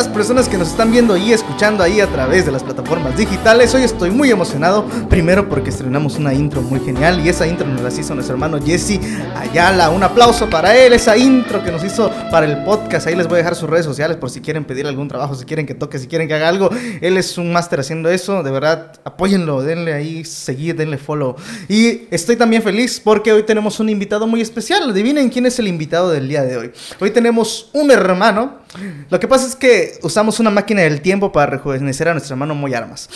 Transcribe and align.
las 0.00 0.08
personas 0.20 0.50
que 0.50 0.58
nos 0.58 0.68
están 0.68 0.92
viendo 0.92 1.16
y 1.16 1.32
escuchando 1.32 1.82
ahí 1.82 1.98
a 1.98 2.06
través 2.06 2.44
de 2.44 2.52
las 2.52 2.62
plataformas 2.62 3.16
digitales? 3.16 3.74
Hoy 3.74 3.84
estoy 3.84 4.10
muy 4.10 4.30
emocionado, 4.30 4.84
primero 5.08 5.48
porque 5.48 5.70
estrenamos 5.70 6.18
una 6.18 6.34
intro 6.34 6.60
muy 6.60 6.78
genial 6.80 7.24
y 7.24 7.30
esa 7.30 7.46
intro 7.46 7.66
nos 7.66 7.80
la 7.80 7.88
hizo 7.88 8.14
nuestro 8.14 8.34
hermano 8.34 8.60
Jesse 8.62 9.00
Ayala. 9.34 9.88
Un 9.88 10.02
aplauso 10.02 10.50
para 10.50 10.76
él, 10.76 10.92
esa 10.92 11.16
intro 11.16 11.64
que 11.64 11.72
nos 11.72 11.82
hizo 11.82 12.12
para 12.30 12.44
el 12.44 12.62
podcast. 12.64 13.06
Ahí 13.06 13.14
les 13.14 13.28
voy 13.28 13.36
a 13.36 13.38
dejar 13.38 13.54
sus 13.54 13.70
redes 13.70 13.86
sociales 13.86 14.18
por 14.18 14.28
si 14.28 14.42
quieren 14.42 14.66
pedir 14.66 14.86
algún 14.86 15.08
trabajo, 15.08 15.34
si 15.34 15.46
quieren 15.46 15.64
que 15.64 15.72
toque, 15.72 15.98
si 15.98 16.06
quieren 16.06 16.28
que 16.28 16.34
haga 16.34 16.50
algo. 16.50 16.68
Él 17.00 17.16
es 17.16 17.38
un 17.38 17.50
máster 17.50 17.80
haciendo 17.80 18.10
eso, 18.10 18.42
de 18.42 18.50
verdad, 18.50 18.92
apóyenlo, 19.04 19.62
denle 19.62 19.94
ahí 19.94 20.26
seguir, 20.26 20.76
denle 20.76 20.98
follow. 20.98 21.36
Y 21.66 22.02
estoy 22.10 22.36
también 22.36 22.62
feliz 22.62 23.00
porque 23.02 23.32
hoy 23.32 23.44
tenemos 23.44 23.80
un 23.80 23.88
invitado 23.88 24.26
muy 24.26 24.42
especial. 24.42 24.90
Adivinen 24.90 25.30
quién 25.30 25.46
es 25.46 25.58
el 25.58 25.66
invitado 25.66 26.10
del 26.10 26.28
día 26.28 26.42
de 26.42 26.58
hoy. 26.58 26.72
Hoy 27.00 27.10
tenemos 27.10 27.70
un 27.72 27.90
hermano 27.90 28.60
lo 29.08 29.18
que 29.18 29.26
pasa 29.26 29.46
es 29.46 29.56
que 29.56 29.98
usamos 30.10 30.40
una 30.40 30.50
máquina 30.50 30.82
del 30.82 31.00
tiempo 31.00 31.30
para 31.30 31.52
rejuvenecer 31.52 32.08
a 32.08 32.12
nuestro 32.12 32.34
hermano 32.34 32.52
Moy 32.56 32.74
Armas. 32.74 33.08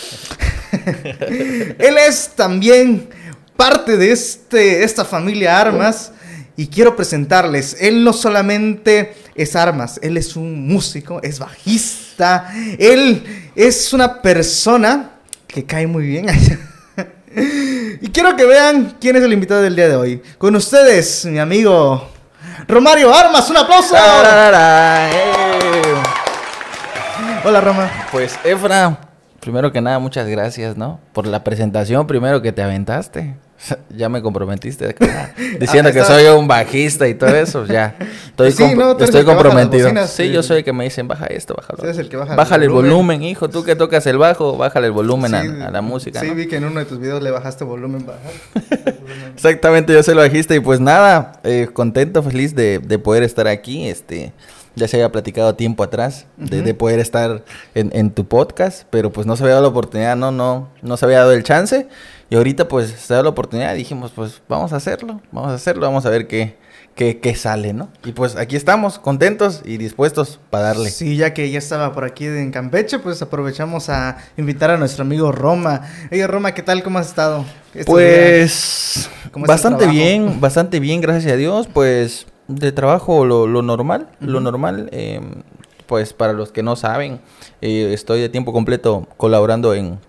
Él 1.77 1.97
es 2.07 2.31
también 2.37 3.09
parte 3.57 3.97
de 3.97 4.13
este, 4.13 4.81
esta 4.81 5.03
familia 5.03 5.59
Armas 5.59 6.13
y 6.55 6.67
quiero 6.67 6.95
presentarles. 6.95 7.75
Él 7.81 8.01
no 8.01 8.13
solamente 8.13 9.13
es 9.35 9.57
Armas, 9.57 9.99
él 10.01 10.15
es 10.15 10.37
un 10.37 10.65
músico, 10.67 11.19
es 11.21 11.37
bajista, 11.37 12.53
él 12.79 13.51
es 13.55 13.91
una 13.91 14.21
persona 14.21 15.11
que 15.47 15.65
cae 15.65 15.87
muy 15.87 16.05
bien. 16.05 16.27
y 18.01 18.07
quiero 18.09 18.37
que 18.37 18.45
vean 18.45 18.95
quién 19.01 19.17
es 19.17 19.23
el 19.23 19.33
invitado 19.33 19.61
del 19.61 19.75
día 19.75 19.89
de 19.89 19.97
hoy. 19.97 20.21
Con 20.37 20.55
ustedes, 20.55 21.25
mi 21.25 21.39
amigo 21.39 22.09
Romario 22.69 23.13
Armas, 23.13 23.49
un 23.49 23.57
aplauso. 23.57 23.95
Hola 27.43 27.61
Roma. 27.61 27.89
Pues 28.11 28.37
Efra, 28.43 28.97
primero 29.39 29.71
que 29.71 29.81
nada, 29.81 29.99
muchas 29.99 30.27
gracias, 30.27 30.75
¿no? 30.75 30.99
Por 31.13 31.27
la 31.27 31.43
presentación 31.43 32.07
primero 32.07 32.41
que 32.41 32.51
te 32.51 32.61
aventaste. 32.61 33.35
ya 33.89 34.09
me 34.09 34.21
comprometiste 34.21 34.93
diciendo 35.59 35.91
que 35.93 36.03
soy 36.03 36.25
un 36.25 36.47
bajista 36.47 37.07
y 37.07 37.13
todo 37.13 37.33
eso, 37.35 37.65
ya. 37.65 37.95
Estoy, 38.27 38.49
estoy 38.49 39.23
comprometido. 39.23 39.89
sí, 40.07 40.29
yo 40.29 40.43
soy 40.43 40.57
el 40.57 40.63
que 40.63 40.73
me 40.73 40.83
dicen, 40.83 41.07
baja 41.07 41.25
esto, 41.27 41.55
bájalo. 41.55 41.89
el 41.89 42.09
que 42.09 42.17
baja 42.17 42.35
bájale 42.35 42.65
el 42.65 42.71
volumen. 42.71 43.23
hijo, 43.23 43.49
tú 43.49 43.63
que 43.63 43.75
tocas 43.75 44.05
el 44.07 44.17
bajo, 44.17 44.57
bájale 44.57 44.87
el 44.87 44.93
volumen 44.93 45.33
a, 45.33 45.71
la 45.71 45.81
música. 45.81 46.19
Sí, 46.19 46.29
vi 46.31 46.47
que 46.47 46.57
en 46.57 46.65
uno 46.65 46.79
de 46.79 46.85
tus 46.85 46.99
videos 46.99 47.23
le 47.23 47.31
bajaste 47.31 47.63
volumen, 47.63 48.05
bajar. 48.05 48.95
Exactamente, 49.35 49.93
yo 49.93 50.03
soy 50.03 50.13
el 50.13 50.19
bajista 50.19 50.53
y 50.53 50.59
pues 50.59 50.79
nada, 50.79 51.39
eh, 51.43 51.69
contento, 51.71 52.21
feliz 52.23 52.55
de, 52.55 52.79
de 52.79 52.99
poder 52.99 53.23
estar 53.23 53.47
aquí, 53.47 53.87
este 53.87 54.33
ya 54.75 54.87
se 54.87 54.97
había 54.97 55.11
platicado 55.11 55.55
tiempo 55.55 55.83
atrás 55.83 56.25
de, 56.37 56.73
poder 56.73 56.99
estar 56.99 57.43
en, 57.73 57.91
en, 57.93 58.11
tu 58.11 58.27
podcast, 58.27 58.83
pero 58.89 59.11
pues 59.11 59.25
no 59.25 59.35
se 59.35 59.43
había 59.43 59.53
dado 59.53 59.63
la 59.63 59.69
oportunidad, 59.69 60.15
no, 60.15 60.31
no, 60.31 60.69
no 60.81 60.97
se 60.97 61.05
había 61.05 61.19
dado 61.19 61.31
el 61.31 61.43
chance. 61.43 61.87
Y 62.29 62.35
ahorita 62.35 62.67
pues 62.67 62.89
se 62.89 63.13
da 63.13 63.21
la 63.21 63.29
oportunidad 63.29 63.73
y 63.75 63.77
dijimos, 63.77 64.11
pues 64.15 64.41
vamos 64.49 64.73
a 64.73 64.77
hacerlo, 64.77 65.21
vamos 65.31 65.51
a 65.51 65.55
hacerlo, 65.55 65.85
vamos 65.85 66.05
a 66.05 66.09
ver 66.09 66.27
qué, 66.27 66.57
qué, 66.95 67.19
qué 67.19 67.35
sale, 67.35 67.71
¿no? 67.71 67.89
Y 68.03 68.13
pues 68.13 68.35
aquí 68.35 68.55
estamos, 68.55 68.97
contentos 68.97 69.61
y 69.63 69.77
dispuestos 69.77 70.39
para 70.49 70.65
darle. 70.65 70.89
Sí, 70.89 71.17
ya 71.17 71.33
que 71.33 71.51
ya 71.51 71.59
estaba 71.59 71.93
por 71.93 72.03
aquí 72.03 72.25
en 72.25 72.51
Campeche, 72.51 72.97
pues 72.97 73.21
aprovechamos 73.21 73.89
a 73.89 74.17
invitar 74.37 74.71
a 74.71 74.77
nuestro 74.77 75.03
amigo 75.03 75.31
Roma. 75.31 75.81
Oye, 76.11 76.25
Roma, 76.25 76.53
¿qué 76.53 76.63
tal? 76.63 76.81
¿Cómo 76.81 76.97
has 76.97 77.07
estado? 77.07 77.45
Pues 77.85 79.09
bastante 79.35 79.85
bien, 79.85 80.41
bastante 80.41 80.79
bien, 80.79 81.01
gracias 81.01 81.31
a 81.33 81.35
Dios. 81.35 81.67
Pues 81.71 82.25
de 82.47 82.71
trabajo 82.71 83.25
lo, 83.25 83.47
lo 83.47 83.61
normal, 83.61 84.09
lo 84.19 84.39
normal. 84.39 84.89
Eh, 84.91 85.21
pues 85.85 86.13
para 86.13 86.33
los 86.33 86.51
que 86.51 86.63
no 86.63 86.75
saben, 86.75 87.19
eh, 87.61 87.91
estoy 87.93 88.19
de 88.19 88.29
tiempo 88.29 88.53
completo 88.53 89.07
colaborando 89.17 89.73
en 89.73 89.99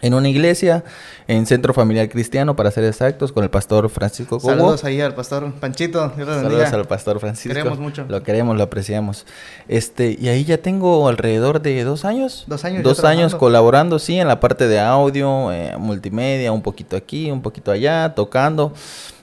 en 0.00 0.14
una 0.14 0.28
iglesia, 0.28 0.84
en 1.26 1.46
Centro 1.46 1.74
Familiar 1.74 2.08
Cristiano, 2.08 2.56
para 2.56 2.70
ser 2.70 2.84
exactos, 2.84 3.32
con 3.32 3.44
el 3.44 3.50
pastor 3.50 3.88
Francisco 3.88 4.38
Cobo. 4.38 4.50
Saludos 4.50 4.84
ahí 4.84 5.00
al 5.00 5.14
pastor 5.14 5.52
Panchito. 5.54 6.12
Saludos 6.16 6.72
al 6.72 6.86
pastor 6.86 7.20
Francisco. 7.20 7.54
Queremos 7.54 7.78
mucho. 7.78 8.04
Lo 8.08 8.22
queremos, 8.22 8.56
lo 8.56 8.62
apreciamos. 8.62 9.26
Este, 9.66 10.16
y 10.18 10.28
ahí 10.28 10.44
ya 10.44 10.58
tengo 10.58 11.08
alrededor 11.08 11.60
de 11.60 11.82
dos 11.84 12.04
años. 12.04 12.44
Dos 12.46 12.64
años. 12.64 12.82
Dos 12.82 13.04
años 13.04 13.34
colaborando, 13.34 13.98
sí, 13.98 14.18
en 14.18 14.28
la 14.28 14.40
parte 14.40 14.68
de 14.68 14.80
audio, 14.80 15.52
eh, 15.52 15.74
multimedia, 15.78 16.52
un 16.52 16.62
poquito 16.62 16.96
aquí, 16.96 17.30
un 17.30 17.42
poquito 17.42 17.72
allá, 17.72 18.14
tocando. 18.14 18.72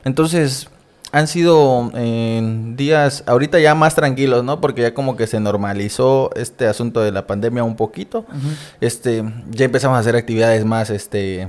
Entonces, 0.03 0.67
han 1.15 1.29
sido 1.29 1.91
eh, 1.95 2.41
días 2.75 3.23
ahorita 3.25 3.57
ya 3.61 3.73
más 3.73 3.95
tranquilos, 3.95 4.43
¿no? 4.43 4.59
Porque 4.59 4.81
ya 4.81 4.93
como 4.93 5.15
que 5.15 5.27
se 5.27 5.39
normalizó 5.39 6.29
este 6.35 6.67
asunto 6.67 6.99
de 6.99 7.13
la 7.13 7.25
pandemia 7.25 7.63
un 7.63 7.77
poquito. 7.77 8.25
Este, 8.81 9.23
ya 9.49 9.63
empezamos 9.63 9.95
a 9.95 10.01
hacer 10.01 10.17
actividades 10.17 10.65
más, 10.65 10.89
este, 10.89 11.47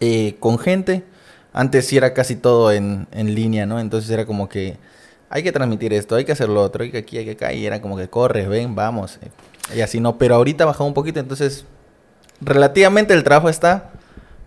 eh, 0.00 0.36
con 0.38 0.58
gente. 0.58 1.02
Antes 1.54 1.86
sí 1.86 1.96
era 1.96 2.12
casi 2.12 2.36
todo 2.36 2.70
en, 2.70 3.08
en, 3.10 3.34
línea, 3.34 3.64
¿no? 3.64 3.80
Entonces 3.80 4.10
era 4.10 4.26
como 4.26 4.50
que 4.50 4.76
hay 5.30 5.42
que 5.42 5.50
transmitir 5.50 5.94
esto, 5.94 6.16
hay 6.16 6.26
que 6.26 6.32
hacer 6.32 6.50
lo 6.50 6.60
otro, 6.60 6.84
hay 6.84 6.90
que 6.90 6.98
aquí, 6.98 7.16
hay 7.16 7.24
que 7.24 7.30
acá. 7.30 7.54
Y 7.54 7.64
era 7.64 7.80
como 7.80 7.96
que 7.96 8.10
corre, 8.10 8.46
ven, 8.48 8.74
vamos. 8.74 9.18
Y 9.74 9.80
así 9.80 9.98
no. 9.98 10.18
Pero 10.18 10.34
ahorita 10.34 10.66
bajó 10.66 10.84
un 10.84 10.92
poquito, 10.92 11.20
entonces 11.20 11.64
relativamente 12.42 13.14
el 13.14 13.24
trabajo 13.24 13.48
está 13.48 13.92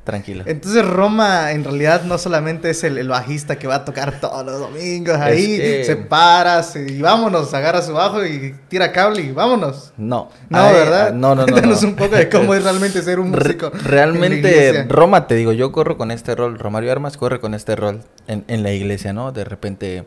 Tranquilo. 0.03 0.43
Entonces 0.47 0.83
Roma 0.83 1.51
en 1.51 1.63
realidad 1.63 2.03
no 2.03 2.17
solamente 2.17 2.71
es 2.71 2.83
el, 2.83 3.07
bajista 3.07 3.59
que 3.59 3.67
va 3.67 3.75
a 3.75 3.85
tocar 3.85 4.19
todos 4.19 4.43
los 4.43 4.59
domingos 4.59 5.15
ahí, 5.17 5.83
se 5.83 5.95
para 5.95 6.65
y 6.75 7.01
vámonos, 7.01 7.53
agarra 7.53 7.83
su 7.83 7.93
bajo 7.93 8.25
y 8.25 8.55
tira 8.67 8.91
cable 8.91 9.21
y 9.21 9.31
vámonos. 9.31 9.93
No. 9.97 10.29
No, 10.49 10.73
¿verdad? 10.73 11.09
Ah, 11.09 11.11
no, 11.13 11.35
no, 11.35 11.45
no. 11.45 11.47
Cuéntanos 11.51 11.83
un 11.83 11.95
poco 11.95 12.15
de 12.15 12.29
cómo 12.29 12.55
es 12.55 12.63
realmente 12.63 13.01
ser 13.03 13.19
un 13.19 13.29
músico. 13.31 13.71
realmente 13.83 14.85
Roma, 14.89 15.27
te 15.27 15.35
digo, 15.35 15.51
yo 15.51 15.71
corro 15.71 15.97
con 15.97 16.09
este 16.09 16.33
rol, 16.33 16.57
Romario 16.57 16.91
Armas 16.91 17.17
corre 17.17 17.39
con 17.39 17.53
este 17.53 17.75
rol 17.75 18.01
en, 18.27 18.43
en 18.47 18.63
la 18.63 18.71
iglesia, 18.71 19.13
¿no? 19.13 19.31
De 19.31 19.43
repente 19.43 20.05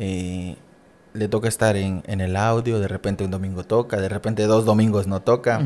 eh, 0.00 0.56
le 1.14 1.28
toca 1.28 1.48
estar 1.48 1.76
en, 1.76 2.02
en, 2.06 2.20
el 2.20 2.36
audio, 2.36 2.78
de 2.78 2.88
repente 2.88 3.24
un 3.24 3.30
domingo 3.30 3.64
toca, 3.64 3.98
de 3.98 4.08
repente 4.08 4.44
dos 4.44 4.64
domingos 4.64 5.06
no 5.06 5.20
toca. 5.20 5.60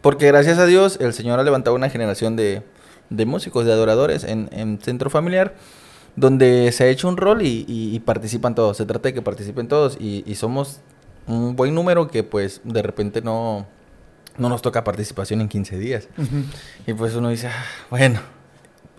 Porque 0.00 0.26
gracias 0.28 0.58
a 0.58 0.66
Dios 0.66 0.98
el 1.00 1.12
Señor 1.12 1.38
ha 1.38 1.42
levantado 1.42 1.76
una 1.76 1.90
generación 1.90 2.36
de 2.36 2.62
de 3.10 3.26
músicos, 3.26 3.64
de 3.64 3.72
adoradores 3.72 4.24
en, 4.24 4.48
en 4.52 4.78
Centro 4.80 5.10
Familiar, 5.10 5.54
donde 6.16 6.72
se 6.72 6.84
ha 6.84 6.86
hecho 6.88 7.08
un 7.08 7.16
rol 7.16 7.40
y, 7.42 8.00
participan 8.04 8.54
todos. 8.54 8.76
Se 8.76 8.86
trata 8.86 9.08
de 9.08 9.14
que 9.14 9.22
participen 9.22 9.68
todos 9.68 9.96
y, 10.00 10.34
somos 10.34 10.80
un 11.26 11.56
buen 11.56 11.74
número 11.74 12.08
que 12.08 12.22
pues 12.22 12.60
de 12.64 12.82
repente 12.82 13.20
no, 13.20 13.66
no 14.38 14.48
nos 14.48 14.62
toca 14.62 14.84
participación 14.84 15.40
en 15.40 15.48
15 15.48 15.78
días. 15.78 16.08
Y 16.86 16.94
pues 16.94 17.14
uno 17.14 17.28
dice, 17.28 17.48
ah, 17.48 17.64
bueno, 17.90 18.20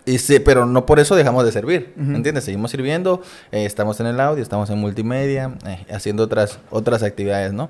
y 0.08 0.38
pero 0.40 0.66
no 0.66 0.86
por 0.86 1.00
eso 1.00 1.14
dejamos 1.16 1.44
de 1.44 1.52
servir, 1.52 1.92
¿entiendes? 1.96 2.44
Seguimos 2.44 2.70
sirviendo, 2.70 3.22
eh, 3.52 3.64
estamos 3.64 4.00
en 4.00 4.06
el 4.06 4.18
audio, 4.20 4.42
estamos 4.42 4.70
en 4.70 4.78
multimedia, 4.78 5.52
eh, 5.66 5.84
haciendo 5.90 6.24
otras, 6.24 6.58
otras 6.70 7.02
actividades, 7.02 7.52
¿no? 7.52 7.68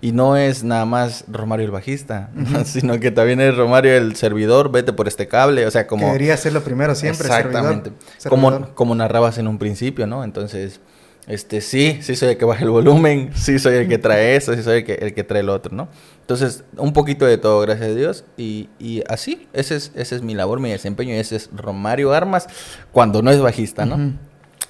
Y 0.00 0.12
no 0.12 0.36
es 0.36 0.62
nada 0.62 0.84
más 0.84 1.24
Romario 1.28 1.66
el 1.66 1.72
bajista, 1.72 2.30
sino 2.64 2.98
que 3.00 3.10
también 3.10 3.40
es 3.40 3.56
Romario 3.56 3.94
el 3.94 4.16
servidor, 4.16 4.70
vete 4.70 4.92
por 4.92 5.08
este 5.08 5.28
cable, 5.28 5.66
o 5.66 5.70
sea, 5.70 5.86
como... 5.86 6.06
debería 6.06 6.36
ser 6.36 6.52
lo 6.52 6.62
primero 6.62 6.94
siempre, 6.94 7.26
Exactamente. 7.26 7.92
Como, 8.28 8.74
como 8.74 8.94
narrabas 8.94 9.38
en 9.38 9.48
un 9.48 9.58
principio, 9.58 10.06
¿no? 10.06 10.24
Entonces, 10.24 10.80
este, 11.30 11.60
sí, 11.60 12.00
sí 12.02 12.16
soy 12.16 12.30
el 12.30 12.36
que 12.38 12.44
baja 12.44 12.64
el 12.64 12.70
volumen, 12.70 13.30
sí 13.36 13.60
soy 13.60 13.76
el 13.76 13.88
que 13.88 13.98
trae 13.98 14.34
eso, 14.34 14.52
sí 14.52 14.64
soy 14.64 14.78
el 14.78 14.84
que, 14.84 14.94
el 14.94 15.14
que 15.14 15.22
trae 15.22 15.42
el 15.42 15.48
otro, 15.48 15.72
¿no? 15.72 15.88
Entonces, 16.22 16.64
un 16.76 16.92
poquito 16.92 17.24
de 17.24 17.38
todo, 17.38 17.60
gracias 17.60 17.90
a 17.90 17.94
Dios. 17.94 18.24
Y, 18.36 18.68
y 18.80 19.04
así, 19.08 19.46
ese 19.52 19.76
es, 19.76 19.92
ese 19.94 20.16
es 20.16 20.22
mi 20.22 20.34
labor, 20.34 20.58
mi 20.58 20.70
desempeño. 20.70 21.14
Y 21.14 21.18
ese 21.18 21.36
es 21.36 21.48
Romario 21.54 22.12
Armas 22.12 22.48
cuando 22.90 23.22
no 23.22 23.30
es 23.30 23.40
bajista, 23.40 23.86
¿no? 23.86 24.14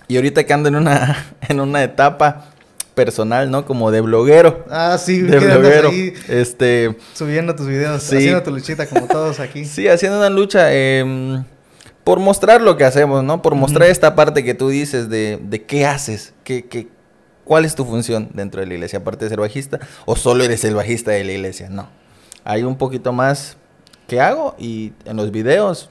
Y 0.07 0.17
ahorita 0.17 0.45
que 0.45 0.53
ando 0.53 0.69
en 0.69 0.77
una, 0.77 1.33
en 1.49 1.61
una 1.61 1.83
etapa 1.83 2.51
personal, 2.95 3.51
¿no? 3.51 3.65
Como 3.65 3.91
de 3.91 4.03
bloguero. 4.03 4.67
Ah, 4.69 4.99
sí, 4.99 5.23
de 5.23 5.39
bloguero. 5.39 5.91
este, 6.29 6.95
subiendo 7.15 7.55
tus 7.55 7.69
videos, 7.69 8.05
haciendo 8.05 8.43
tu 8.43 8.51
luchita 8.51 8.87
como 8.87 9.07
todos 9.07 9.41
aquí. 9.41 9.65
sí, 9.65 9.89
haciendo 9.89 10.19
una 10.19 10.29
lucha 10.29 10.67
eh, 10.71 11.43
por 12.05 12.19
mostrar 12.19 12.61
lo 12.61 12.77
que 12.77 12.85
hacemos, 12.85 13.23
¿no? 13.23 13.43
Por 13.43 13.55
mostrar 13.55 13.89
esta 13.89 14.15
parte 14.15 14.45
que 14.45 14.55
tú 14.55 14.69
dices 14.69 15.09
de, 15.09 15.39
de 15.43 15.65
qué 15.65 15.87
haces, 15.87 16.33
qué, 16.45 16.65
qué, 16.65 16.89
¿Cuál 17.51 17.65
es 17.65 17.75
tu 17.75 17.85
función 17.85 18.31
dentro 18.33 18.61
de 18.61 18.69
la 18.69 18.75
iglesia, 18.75 19.01
aparte 19.01 19.25
de 19.25 19.29
ser 19.29 19.41
bajista? 19.41 19.81
¿O 20.07 20.15
solo 20.15 20.45
eres 20.45 20.63
el 20.63 20.77
bajista 20.77 21.11
de 21.11 21.25
la 21.25 21.33
iglesia? 21.33 21.69
No. 21.69 21.89
Hay 22.45 22.63
un 22.63 22.77
poquito 22.77 23.13
más 23.13 23.57
que 24.07 24.21
hago 24.21 24.55
y 24.57 24.93
en 25.05 25.17
los 25.17 25.33
videos 25.33 25.91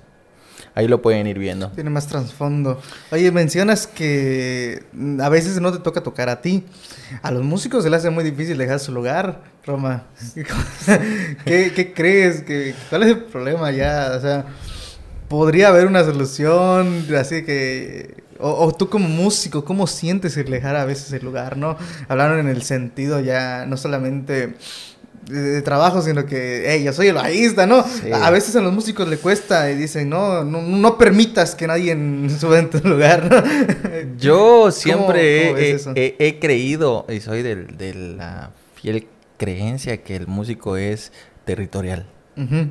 ahí 0.73 0.87
lo 0.87 1.01
pueden 1.01 1.27
ir 1.27 1.37
viendo. 1.37 1.69
Tiene 1.71 1.89
más 1.89 2.07
trasfondo. 2.07 2.81
Oye, 3.11 3.29
mencionas 3.33 3.87
que 3.87 4.85
a 5.19 5.27
veces 5.27 5.59
no 5.59 5.73
te 5.73 5.79
toca 5.79 6.01
tocar 6.01 6.29
a 6.29 6.41
ti. 6.41 6.63
A 7.21 7.29
los 7.29 7.43
músicos 7.43 7.83
se 7.83 7.89
les 7.89 7.99
hace 7.99 8.09
muy 8.09 8.23
difícil 8.23 8.57
dejar 8.57 8.79
su 8.79 8.93
lugar, 8.93 9.43
Roma. 9.65 10.05
¿Qué, 11.45 11.73
qué 11.75 11.93
crees? 11.93 12.41
que 12.43 12.73
¿Cuál 12.89 13.03
es 13.03 13.09
el 13.09 13.23
problema 13.25 13.69
ya? 13.71 14.13
O 14.15 14.21
sea, 14.21 14.45
podría 15.29 15.69
haber 15.69 15.87
una 15.87 16.03
solución 16.03 17.05
así 17.15 17.43
que 17.43 18.23
o, 18.39 18.73
tú 18.73 18.89
como 18.89 19.07
músico, 19.07 19.65
¿cómo 19.65 19.85
sientes 19.85 20.37
el 20.37 20.49
dejar 20.49 20.75
a 20.75 20.85
veces 20.85 21.11
el 21.11 21.25
lugar, 21.25 21.57
no? 21.57 21.77
Hablaron 22.07 22.39
en 22.39 22.47
el 22.47 22.63
sentido 22.63 23.19
ya, 23.19 23.65
no 23.65 23.75
solamente 23.75 24.53
de, 25.25 25.61
trabajo, 25.61 26.01
sino 26.01 26.25
que, 26.25 26.63
hey, 26.65 26.83
yo 26.83 26.93
soy 26.93 27.07
el 27.07 27.15
bajista, 27.15 27.67
¿no? 27.67 27.83
A 28.13 28.29
veces 28.29 28.55
a 28.55 28.61
los 28.61 28.73
músicos 28.73 29.07
le 29.09 29.17
cuesta 29.17 29.69
y 29.69 29.75
dicen, 29.75 30.09
no, 30.09 30.43
no, 30.45 30.97
permitas 30.97 31.53
que 31.53 31.67
nadie 31.67 31.95
suba 32.39 32.59
en 32.59 32.69
tu 32.69 32.79
lugar. 32.87 33.45
Yo 34.17 34.71
siempre 34.71 35.75
he, 35.95 36.39
creído 36.39 37.05
y 37.09 37.19
soy 37.19 37.43
de, 37.43 37.93
la 38.17 38.51
fiel 38.75 39.07
creencia 39.37 39.97
que 39.97 40.15
el 40.15 40.27
músico 40.27 40.77
es 40.77 41.11
territorial. 41.45 42.07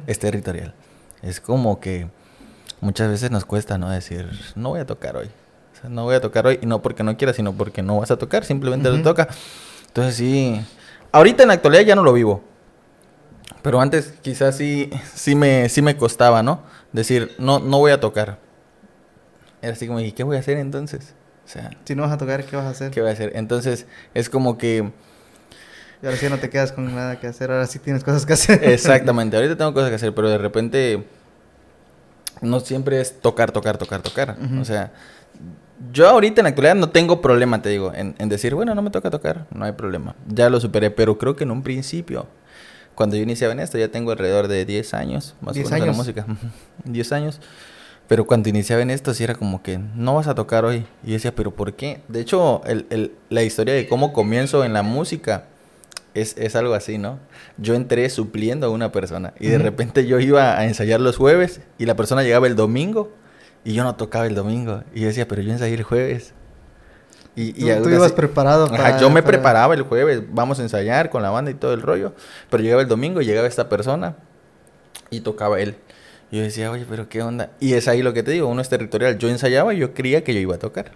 Es 0.06 0.19
territorial. 0.19 0.75
Es 1.22 1.40
como 1.40 1.78
que 1.78 2.06
muchas 2.80 3.08
veces 3.08 3.30
nos 3.30 3.44
cuesta, 3.44 3.78
¿no? 3.78 3.90
Decir, 3.90 4.30
no 4.54 4.70
voy 4.70 4.80
a 4.80 4.86
tocar 4.86 5.16
hoy. 5.16 5.30
no 5.88 6.04
voy 6.04 6.14
a 6.14 6.20
tocar 6.20 6.46
hoy, 6.46 6.58
y 6.62 6.66
no 6.66 6.82
porque 6.82 7.02
no 7.02 7.16
quiera, 7.16 7.32
sino 7.32 7.52
porque 7.52 7.82
no 7.82 7.98
vas 7.98 8.10
a 8.10 8.16
tocar, 8.16 8.44
simplemente 8.44 8.90
lo 8.90 9.02
toca. 9.02 9.28
Entonces 9.86 10.16
sí, 10.16 10.60
ahorita 11.12 11.42
en 11.42 11.48
la 11.48 11.54
actualidad 11.54 11.82
ya 11.82 11.94
no 11.94 12.02
lo 12.02 12.12
vivo. 12.12 12.42
Pero 13.62 13.80
antes 13.80 14.14
quizás 14.22 14.56
sí, 14.56 14.90
sí, 15.14 15.34
me, 15.34 15.69
sí 15.69 15.82
me 15.82 15.96
costaba, 15.96 16.42
¿no? 16.42 16.62
Decir, 16.92 17.34
no, 17.38 17.58
no 17.58 17.78
voy 17.78 17.92
a 17.92 18.00
tocar. 18.00 18.38
Era 19.60 19.72
así 19.72 19.86
como, 19.86 20.00
¿y 20.00 20.12
qué 20.12 20.22
voy 20.22 20.36
a 20.36 20.40
hacer 20.40 20.58
entonces? 20.58 21.14
O 21.44 21.48
sea, 21.48 21.70
si 21.84 21.94
no 21.94 22.02
vas 22.02 22.12
a 22.12 22.19
tocar, 22.19 22.44
¿qué 22.44 22.56
vas 22.56 22.66
a 22.66 22.70
hacer? 22.70 22.90
¿Qué 22.90 23.00
voy 23.00 23.10
a 23.10 23.12
hacer? 23.14 23.32
Entonces, 23.34 23.86
es 24.14 24.28
como 24.28 24.58
que... 24.58 24.92
Y 26.00 26.06
ahora 26.06 26.16
sí 26.16 26.28
no 26.28 26.38
te 26.38 26.48
quedas 26.48 26.70
con 26.70 26.94
nada 26.94 27.19
que 27.19 27.26
hacer, 27.26 27.50
ahora 27.50 27.66
sí 27.66 27.81
tienes 27.81 28.04
cosas 28.04 28.24
que 28.24 28.34
hacer. 28.34 28.62
Exactamente, 28.62 29.36
ahorita 29.38 29.56
tengo 29.56 29.74
cosas 29.74 29.88
que 29.88 29.96
hacer, 29.96 30.14
pero 30.14 30.28
de 30.28 30.38
repente 30.38 31.08
no 32.40 32.61
siempre 32.61 33.00
es 33.00 33.20
tocar, 33.20 33.52
tocar, 33.52 33.79
tocar, 33.79 34.02
tocar. 34.02 34.37
O 34.61 34.64
sea, 34.64 34.93
yo 35.93 36.08
ahorita 36.08 36.40
en 36.40 36.44
la 36.44 36.49
actualidad 36.50 36.75
no 36.75 36.90
tengo 36.90 37.20
problema, 37.20 37.62
te 37.62 37.69
digo, 37.69 37.93
en, 37.94 38.14
en, 38.19 38.29
decir, 38.29 38.55
bueno, 38.55 38.75
no 38.75 38.82
me 38.82 38.90
toca 38.90 39.11
tocar, 39.11 39.46
no 39.52 39.64
hay 39.64 39.73
problema. 39.73 40.14
Ya 40.26 40.50
lo 40.50 40.61
superé, 40.61 40.90
pero 40.90 41.19
creo 41.19 41.37
que 41.37 41.44
en 41.44 41.50
un 41.50 41.62
principio 41.62 42.26
cuando 42.99 43.14
yo 43.14 43.23
iniciaba 43.23 43.52
en 43.52 43.61
esto, 43.61 43.79
ya 43.79 43.93
tengo 43.93 44.11
alrededor 44.11 44.49
de 44.49 44.64
10 44.64 44.93
años, 44.94 45.37
más 45.40 45.55
o 45.55 45.56
menos 45.56 45.70
años. 45.70 45.87
la 45.87 45.93
música. 45.93 46.26
10 46.85 47.12
años. 47.12 47.40
Pero 48.08 48.26
cuando 48.26 48.49
iniciaba 48.49 48.82
en 48.82 48.91
esto, 48.91 49.14
sí 49.14 49.23
era 49.23 49.37
como 49.37 49.62
que 49.62 49.79
no 49.79 50.17
vas 50.17 50.26
a 50.26 50.34
tocar 50.34 50.64
hoy. 50.64 50.84
Y 51.05 51.08
yo 51.08 51.12
decía, 51.12 51.32
¿pero 51.32 51.52
por 51.52 51.75
qué? 51.75 52.00
De 52.08 52.19
hecho, 52.20 52.61
el, 52.67 52.87
el, 52.91 53.12
la 53.31 53.44
historia 53.44 53.73
de 53.73 53.87
cómo 53.87 54.12
comienzo 54.12 54.64
en 54.64 54.73
la 54.73 54.82
música 54.82 55.44
es, 56.20 56.37
es, 56.38 56.56
algo 56.56 56.75
así, 56.75 56.99
¿no? 56.99 57.19
Yo 57.56 57.75
entré 57.75 58.09
supliendo 58.11 58.67
a 58.67 58.70
una 58.70 58.93
persona 58.93 59.35
y 59.38 59.49
de 59.49 59.59
repente 59.59 60.06
yo 60.06 60.20
iba 60.20 60.59
a 60.59 60.67
ensayar 60.67 61.00
los 61.00 61.17
jueves 61.17 61.61
y 61.79 61.87
la 61.87 61.97
persona 61.97 62.23
llegaba 62.23 62.47
el 62.47 62.56
domingo 62.56 63.12
y 63.65 63.75
yo 63.75 63.85
no 63.85 63.97
tocaba 63.97 64.26
el 64.26 64.35
domingo. 64.35 64.82
Y 64.94 65.00
yo 65.00 65.09
decía, 65.09 65.29
pero 65.29 65.43
yo 65.43 65.53
ensayé 65.53 65.75
el 65.75 65.82
jueves. 65.82 66.35
Y, 67.37 67.53
tú, 67.53 67.88
ibas 67.88 68.11
preparado 68.11 68.67
para, 68.67 68.99
yo 68.99 69.11
me 69.11 69.23
preparaba 69.23 69.73
el 69.75 69.82
jueves, 69.82 70.23
vamos 70.32 70.59
a 70.59 70.62
ensayar 70.62 71.09
con 71.09 71.23
la 71.23 71.31
banda 71.31 71.53
y 71.53 71.55
todo 71.55 71.73
el 71.73 71.82
rollo. 71.82 72.12
Pero 72.50 72.65
llegaba 72.65 72.82
el 72.82 72.88
domingo 72.88 73.20
y 73.20 73.26
llegaba 73.26 73.47
esta 73.47 73.69
persona 73.69 74.17
y 75.11 75.20
tocaba 75.20 75.61
él. 75.61 75.76
Y 76.32 76.38
yo 76.38 76.43
decía, 76.43 76.70
oye, 76.70 76.85
pero 76.88 77.09
qué 77.09 77.23
onda. 77.23 77.50
Y 77.61 77.75
es 77.75 77.87
ahí 77.87 78.03
lo 78.03 78.12
que 78.12 78.25
te 78.25 78.32
digo, 78.32 78.49
uno 78.49 78.61
es 78.61 78.69
territorial. 78.69 79.19
Yo 79.19 79.29
ensayaba 79.29 79.73
y 79.73 79.79
yo 79.79 79.94
creía 79.94 80.25
que 80.25 80.35
yo 80.35 80.41
iba 80.41 80.56
a 80.56 80.59
tocar. 80.59 80.91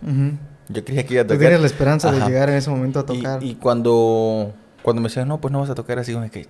Yo 0.69 0.85
creía 0.85 1.07
que 1.07 1.15
iba 1.15 1.23
a 1.23 1.27
tocar. 1.27 1.53
Tú 1.53 1.61
la 1.61 1.67
esperanza 1.67 2.11
de 2.11 2.21
llegar 2.21 2.51
en 2.51 2.57
ese 2.57 2.71
momento 2.71 2.99
a 2.99 3.07
tocar. 3.07 3.43
Y, 3.43 3.55
cuando, 3.55 4.53
cuando 4.82 5.00
me 5.00 5.08
decían, 5.08 5.29
no, 5.29 5.40
pues 5.40 5.52
no 5.52 5.61
vas 5.61 5.70
a 5.70 5.75
tocar 5.75 5.99
así, 5.99 6.12
como 6.12 6.31
que, 6.31 6.46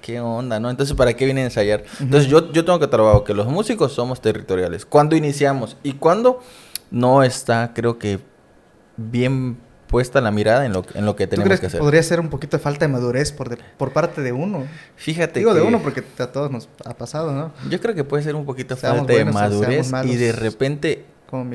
qué 0.00 0.20
onda, 0.20 0.58
¿no? 0.60 0.70
Entonces, 0.70 0.96
¿para 0.96 1.14
qué 1.14 1.24
viene 1.24 1.42
a 1.42 1.44
ensayar? 1.44 1.84
Entonces, 2.00 2.28
yo, 2.28 2.52
yo 2.52 2.64
tengo 2.64 2.78
que 2.78 2.88
trabajar 2.88 3.24
que 3.24 3.34
los 3.34 3.46
músicos 3.46 3.92
somos 3.92 4.20
territoriales. 4.20 4.84
Cuando 4.84 5.16
iniciamos 5.16 5.76
y 5.82 5.94
cuando 5.94 6.42
no 6.90 7.22
está, 7.22 7.72
creo 7.74 7.98
que 7.98 8.20
bien 8.96 9.58
puesta 9.92 10.22
la 10.22 10.30
mirada 10.30 10.64
en 10.64 10.72
lo, 10.72 10.84
en 10.94 11.04
lo 11.04 11.16
que 11.16 11.26
tenemos 11.26 11.60
que, 11.60 11.66
hacer. 11.66 11.78
podría 11.78 12.02
ser 12.02 12.18
un 12.18 12.30
poquito 12.30 12.56
de 12.56 12.62
falta 12.62 12.86
de 12.86 12.92
madurez 12.92 13.30
por, 13.30 13.58
por 13.76 13.92
parte 13.92 14.22
de 14.22 14.32
uno. 14.32 14.66
Fíjate 14.96 15.40
Digo 15.40 15.52
de 15.52 15.60
uno 15.60 15.82
porque 15.82 16.02
a 16.18 16.26
todos 16.28 16.50
nos 16.50 16.70
ha 16.86 16.96
pasado, 16.96 17.32
¿no? 17.32 17.52
Yo 17.68 17.78
creo 17.78 17.94
que 17.94 18.02
puede 18.02 18.22
ser 18.22 18.34
un 18.34 18.46
poquito 18.46 18.74
falta 18.76 19.12
de 19.12 19.26
madurez 19.26 19.92
y 20.04 20.16
de 20.16 20.32
repente 20.32 21.04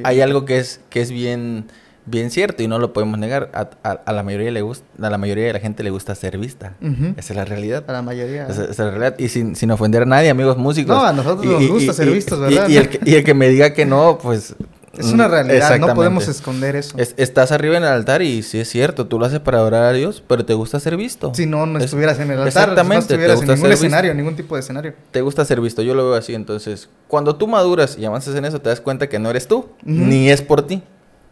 hay 0.03 0.21
algo 0.21 0.45
que 0.45 0.59
es, 0.59 0.81
que 0.91 1.01
es 1.01 1.09
bien, 1.09 1.65
bien 2.07 2.31
cierto 2.31 2.63
y 2.63 2.67
no 2.67 2.79
lo 2.79 2.93
podemos 2.93 3.19
negar. 3.19 3.51
A, 3.83 4.11
la 4.11 4.23
mayoría 4.23 4.51
le 4.51 4.61
gusta, 4.61 4.85
a 5.01 5.09
la 5.09 5.17
mayoría 5.17 5.45
de 5.45 5.53
la 5.53 5.59
gente 5.59 5.83
le 5.83 5.91
gusta 5.91 6.15
ser 6.15 6.37
vista. 6.37 6.73
Esa 7.17 7.33
es 7.33 7.35
la 7.35 7.45
realidad. 7.45 7.83
A 7.87 7.93
la 7.93 8.01
mayoría. 8.01 8.47
Esa, 8.47 8.65
es 8.65 8.79
la 8.79 8.89
realidad. 8.89 9.19
Y 9.19 9.29
sin, 9.29 9.55
sin 9.55 9.69
ofender 9.71 10.03
a 10.03 10.05
nadie, 10.05 10.29
amigos 10.29 10.57
músicos. 10.57 10.95
No, 10.95 11.05
a 11.05 11.13
nosotros 11.13 11.45
nos 11.45 11.69
gusta 11.69 11.93
ser 11.93 12.09
vistos, 12.09 12.39
¿verdad? 12.39 12.67
Y, 12.67 12.77
el 12.77 12.89
que, 12.89 12.99
y 13.03 13.15
el 13.15 13.23
que 13.23 13.33
me 13.33 13.49
diga 13.49 13.73
que 13.73 13.85
no, 13.85 14.17
pues 14.21 14.55
es 14.97 15.11
una 15.11 15.27
realidad, 15.27 15.79
no 15.79 15.93
podemos 15.93 16.27
esconder 16.27 16.75
eso. 16.75 16.97
estás 16.97 17.51
arriba 17.51 17.77
en 17.77 17.83
el 17.83 17.89
altar 17.89 18.21
y 18.21 18.43
sí 18.43 18.59
es 18.59 18.69
cierto, 18.69 19.07
tú 19.07 19.19
lo 19.19 19.25
haces 19.25 19.39
para 19.39 19.59
adorar 19.59 19.83
a 19.83 19.93
Dios, 19.93 20.23
pero 20.27 20.45
te 20.45 20.53
gusta 20.53 20.79
ser 20.79 20.97
visto. 20.97 21.33
Si 21.33 21.45
no, 21.45 21.65
no 21.65 21.79
estuvieras 21.79 22.19
en 22.19 22.31
el 22.31 22.39
altar, 22.39 22.47
exactamente, 22.47 22.95
no 22.95 22.99
estuvieras 22.99 23.41
en 23.41 23.47
ningún 23.47 23.71
escenario, 23.71 24.13
ningún 24.13 24.35
tipo 24.35 24.55
de 24.55 24.61
escenario. 24.61 24.93
Te 25.11 25.21
gusta 25.21 25.45
ser 25.45 25.61
visto, 25.61 25.81
yo 25.81 25.93
lo 25.93 26.05
veo 26.05 26.15
así. 26.15 26.33
Entonces, 26.33 26.89
cuando 27.07 27.35
tú 27.35 27.47
maduras 27.47 27.97
y 27.97 28.05
avanzas 28.05 28.35
en 28.35 28.45
eso, 28.45 28.59
te 28.59 28.69
das 28.69 28.81
cuenta 28.81 29.07
que 29.07 29.19
no 29.19 29.29
eres 29.29 29.47
tú, 29.47 29.69
ni 29.83 30.29
es 30.29 30.41
por 30.41 30.65
ti. 30.65 30.83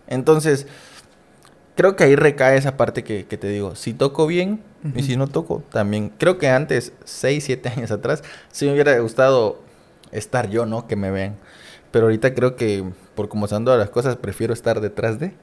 Entonces, 0.08 0.68
creo 1.76 1.96
que 1.96 2.06
ahí 2.06 2.16
recae 2.16 2.58
esa 2.58 2.78
parte 2.78 3.04
que, 3.04 3.24
te 3.24 3.48
digo. 3.48 3.76
Si 3.76 3.94
toco 3.94 4.28
bien 4.28 4.62
y 4.96 5.04
si 5.04 5.18
no 5.18 5.28
toco, 5.28 5.64
también. 5.72 6.12
Creo 6.18 6.38
que 6.38 6.50
antes, 6.50 6.94
6, 7.04 7.44
7 7.44 7.70
años 7.76 7.92
atrás, 7.92 8.24
sí 8.52 8.66
me 8.66 8.74
hubiera 8.74 8.98
gustado 9.00 9.62
estar 10.12 10.50
yo, 10.50 10.66
¿no? 10.66 10.88
Que 10.88 10.96
me 10.96 11.12
vean. 11.12 11.36
Pero 11.92 12.06
ahorita 12.06 12.34
creo 12.34 12.56
que 12.56 12.84
por 13.16 13.30
cómo 13.30 13.48
se 13.48 13.56
han 13.56 13.66
dado 13.66 13.78
las 13.78 13.90
cosas, 13.90 14.18
prefiero 14.18 14.54
estar 14.54 14.82
detrás 14.82 15.20
de. 15.20 15.34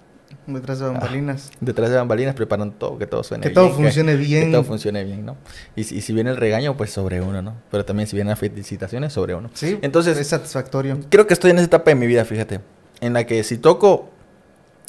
Detrás 0.46 0.78
de 0.78 0.86
bambalinas. 0.86 1.50
detrás 1.60 1.90
de 1.90 1.96
bambalinas, 1.96 2.34
preparando 2.34 2.74
todo, 2.74 2.98
que 2.98 3.06
todo 3.06 3.22
suene 3.22 3.42
bien. 3.42 3.50
Que 3.50 3.54
todo 3.54 3.70
funcione 3.70 4.16
bien. 4.16 4.44
Que 4.46 4.52
todo 4.52 4.64
funcione 4.64 5.04
bien, 5.04 5.26
¿no? 5.26 5.36
Y, 5.76 5.84
si 5.84 6.12
viene 6.12 6.30
el 6.30 6.38
regaño, 6.38 6.76
pues 6.76 6.90
sobre 6.90 7.20
uno, 7.20 7.42
¿no? 7.42 7.54
Pero 7.70 7.84
también 7.84 8.06
si 8.06 8.16
vienen 8.16 8.30
las 8.30 8.38
felicitaciones, 8.38 9.12
sobre 9.12 9.34
uno. 9.34 9.50
Sí, 9.52 9.78
entonces. 9.82 10.18
Es 10.18 10.28
satisfactorio. 10.28 10.98
Creo 11.10 11.26
que 11.26 11.34
estoy 11.34 11.50
en 11.50 11.58
esa 11.58 11.66
etapa 11.66 11.90
de 11.90 11.96
mi 11.96 12.06
vida, 12.06 12.24
fíjate. 12.24 12.60
En 13.00 13.12
la 13.12 13.24
que 13.24 13.44
si 13.44 13.58
toco, 13.58 14.10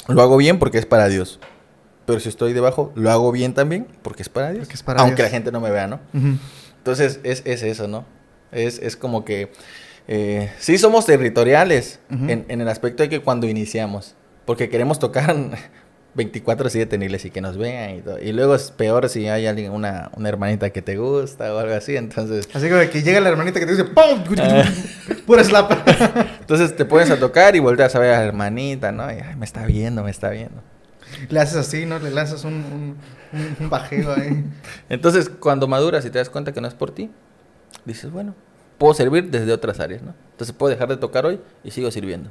lo 0.08 0.22
hago 0.22 0.38
bien 0.38 0.60
porque 0.60 0.78
es 0.78 0.86
para 0.86 1.08
Dios. 1.08 1.40
Pero 2.06 2.20
si 2.20 2.30
estoy 2.30 2.54
debajo, 2.54 2.92
lo 2.96 3.12
hago 3.12 3.32
bien 3.32 3.54
también 3.54 3.88
porque 4.02 4.24
es 4.24 4.30
para 4.30 4.52
Dios. 4.52 4.68
Es 4.72 4.84
para 4.84 5.02
aunque 5.02 5.24
la 5.24 5.30
gente 5.30 5.52
no 5.52 5.62
me 5.62 5.72
vea, 5.72 5.88
¿no? 5.88 6.00
Entonces, 6.78 7.20
es, 7.24 7.44
es 7.46 7.64
eso, 7.64 7.88
¿no? 7.88 8.06
Es, 8.52 8.80
es 8.80 8.98
como 8.98 9.24
que 9.24 9.52
eh, 10.08 10.52
sí 10.60 10.78
somos 10.78 11.06
territoriales 11.06 12.00
en, 12.10 12.46
el 12.50 12.68
aspecto 12.68 13.04
de 13.04 13.10
que 13.10 13.22
cuando 13.22 13.48
iniciamos, 13.48 14.16
porque 14.46 14.70
queremos 14.70 15.00
tocar 15.00 15.36
24/7 16.16 16.94
en 16.94 17.04
iglesia 17.04 17.28
y 17.28 17.32
que 17.32 17.42
nos 17.42 17.58
vean 17.58 17.98
y 17.98 18.02
todo. 18.02 18.20
Y 18.20 18.32
luego 18.32 18.56
es 18.56 18.72
peor 18.72 19.10
si 19.10 19.28
hay 19.28 19.48
alguien, 19.48 19.72
una, 19.72 20.12
una 20.16 20.30
hermanita 20.30 20.70
que 20.70 20.82
te 20.82 20.98
gusta 20.98 21.54
o 21.54 21.58
algo 21.58 21.74
así, 21.74 21.96
entonces... 21.96 22.48
Así 22.54 22.70
como 22.70 22.82
que 22.90 23.02
llega 23.02 23.20
la 23.20 23.30
hermanita 23.30 23.60
que 23.60 23.66
te 23.66 23.72
dice 23.72 23.86
¡Pum! 23.86 24.24
Pura 25.26 25.44
slap. 25.44 25.72
entonces 26.40 26.76
te 26.76 26.86
pones 26.86 27.10
a 27.10 27.18
tocar 27.18 27.56
y 27.56 27.60
volteas 27.60 27.96
a 27.96 28.00
ver 28.00 28.14
a 28.14 28.20
la 28.20 28.26
hermanita, 28.26 28.92
¿no? 28.92 29.12
Y, 29.12 29.18
me 29.38 29.46
está 29.46 29.66
viendo, 29.66 30.04
me 30.04 30.12
está 30.12 30.30
viendo. 30.30 30.62
Le 31.30 31.40
haces 31.40 31.58
así, 31.58 31.86
¿no? 31.86 32.00
Le 32.00 32.12
lanzas 32.12 32.44
un, 32.44 32.54
un, 32.54 32.98
un 33.60 33.70
bajeo 33.70 34.14
ahí. 34.14 34.44
entonces, 34.90 35.30
cuando 35.30 35.68
maduras 35.68 36.06
y 36.06 36.10
te 36.10 36.20
das 36.20 36.30
cuenta 36.30 36.52
que 36.52 36.62
no 36.62 36.68
es 36.68 36.74
por 36.74 36.92
ti, 36.92 37.10
dices, 37.86 38.12
bueno, 38.12 38.36
puedo 38.78 38.94
servir 38.94 39.30
desde 39.30 39.52
otras 39.52 39.80
áreas, 39.80 40.02
¿no? 40.02 40.14
Entonces 40.32 40.56
puedo 40.56 40.70
dejar 40.70 40.90
de 40.90 40.98
tocar 40.98 41.26
hoy 41.26 41.40
y 41.64 41.72
sigo 41.72 41.90
sirviendo. 41.92 42.30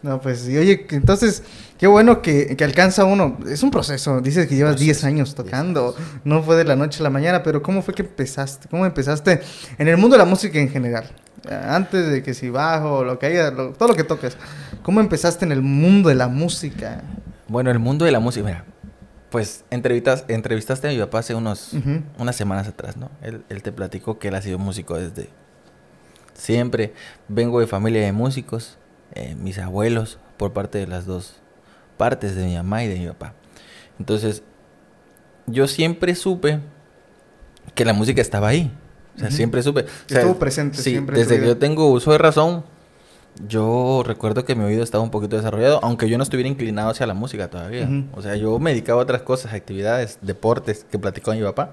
No, 0.00 0.20
pues 0.20 0.40
sí, 0.40 0.56
oye, 0.56 0.86
entonces, 0.90 1.42
qué 1.76 1.88
bueno 1.88 2.22
que, 2.22 2.56
alcanza 2.60 3.04
uno. 3.04 3.38
Es 3.48 3.62
un 3.62 3.70
proceso, 3.70 4.20
dices 4.20 4.46
que 4.46 4.54
llevas 4.54 4.78
10 4.78 5.04
años 5.04 5.34
tocando, 5.34 5.96
no 6.24 6.42
fue 6.42 6.56
de 6.56 6.64
la 6.64 6.76
noche 6.76 7.00
a 7.00 7.02
la 7.02 7.10
mañana, 7.10 7.42
pero 7.42 7.62
¿cómo 7.62 7.82
fue 7.82 7.94
que 7.94 8.02
empezaste? 8.02 8.68
¿Cómo 8.68 8.86
empezaste 8.86 9.40
en 9.76 9.88
el 9.88 9.96
mundo 9.96 10.14
de 10.14 10.18
la 10.18 10.24
música 10.24 10.58
en 10.58 10.68
general? 10.68 11.10
Antes 11.50 12.10
de 12.10 12.22
que 12.22 12.34
si 12.34 12.48
bajo, 12.48 13.04
lo 13.04 13.18
que 13.18 13.26
haya, 13.26 13.54
todo 13.54 13.88
lo 13.88 13.94
que 13.94 14.04
toques. 14.04 14.36
¿Cómo 14.82 15.00
empezaste 15.00 15.44
en 15.44 15.52
el 15.52 15.62
mundo 15.62 16.08
de 16.08 16.14
la 16.14 16.28
música? 16.28 17.02
Bueno, 17.48 17.70
el 17.70 17.78
mundo 17.78 18.04
de 18.04 18.12
la 18.12 18.20
música, 18.20 18.44
mira, 18.44 18.64
pues 19.30 19.64
entrevistas, 19.70 20.24
entrevistaste 20.28 20.88
a 20.88 20.90
mi 20.90 20.98
papá 20.98 21.20
hace 21.20 21.34
unos, 21.34 21.72
unas 22.18 22.36
semanas 22.36 22.68
atrás, 22.68 22.96
¿no? 22.96 23.10
Él, 23.20 23.62
te 23.62 23.72
platicó 23.72 24.18
que 24.18 24.28
él 24.28 24.34
ha 24.34 24.42
sido 24.42 24.58
músico 24.58 24.96
desde 24.96 25.28
siempre. 26.34 26.92
Vengo 27.28 27.60
de 27.60 27.66
familia 27.66 28.02
de 28.02 28.12
músicos, 28.12 28.78
eh, 29.14 29.34
mis 29.34 29.58
abuelos, 29.58 30.18
por 30.36 30.52
parte 30.52 30.78
de 30.78 30.86
las 30.86 31.06
dos 31.06 31.36
partes, 31.96 32.36
de 32.36 32.44
mi 32.44 32.54
mamá 32.54 32.84
y 32.84 32.88
de 32.88 32.98
mi 32.98 33.06
papá. 33.06 33.34
Entonces, 33.98 34.42
yo 35.46 35.66
siempre 35.66 36.14
supe 36.14 36.60
que 37.74 37.84
la 37.84 37.92
música 37.92 38.20
estaba 38.20 38.48
ahí. 38.48 38.70
O 39.16 39.20
sea, 39.20 39.30
siempre 39.30 39.62
supe. 39.62 39.86
Estuvo 40.08 40.38
presente 40.38 40.78
sí, 40.78 40.98
Desde 41.00 41.40
que 41.40 41.46
yo 41.46 41.56
tengo 41.56 41.90
uso 41.90 42.12
de 42.12 42.18
razón, 42.18 42.62
yo 43.46 44.02
recuerdo 44.06 44.44
que 44.44 44.54
mi 44.54 44.64
oído 44.64 44.82
estaba 44.82 45.02
un 45.02 45.10
poquito 45.10 45.36
desarrollado, 45.36 45.80
aunque 45.82 46.08
yo 46.08 46.16
no 46.18 46.22
estuviera 46.22 46.48
inclinado 46.48 46.90
hacia 46.90 47.06
la 47.06 47.14
música 47.14 47.48
todavía. 47.48 47.88
O 48.14 48.22
sea, 48.22 48.36
yo 48.36 48.58
me 48.58 48.70
dedicaba 48.70 49.00
a 49.00 49.02
otras 49.02 49.22
cosas, 49.22 49.52
actividades, 49.52 50.18
deportes 50.22 50.86
que 50.88 50.98
platicó 50.98 51.32
mi 51.32 51.42
papá. 51.42 51.72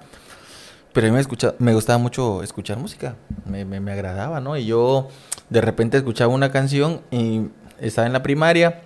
Pero 0.93 1.07
a 1.07 1.11
mí 1.11 1.17
me, 1.17 1.25
me 1.59 1.73
gustaba 1.73 1.99
mucho 1.99 2.41
escuchar 2.41 2.77
música, 2.77 3.15
me, 3.45 3.65
me, 3.65 3.91
agradaba, 3.91 4.39
¿no? 4.39 4.55
Y 4.55 4.65
yo 4.65 5.09
de 5.49 5.61
repente 5.61 5.97
escuchaba 5.97 6.33
una 6.33 6.51
canción 6.51 7.01
y 7.11 7.47
estaba 7.79 8.07
en 8.07 8.13
la 8.13 8.23
primaria 8.23 8.81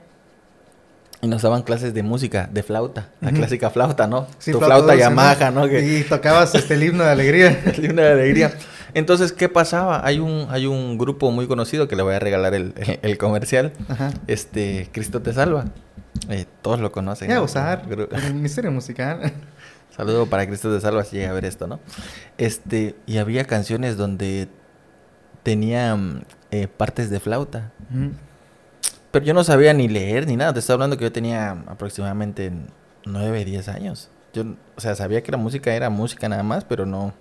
y 1.21 1.27
nos 1.27 1.41
daban 1.41 1.63
clases 1.63 1.93
de 1.93 2.01
música, 2.03 2.49
de 2.51 2.63
flauta, 2.63 3.09
la 3.19 3.31
clásica 3.31 3.69
flauta, 3.69 4.07
¿no? 4.07 4.27
tu 4.43 4.59
flauta, 4.59 4.95
Yamaha, 4.95 5.51
¿no? 5.51 5.67
Y 5.67 6.03
tocabas 6.07 6.55
este, 6.55 6.75
el 6.75 6.83
himno 6.83 7.03
de 7.03 7.11
alegría. 7.11 7.61
el 7.65 7.85
himno 7.85 8.01
de 8.01 8.11
alegría. 8.11 8.53
Entonces, 8.93 9.33
¿qué 9.33 9.49
pasaba? 9.49 10.05
Hay 10.05 10.19
un, 10.19 10.47
hay 10.49 10.65
un 10.65 10.97
grupo 10.97 11.29
muy 11.31 11.45
conocido 11.47 11.87
que 11.87 11.95
le 11.95 12.03
voy 12.03 12.15
a 12.15 12.19
regalar 12.19 12.53
el, 12.53 12.73
el, 13.01 13.17
comercial. 13.17 13.73
Este, 14.27 14.89
Cristo 14.93 15.21
te 15.21 15.33
salva. 15.33 15.65
Eh, 16.29 16.45
todos 16.61 16.79
lo 16.79 16.91
conocen. 16.91 17.29
Ya 17.29 17.41
usar 17.41 17.83
el 18.11 18.33
misterio 18.35 18.71
musical. 18.71 19.33
Saludo 19.95 20.27
para 20.27 20.47
Cristo 20.47 20.73
te 20.73 20.79
salva 20.79 21.03
si 21.03 21.17
llega 21.17 21.31
a 21.31 21.33
ver 21.33 21.43
esto, 21.43 21.67
¿no? 21.67 21.81
Este, 22.37 22.95
y 23.05 23.17
había 23.17 23.43
canciones 23.43 23.97
donde 23.97 24.47
tenían 25.43 26.24
eh, 26.51 26.67
partes 26.67 27.10
de 27.10 27.19
flauta. 27.19 27.72
Pero 29.12 29.25
yo 29.25 29.34
no 29.34 29.43
sabía 29.43 29.74
ni 29.74 29.88
leer 29.88 30.27
ni 30.27 30.36
nada. 30.36 30.53
Te 30.53 30.60
estaba 30.60 30.75
hablando 30.75 30.98
que 30.98 31.03
yo 31.03 31.12
tenía 31.12 31.51
aproximadamente 31.67 32.51
9, 33.05 33.46
10 33.46 33.67
años. 33.69 34.10
Yo, 34.34 34.43
o 34.75 34.81
sea, 34.81 34.96
sabía 34.96 35.24
que 35.24 35.31
la 35.31 35.38
música 35.38 35.74
era 35.74 35.89
música 35.89 36.29
nada 36.29 36.43
más, 36.43 36.63
pero 36.63 36.86
no, 36.86 37.13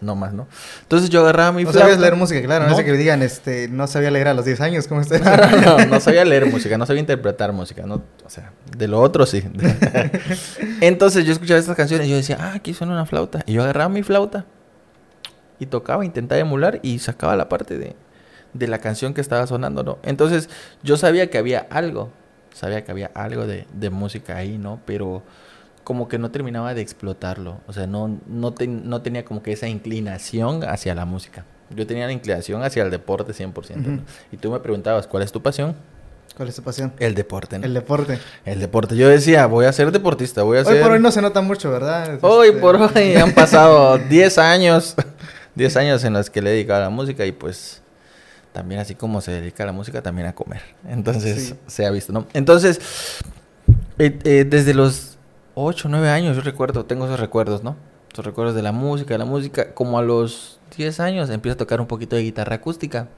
no 0.00 0.14
más, 0.14 0.32
¿no? 0.32 0.46
Entonces 0.82 1.10
yo 1.10 1.20
agarraba 1.20 1.50
mi 1.50 1.64
No 1.64 1.72
sabías 1.72 1.98
leer 1.98 2.14
música, 2.14 2.40
claro. 2.42 2.68
No, 2.68 2.76
sé 2.76 2.84
que 2.84 2.92
digan, 2.92 3.22
este, 3.22 3.66
no 3.68 3.88
sabía 3.88 4.12
leer 4.12 4.28
a 4.28 4.34
los 4.34 4.44
10 4.44 4.60
años, 4.60 4.86
¿cómo 4.86 5.00
está? 5.00 5.18
No, 5.62 5.78
no, 5.78 5.86
no, 5.86 6.00
sabía 6.00 6.24
leer 6.24 6.46
música, 6.46 6.78
no 6.78 6.86
sabía 6.86 7.00
interpretar 7.00 7.52
música, 7.52 7.84
no, 7.84 8.02
o 8.24 8.30
sea, 8.30 8.52
de 8.76 8.86
lo 8.86 9.00
otro 9.00 9.26
sí. 9.26 9.42
Entonces 10.80 11.24
yo 11.24 11.32
escuchaba 11.32 11.58
estas 11.58 11.76
canciones 11.76 12.06
y 12.06 12.10
yo 12.10 12.16
decía, 12.16 12.38
ah, 12.40 12.52
aquí 12.54 12.74
suena 12.74 12.92
una 12.92 13.06
flauta. 13.06 13.42
Y 13.46 13.54
yo 13.54 13.62
agarraba 13.62 13.88
mi 13.88 14.04
flauta 14.04 14.44
y 15.58 15.66
tocaba, 15.66 16.04
intentaba 16.04 16.40
emular 16.40 16.80
y 16.82 16.98
sacaba 16.98 17.36
la 17.36 17.48
parte 17.48 17.78
de, 17.78 17.94
de 18.52 18.68
la 18.68 18.78
canción 18.78 19.14
que 19.14 19.20
estaba 19.20 19.46
sonando, 19.46 19.82
¿no? 19.82 19.98
Entonces 20.02 20.48
yo 20.82 20.96
sabía 20.96 21.30
que 21.30 21.38
había 21.38 21.66
algo, 21.70 22.10
sabía 22.52 22.84
que 22.84 22.90
había 22.90 23.10
algo 23.14 23.46
de, 23.46 23.66
de 23.72 23.90
música 23.90 24.36
ahí, 24.36 24.58
¿no? 24.58 24.80
Pero 24.86 25.22
como 25.84 26.08
que 26.08 26.18
no 26.18 26.30
terminaba 26.30 26.74
de 26.74 26.80
explotarlo. 26.80 27.60
O 27.66 27.72
sea, 27.72 27.86
no, 27.86 28.20
no, 28.26 28.54
no 28.58 29.02
tenía 29.02 29.24
como 29.24 29.42
que 29.42 29.52
esa 29.52 29.68
inclinación 29.68 30.64
hacia 30.64 30.94
la 30.94 31.04
música. 31.04 31.44
Yo 31.74 31.86
tenía 31.86 32.06
la 32.06 32.12
inclinación 32.12 32.62
hacia 32.62 32.82
el 32.82 32.90
deporte 32.90 33.32
100%. 33.32 34.00
Y 34.30 34.36
tú 34.36 34.52
me 34.52 34.60
preguntabas, 34.60 35.06
¿cuál 35.06 35.22
es 35.22 35.32
tu 35.32 35.42
pasión? 35.42 35.74
¿Cuál 36.36 36.48
es 36.48 36.56
tu 36.56 36.62
pasión? 36.62 36.92
El 36.98 37.14
deporte, 37.14 37.56
El 37.56 37.74
deporte. 37.74 38.18
El 38.44 38.58
deporte. 38.58 38.96
Yo 38.96 39.08
decía, 39.08 39.46
voy 39.46 39.66
a 39.66 39.72
ser 39.72 39.92
deportista, 39.92 40.42
voy 40.42 40.58
a 40.58 40.62
hoy 40.62 40.80
por 40.80 40.92
hoy 40.92 41.00
no 41.00 41.10
se 41.10 41.20
nota 41.20 41.42
mucho, 41.42 41.70
¿verdad? 41.70 42.18
Hoy 42.22 42.48
este, 42.48 42.60
por 42.60 42.76
hoy 42.76 43.14
han 43.16 43.32
pasado 43.32 43.98
10 44.08 44.38
años, 44.38 44.94
10 45.54 45.76
años 45.76 46.04
en 46.04 46.12
los 46.14 46.30
que 46.30 46.42
le 46.42 46.50
he 46.50 46.52
dedicado 46.54 46.80
a 46.80 46.84
la 46.84 46.90
música 46.90 47.26
y 47.26 47.32
pues 47.32 47.82
también 48.52 48.80
así 48.80 48.94
como 48.94 49.20
se 49.20 49.32
dedica 49.32 49.62
a 49.62 49.66
la 49.66 49.72
música, 49.72 50.02
también 50.02 50.28
a 50.28 50.34
comer. 50.34 50.62
Entonces, 50.88 51.54
se 51.66 51.86
ha 51.86 51.90
visto, 51.90 52.12
¿no? 52.12 52.26
Entonces, 52.34 52.80
eh, 53.98 54.18
eh, 54.24 54.44
desde 54.48 54.74
los 54.74 55.16
8, 55.54 55.88
9 55.88 56.08
años, 56.10 56.36
yo 56.36 56.42
recuerdo, 56.42 56.84
tengo 56.84 57.06
esos 57.06 57.18
recuerdos, 57.18 57.62
¿no? 57.62 57.76
Esos 58.12 58.24
recuerdos 58.24 58.54
de 58.54 58.62
la 58.62 58.72
música, 58.72 59.14
de 59.14 59.18
la 59.18 59.24
música. 59.24 59.72
Como 59.72 59.98
a 59.98 60.02
los 60.02 60.60
10 60.76 61.00
años 61.00 61.30
empiezo 61.30 61.54
a 61.54 61.58
tocar 61.58 61.80
un 61.80 61.86
poquito 61.86 62.16
de 62.16 62.22
guitarra 62.22 62.56
acústica. 62.56 63.08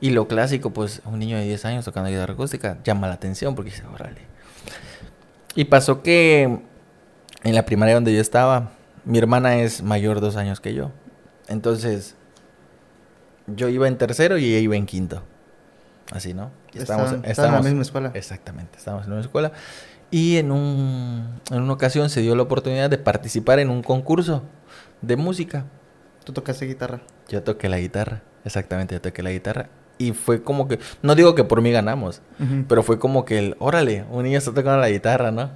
Y 0.00 0.10
lo 0.10 0.26
clásico, 0.26 0.70
pues 0.70 1.00
un 1.04 1.18
niño 1.18 1.36
de 1.36 1.44
10 1.44 1.64
años 1.64 1.84
tocando 1.84 2.10
guitarra 2.10 2.34
acústica 2.34 2.78
llama 2.84 3.08
la 3.08 3.14
atención 3.14 3.54
porque 3.54 3.70
dice, 3.70 3.84
órale. 3.92 4.20
Y 5.54 5.64
pasó 5.64 6.02
que 6.02 6.60
en 7.42 7.54
la 7.54 7.64
primaria 7.64 7.94
donde 7.94 8.14
yo 8.14 8.20
estaba, 8.20 8.70
mi 9.04 9.18
hermana 9.18 9.56
es 9.56 9.82
mayor 9.82 10.20
dos 10.20 10.36
años 10.36 10.60
que 10.60 10.74
yo. 10.74 10.90
Entonces, 11.48 12.14
yo 13.46 13.68
iba 13.68 13.88
en 13.88 13.98
tercero 13.98 14.38
y 14.38 14.46
ella 14.46 14.58
iba 14.58 14.76
en 14.76 14.86
quinto. 14.86 15.22
Así, 16.10 16.34
¿no? 16.34 16.50
Estábamos, 16.74 17.12
en 17.12 17.52
la 17.52 17.60
misma 17.60 17.82
escuela. 17.82 18.10
Exactamente, 18.14 18.78
estábamos 18.78 19.06
en 19.06 19.10
la 19.10 19.16
misma 19.16 19.28
escuela. 19.28 19.52
Y 20.10 20.36
en, 20.36 20.52
un, 20.52 21.40
en 21.50 21.62
una 21.62 21.72
ocasión 21.72 22.10
se 22.10 22.20
dio 22.20 22.34
la 22.34 22.42
oportunidad 22.42 22.90
de 22.90 22.98
participar 22.98 23.58
en 23.58 23.70
un 23.70 23.82
concurso 23.82 24.42
de 25.00 25.16
música. 25.16 25.64
¿Tú 26.24 26.32
tocaste 26.32 26.66
guitarra? 26.66 27.00
Yo 27.28 27.42
toqué 27.42 27.68
la 27.68 27.78
guitarra, 27.78 28.22
exactamente, 28.44 28.94
yo 28.94 29.00
toqué 29.00 29.22
la 29.22 29.30
guitarra. 29.30 29.70
Y 29.98 30.12
fue 30.12 30.42
como 30.42 30.68
que, 30.68 30.78
no 31.02 31.14
digo 31.14 31.34
que 31.34 31.44
por 31.44 31.62
mí 31.62 31.70
ganamos, 31.70 32.22
pero 32.68 32.82
fue 32.82 32.98
como 32.98 33.24
que 33.24 33.38
el, 33.38 33.56
órale, 33.58 34.04
un 34.10 34.24
niño 34.24 34.38
está 34.38 34.52
tocando 34.52 34.78
la 34.80 34.90
guitarra, 34.90 35.30
¿no? 35.30 35.50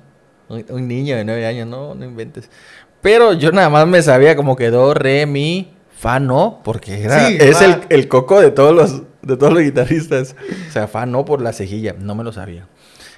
Un, 0.48 0.86
niño 0.86 1.16
de 1.16 1.24
nueve 1.24 1.46
años, 1.46 1.66
no, 1.66 1.94
no 1.94 2.04
inventes. 2.04 2.48
Pero 3.02 3.32
yo 3.32 3.52
nada 3.52 3.68
más 3.68 3.86
me 3.86 4.00
sabía 4.02 4.36
como 4.36 4.56
que 4.56 4.70
do, 4.70 4.94
re, 4.94 5.26
mi, 5.26 5.75
fa, 5.96 6.20
no, 6.20 6.60
porque 6.62 7.02
era, 7.02 7.28
es 7.28 7.60
el, 7.60 7.80
el, 7.88 8.08
coco 8.08 8.40
de 8.40 8.50
todos 8.50 8.74
los, 8.74 9.02
de 9.22 9.36
todos 9.36 9.52
los 9.52 9.62
guitarristas. 9.62 10.36
O 10.68 10.72
sea, 10.72 10.86
fa, 10.86 11.06
no 11.06 11.24
por 11.24 11.40
la 11.40 11.52
cejilla, 11.52 11.94
no 11.98 12.14
me 12.14 12.22
lo 12.22 12.32
sabía. 12.32 12.66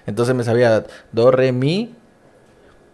Entonces 0.06 0.35
me 0.35 0.44
sabía 0.44 0.85
do, 1.12 1.30
re, 1.30 1.52
mi, 1.52 1.94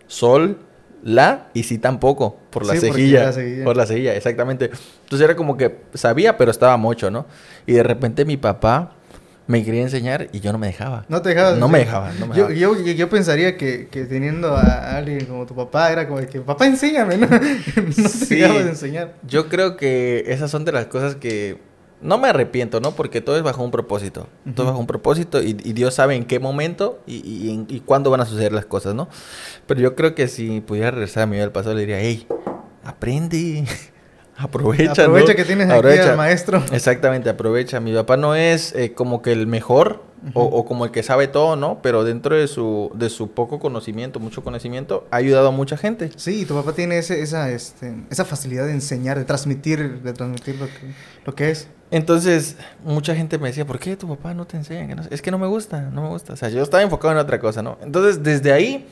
sol, 0.06 0.58
la 1.02 1.48
y 1.54 1.64
si 1.64 1.78
tampoco, 1.78 2.38
por 2.50 2.66
la, 2.66 2.76
cejilla, 2.76 3.30
Por 3.62 3.76
la 3.76 3.86
cejilla, 3.86 4.16
exactamente. 4.16 4.70
Entonces 5.02 5.24
era 5.24 5.36
como 5.36 5.56
que 5.56 5.82
sabía, 5.92 6.36
pero 6.36 6.50
estaba 6.50 6.76
mucho, 6.76 7.10
¿no? 7.10 7.26
Y 7.66 7.74
de 7.74 7.82
repente 7.82 8.24
mi 8.24 8.36
papá 8.36 8.94
me 9.46 9.62
quería 9.64 9.82
enseñar 9.82 10.28
y 10.32 10.40
yo 10.40 10.52
no 10.52 10.58
me 10.58 10.68
dejaba. 10.68 11.04
¿No 11.08 11.20
te 11.20 11.30
dejaba? 11.30 11.56
No 11.56 11.68
me 11.68 11.80
dejaba. 11.80 12.12
yo, 12.34 12.50
yo, 12.50 12.74
yo, 12.76 13.08
pensaría 13.08 13.56
que, 13.56 13.88
que, 13.88 14.04
teniendo 14.04 14.56
a 14.56 14.96
alguien 14.96 15.26
como 15.26 15.44
tu 15.46 15.54
papá 15.54 15.92
era 15.92 16.08
como 16.08 16.20
que, 16.26 16.40
papá, 16.40 16.66
enséñame, 16.66 17.18
¿no? 17.18 17.26
no 17.28 17.38
te 18.28 18.34
dejaba 18.34 18.62
de 18.62 18.70
enseñar. 18.70 19.14
Yo 19.26 19.48
creo 19.48 19.76
que 19.76 20.24
esas 20.28 20.50
son 20.50 20.64
de 20.64 20.72
las 20.72 20.86
cosas 20.86 21.16
que 21.16 21.58
no 22.00 22.18
me 22.18 22.28
arrepiento, 22.28 22.80
¿no? 22.80 22.92
Porque 22.92 23.20
todo 23.20 23.36
es 23.36 23.42
bajo 23.42 23.62
un 23.62 23.70
propósito. 23.70 24.28
Todo 24.54 24.66
es 24.66 24.70
bajo 24.70 24.78
un 24.78 24.86
propósito 24.86 25.42
y, 25.42 25.54
Dios 25.54 25.94
sabe 25.94 26.14
en 26.14 26.24
qué 26.24 26.38
momento 26.38 27.00
y, 27.06 27.64
y, 27.68 27.80
cuándo 27.80 28.10
van 28.10 28.20
a 28.20 28.26
suceder 28.26 28.52
las 28.52 28.66
cosas, 28.66 28.94
¿no? 28.94 29.08
Pero 29.66 29.80
yo 29.80 29.94
creo 29.94 30.14
que 30.14 30.28
si 30.28 30.60
pudiera 30.60 30.90
regresar 30.90 31.24
a 31.24 31.26
mi 31.26 31.32
vida 31.32 31.42
del 31.42 31.52
pasado, 31.52 31.74
le 31.74 31.80
diría, 31.82 32.00
hey, 32.00 32.26
aprende. 32.84 33.64
aprovecha, 34.36 35.02
Aprovecha 35.02 35.34
que 35.34 35.44
tienes 35.44 35.70
aquí 35.70 35.98
al 35.98 36.16
maestro. 36.16 36.62
Exactamente, 36.72 37.28
aprovecha. 37.30 37.80
Mi 37.80 37.94
papá 37.94 38.16
no 38.16 38.34
es 38.34 38.74
eh, 38.74 38.92
como 38.92 39.22
que 39.22 39.32
el 39.32 39.46
mejor 39.46 40.02
o, 40.32 40.64
como 40.64 40.86
el 40.86 40.90
que 40.90 41.02
sabe 41.02 41.28
todo, 41.28 41.54
¿no? 41.56 41.80
Pero 41.82 42.02
dentro 42.02 42.34
de 42.34 42.48
su, 42.48 42.90
de 42.94 43.10
su 43.10 43.32
poco 43.32 43.58
conocimiento, 43.58 44.20
mucho 44.20 44.42
conocimiento, 44.42 45.06
ha 45.10 45.16
ayudado 45.16 45.48
a 45.48 45.50
mucha 45.50 45.76
gente. 45.76 46.10
Sí, 46.16 46.46
tu 46.46 46.54
papá 46.54 46.72
tiene 46.72 46.98
ese, 46.98 47.20
esa, 47.20 47.50
este, 47.50 47.94
esa 48.10 48.24
facilidad 48.24 48.64
de 48.66 48.72
enseñar, 48.72 49.18
de 49.18 49.24
transmitir, 49.24 50.00
de 50.02 50.12
transmitir 50.14 50.56
lo 50.58 50.66
que, 50.66 50.94
lo 51.26 51.34
que 51.34 51.50
es. 51.50 51.68
Entonces, 51.90 52.56
mucha 52.82 53.14
gente 53.14 53.38
me 53.38 53.48
decía, 53.48 53.66
¿por 53.66 53.78
qué 53.78 53.96
tu 53.96 54.08
papá 54.08 54.32
no 54.32 54.46
te 54.46 54.56
enseña? 54.56 54.96
Es 55.10 55.20
que 55.20 55.30
no 55.30 55.38
me 55.38 55.46
gusta, 55.46 55.82
no 55.82 56.02
me 56.02 56.08
gusta. 56.08 56.32
O 56.32 56.36
sea, 56.36 56.48
yo 56.48 56.62
estaba 56.62 56.82
enfocado 56.82 57.12
en 57.12 57.18
otra 57.18 57.38
cosa, 57.38 57.62
¿no? 57.62 57.78
Entonces, 57.82 58.22
desde 58.22 58.52
ahí 58.52 58.88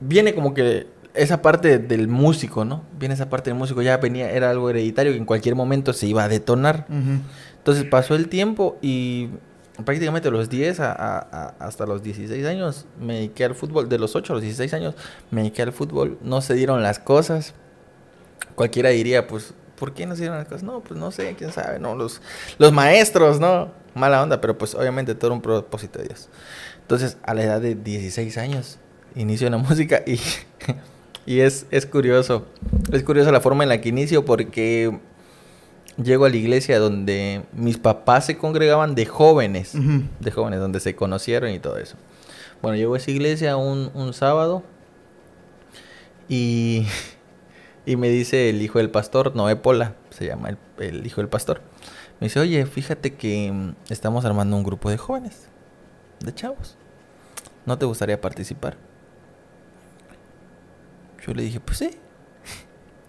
viene 0.00 0.34
como 0.34 0.54
que 0.54 0.86
esa 1.16 1.42
parte 1.42 1.78
del 1.78 2.08
músico, 2.08 2.64
¿no? 2.64 2.82
Viene 2.98 3.14
esa 3.14 3.28
parte 3.28 3.50
del 3.50 3.58
músico, 3.58 3.82
ya 3.82 3.96
venía, 3.98 4.30
era 4.30 4.50
algo 4.50 4.70
hereditario 4.70 5.12
que 5.12 5.18
en 5.18 5.24
cualquier 5.24 5.54
momento 5.54 5.92
se 5.92 6.06
iba 6.06 6.24
a 6.24 6.28
detonar. 6.28 6.86
Entonces 7.58 7.84
pasó 7.84 8.14
el 8.14 8.28
tiempo 8.28 8.78
y 8.80 9.30
prácticamente 9.84 10.30
los 10.30 10.48
10 10.48 10.80
hasta 10.80 11.86
los 11.86 12.02
16 12.02 12.46
años 12.46 12.86
me 13.00 13.14
dediqué 13.14 13.44
al 13.44 13.54
fútbol. 13.54 13.88
De 13.88 13.98
los 13.98 14.14
8 14.16 14.32
a 14.32 14.36
los 14.36 14.42
16 14.42 14.72
años 14.74 14.94
me 15.30 15.42
dediqué 15.42 15.62
al 15.62 15.72
fútbol. 15.72 16.18
No 16.22 16.40
se 16.40 16.54
dieron 16.54 16.82
las 16.82 16.98
cosas. 16.98 17.54
Cualquiera 18.54 18.90
diría, 18.90 19.26
pues, 19.26 19.54
¿por 19.76 19.92
qué 19.94 20.06
no 20.06 20.14
se 20.14 20.22
dieron 20.22 20.38
las 20.38 20.46
cosas? 20.46 20.62
No, 20.62 20.80
pues 20.80 20.98
no 20.98 21.10
sé, 21.10 21.34
quién 21.36 21.52
sabe, 21.52 21.78
¿no? 21.78 21.94
Los, 21.94 22.22
los 22.58 22.72
maestros, 22.72 23.40
¿no? 23.40 23.70
Mala 23.94 24.22
onda, 24.22 24.40
pero 24.40 24.56
pues 24.56 24.74
obviamente 24.74 25.14
todo 25.14 25.32
un 25.32 25.42
propósito 25.42 25.98
de 25.98 26.06
Dios. 26.08 26.28
Entonces, 26.82 27.16
a 27.22 27.34
la 27.34 27.42
edad 27.42 27.60
de 27.60 27.74
16 27.74 28.38
años, 28.38 28.78
inicio 29.14 29.48
en 29.48 29.52
la 29.52 29.58
música 29.68 30.02
y, 30.06 30.20
y 31.26 31.40
es, 31.40 31.66
es 31.70 31.84
curioso. 31.84 32.46
Es 32.92 33.02
curioso 33.02 33.32
la 33.32 33.40
forma 33.40 33.64
en 33.64 33.68
la 33.68 33.80
que 33.80 33.88
inicio 33.88 34.24
porque 34.24 34.98
llego 36.02 36.24
a 36.24 36.28
la 36.28 36.36
iglesia 36.36 36.78
donde 36.78 37.42
mis 37.52 37.78
papás 37.78 38.26
se 38.26 38.38
congregaban 38.38 38.94
de 38.94 39.06
jóvenes, 39.06 39.72
de 39.74 40.30
jóvenes, 40.30 40.60
donde 40.60 40.80
se 40.80 40.94
conocieron 40.94 41.50
y 41.50 41.58
todo 41.58 41.78
eso. 41.78 41.96
Bueno, 42.62 42.76
llego 42.76 42.94
a 42.94 42.98
esa 42.98 43.10
iglesia 43.10 43.56
un, 43.56 43.90
un 43.94 44.14
sábado 44.14 44.62
y, 46.28 46.86
y, 47.86 47.96
me 47.96 48.08
dice 48.08 48.48
el 48.50 48.62
hijo 48.62 48.78
del 48.78 48.90
pastor, 48.90 49.34
Noé 49.34 49.56
Pola, 49.56 49.96
se 50.10 50.26
llama 50.26 50.50
el, 50.50 50.58
el, 50.78 51.06
hijo 51.06 51.20
del 51.20 51.28
pastor. 51.28 51.60
Me 52.20 52.26
dice, 52.28 52.40
oye, 52.40 52.64
fíjate 52.66 53.14
que 53.14 53.50
mm, 53.52 53.74
estamos 53.90 54.24
armando 54.24 54.56
un 54.56 54.62
grupo 54.62 54.90
de 54.90 54.96
jóvenes, 54.96 55.48
de 56.20 56.32
chavos. 56.32 56.76
¿No 57.66 57.76
te 57.78 57.84
gustaría 57.84 58.20
participar? 58.20 58.76
Yo 61.26 61.34
le 61.34 61.42
dije, 61.42 61.60
pues 61.60 61.78
sí. 61.78 61.90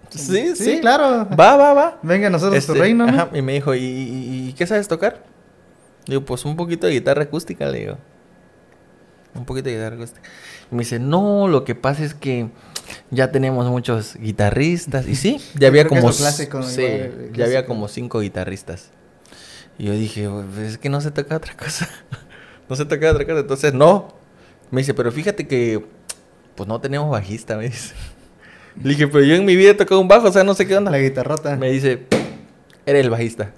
Sí, 0.09 0.55
sí, 0.55 0.79
claro. 0.79 1.27
Va, 1.29 1.57
va, 1.57 1.73
va. 1.73 1.99
Venga, 2.01 2.29
nosotros 2.29 2.65
tu 2.65 2.71
este, 2.71 2.81
reino. 2.83 3.05
Ajá, 3.05 3.29
y 3.33 3.41
me 3.41 3.53
dijo, 3.53 3.75
¿Y, 3.75 4.53
qué 4.57 4.65
sabes 4.65 4.87
tocar? 4.87 5.23
Digo, 6.05 6.23
pues 6.23 6.45
un 6.45 6.55
poquito 6.55 6.87
de 6.87 6.93
guitarra 6.93 7.23
acústica, 7.23 7.67
le 7.67 7.79
digo. 7.79 7.97
Un 9.35 9.45
poquito 9.45 9.69
de 9.69 9.75
guitarra 9.75 9.95
acústica. 9.95 10.21
Y 10.71 10.75
me 10.75 10.79
dice, 10.79 10.99
no, 10.99 11.47
lo 11.47 11.65
que 11.65 11.75
pasa 11.75 12.03
es 12.03 12.13
que 12.13 12.49
ya 13.11 13.31
tenemos 13.31 13.67
muchos 13.67 14.15
guitarristas. 14.15 15.07
Y 15.07 15.15
sí, 15.15 15.41
ya 15.55 15.67
había 15.67 15.87
como. 15.87 16.09
Clásico, 16.11 16.63
sí, 16.63 16.87
ya 17.33 17.45
había 17.45 17.65
como 17.65 17.87
cinco 17.87 18.21
guitarristas. 18.21 18.91
Y 19.77 19.85
yo 19.85 19.93
dije, 19.93 20.27
pues 20.27 20.71
es 20.71 20.77
que 20.77 20.89
no 20.89 21.01
se 21.01 21.11
toca 21.11 21.35
otra 21.35 21.55
cosa. 21.55 21.87
no 22.69 22.75
se 22.75 22.85
toca 22.85 23.11
otra 23.11 23.25
cosa. 23.25 23.39
Entonces, 23.39 23.73
no. 23.73 24.15
Me 24.71 24.81
dice, 24.81 24.93
pero 24.93 25.11
fíjate 25.11 25.47
que, 25.47 25.85
pues 26.57 26.67
no 26.67 26.81
tenemos 26.81 27.09
bajista, 27.09 27.55
me 27.55 27.65
dice. 27.65 27.93
Le 28.81 28.89
dije, 28.89 29.07
pero 29.07 29.23
yo 29.23 29.35
en 29.35 29.45
mi 29.45 29.55
vida 29.55 29.71
he 29.71 29.73
tocado 29.75 30.01
un 30.01 30.07
bajo, 30.07 30.27
o 30.27 30.31
sea, 30.31 30.43
no 30.43 30.55
sé 30.55 30.67
qué 30.67 30.75
onda. 30.75 30.91
La 30.91 30.97
guitarrota. 30.97 31.55
Me 31.55 31.69
dice, 31.69 32.07
eres 32.85 33.03
el 33.05 33.11
bajista. 33.11 33.51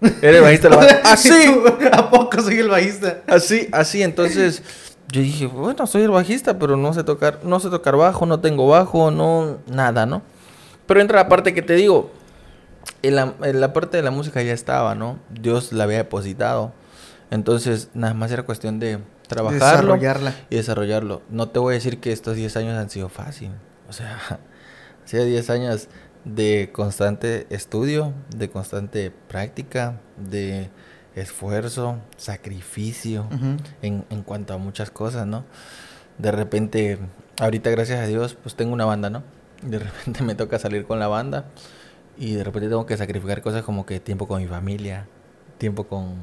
Eres 0.00 0.36
el 0.36 0.42
bajista. 0.42 0.68
Así. 1.04 1.30
¿A 1.92 2.10
poco 2.10 2.42
soy 2.42 2.58
el 2.58 2.68
bajista? 2.68 3.22
Así, 3.28 3.68
así. 3.70 4.02
Entonces, 4.02 4.64
yo 5.12 5.22
dije, 5.22 5.46
bueno, 5.46 5.86
soy 5.86 6.02
el 6.02 6.10
bajista, 6.10 6.58
pero 6.58 6.76
no 6.76 6.92
sé 6.92 7.04
tocar, 7.04 7.38
no 7.44 7.60
sé 7.60 7.70
tocar 7.70 7.96
bajo, 7.96 8.26
no 8.26 8.40
tengo 8.40 8.66
bajo, 8.66 9.12
no, 9.12 9.58
nada, 9.68 10.04
¿no? 10.04 10.22
Pero 10.86 11.00
entra 11.00 11.18
la 11.18 11.28
parte 11.28 11.54
que 11.54 11.62
te 11.62 11.74
digo, 11.74 12.10
en 13.02 13.14
la, 13.14 13.34
en 13.42 13.60
la 13.60 13.72
parte 13.72 13.96
de 13.96 14.02
la 14.02 14.10
música 14.10 14.42
ya 14.42 14.52
estaba, 14.52 14.96
¿no? 14.96 15.20
Dios 15.30 15.72
la 15.72 15.84
había 15.84 15.98
depositado. 15.98 16.72
Entonces, 17.30 17.90
nada 17.94 18.12
más 18.14 18.32
era 18.32 18.42
cuestión 18.42 18.80
de 18.80 18.98
trabajarlo 19.30 19.96
y 20.50 20.56
desarrollarlo. 20.56 21.22
No 21.30 21.48
te 21.48 21.60
voy 21.60 21.72
a 21.72 21.74
decir 21.74 22.00
que 22.00 22.12
estos 22.12 22.36
10 22.36 22.56
años 22.56 22.76
han 22.76 22.90
sido 22.90 23.08
fácil. 23.08 23.52
O 23.88 23.92
sea, 23.92 24.18
hacía 25.04 25.24
10 25.24 25.50
años 25.50 25.88
de 26.24 26.70
constante 26.72 27.46
estudio, 27.50 28.12
de 28.36 28.50
constante 28.50 29.12
práctica, 29.28 30.00
de 30.16 30.68
esfuerzo, 31.14 31.98
sacrificio 32.16 33.26
en, 33.82 34.04
en, 34.10 34.22
cuanto 34.22 34.52
a 34.52 34.58
muchas 34.58 34.90
cosas, 34.90 35.26
¿no? 35.26 35.44
De 36.18 36.32
repente, 36.32 36.98
ahorita 37.40 37.70
gracias 37.70 38.00
a 38.00 38.06
Dios, 38.06 38.36
pues 38.40 38.54
tengo 38.56 38.72
una 38.72 38.84
banda, 38.84 39.10
¿no? 39.10 39.22
De 39.62 39.78
repente 39.78 40.22
me 40.24 40.34
toca 40.34 40.58
salir 40.58 40.86
con 40.86 40.98
la 40.98 41.08
banda 41.08 41.46
y 42.18 42.34
de 42.34 42.44
repente 42.44 42.68
tengo 42.68 42.84
que 42.84 42.96
sacrificar 42.96 43.42
cosas 43.42 43.62
como 43.62 43.86
que 43.86 44.00
tiempo 44.00 44.26
con 44.26 44.42
mi 44.42 44.48
familia, 44.48 45.06
tiempo 45.58 45.84
con, 45.84 46.16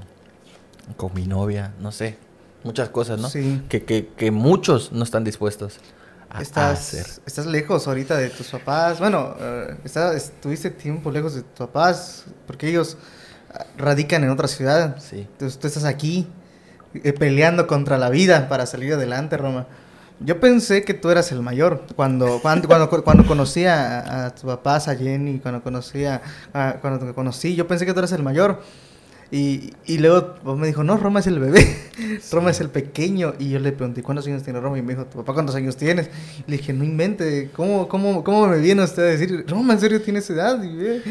con 0.95 1.13
mi 1.13 1.25
novia, 1.25 1.73
no 1.79 1.91
sé, 1.91 2.17
muchas 2.67 2.89
cosas, 2.89 3.19
¿no? 3.19 3.29
Sí. 3.29 3.63
Que, 3.69 3.83
que, 3.83 4.09
que 4.15 4.29
muchos 4.29 4.91
no 4.91 5.03
están 5.03 5.23
dispuestos 5.23 5.79
a, 6.29 6.41
estás, 6.41 6.79
hacer. 6.79 7.07
Estás 7.25 7.45
lejos 7.45 7.87
ahorita 7.87 8.17
de 8.17 8.29
tus 8.29 8.47
papás. 8.47 8.99
Bueno, 8.99 9.35
uh, 9.39 10.15
estuviste 10.15 10.69
tiempo 10.69 11.09
lejos 11.11 11.35
de 11.35 11.41
tus 11.41 11.67
papás 11.67 12.25
porque 12.45 12.69
ellos 12.69 12.97
ah, 13.53 13.65
radican 13.77 14.23
en 14.23 14.29
otra 14.29 14.47
ciudad. 14.47 14.97
Sí. 14.99 15.21
Entonces 15.31 15.57
tú 15.59 15.67
estás 15.67 15.85
aquí 15.85 16.27
eh, 16.93 17.13
peleando 17.13 17.67
contra 17.67 17.97
la 17.97 18.09
vida 18.09 18.49
para 18.49 18.65
salir 18.65 18.93
adelante, 18.93 19.37
Roma. 19.37 19.67
Yo 20.19 20.39
pensé 20.39 20.83
que 20.83 20.93
tú 20.93 21.09
eras 21.09 21.31
el 21.31 21.41
mayor. 21.41 21.85
Cuando, 21.95 22.39
cuando, 22.41 22.67
cuando, 22.67 23.03
cuando 23.03 23.25
conocí 23.25 23.65
a, 23.65 24.25
a 24.25 24.35
tus 24.35 24.45
papás, 24.45 24.87
a 24.87 24.95
Jenny, 24.95 25.39
cuando 25.39 25.61
conocí 25.61 26.05
a, 26.05 26.21
cuando 26.81 27.05
te 27.05 27.13
conocí, 27.13 27.55
yo 27.55 27.67
pensé 27.67 27.85
que 27.85 27.93
tú 27.93 27.99
eras 27.99 28.11
el 28.13 28.23
mayor. 28.23 28.61
Y, 29.29 29.73
y 29.85 29.97
luego 29.97 30.35
me 30.55 30.67
dijo, 30.67 30.83
no, 30.83 30.97
Roma 30.97 31.19
es 31.19 31.27
el 31.27 31.39
bebé, 31.39 31.67
Roma 32.31 32.51
es 32.51 32.61
el 32.61 32.69
pequeño. 32.69 33.33
Y 33.39 33.49
yo 33.49 33.59
le 33.59 33.71
pregunté, 33.71 34.03
¿cuántos 34.03 34.25
años 34.27 34.43
tiene 34.43 34.59
Roma? 34.59 34.77
Y 34.77 34.81
me 34.81 34.93
dijo, 34.93 35.05
¿tu 35.05 35.17
papá 35.17 35.33
cuántos 35.33 35.55
años 35.55 35.75
tienes? 35.75 36.09
Y 36.47 36.51
le 36.51 36.57
dije, 36.57 36.73
no 36.73 36.83
invente, 36.83 37.49
¿cómo, 37.53 37.87
cómo, 37.87 38.23
cómo 38.23 38.47
me 38.47 38.59
viene 38.59 38.83
usted 38.83 39.03
a 39.03 39.05
decir, 39.07 39.45
Roma, 39.47 39.73
¿en 39.73 39.79
serio 39.79 40.01
tiene 40.01 40.19
esa 40.19 40.33
edad? 40.33 40.63
Y, 40.63 41.01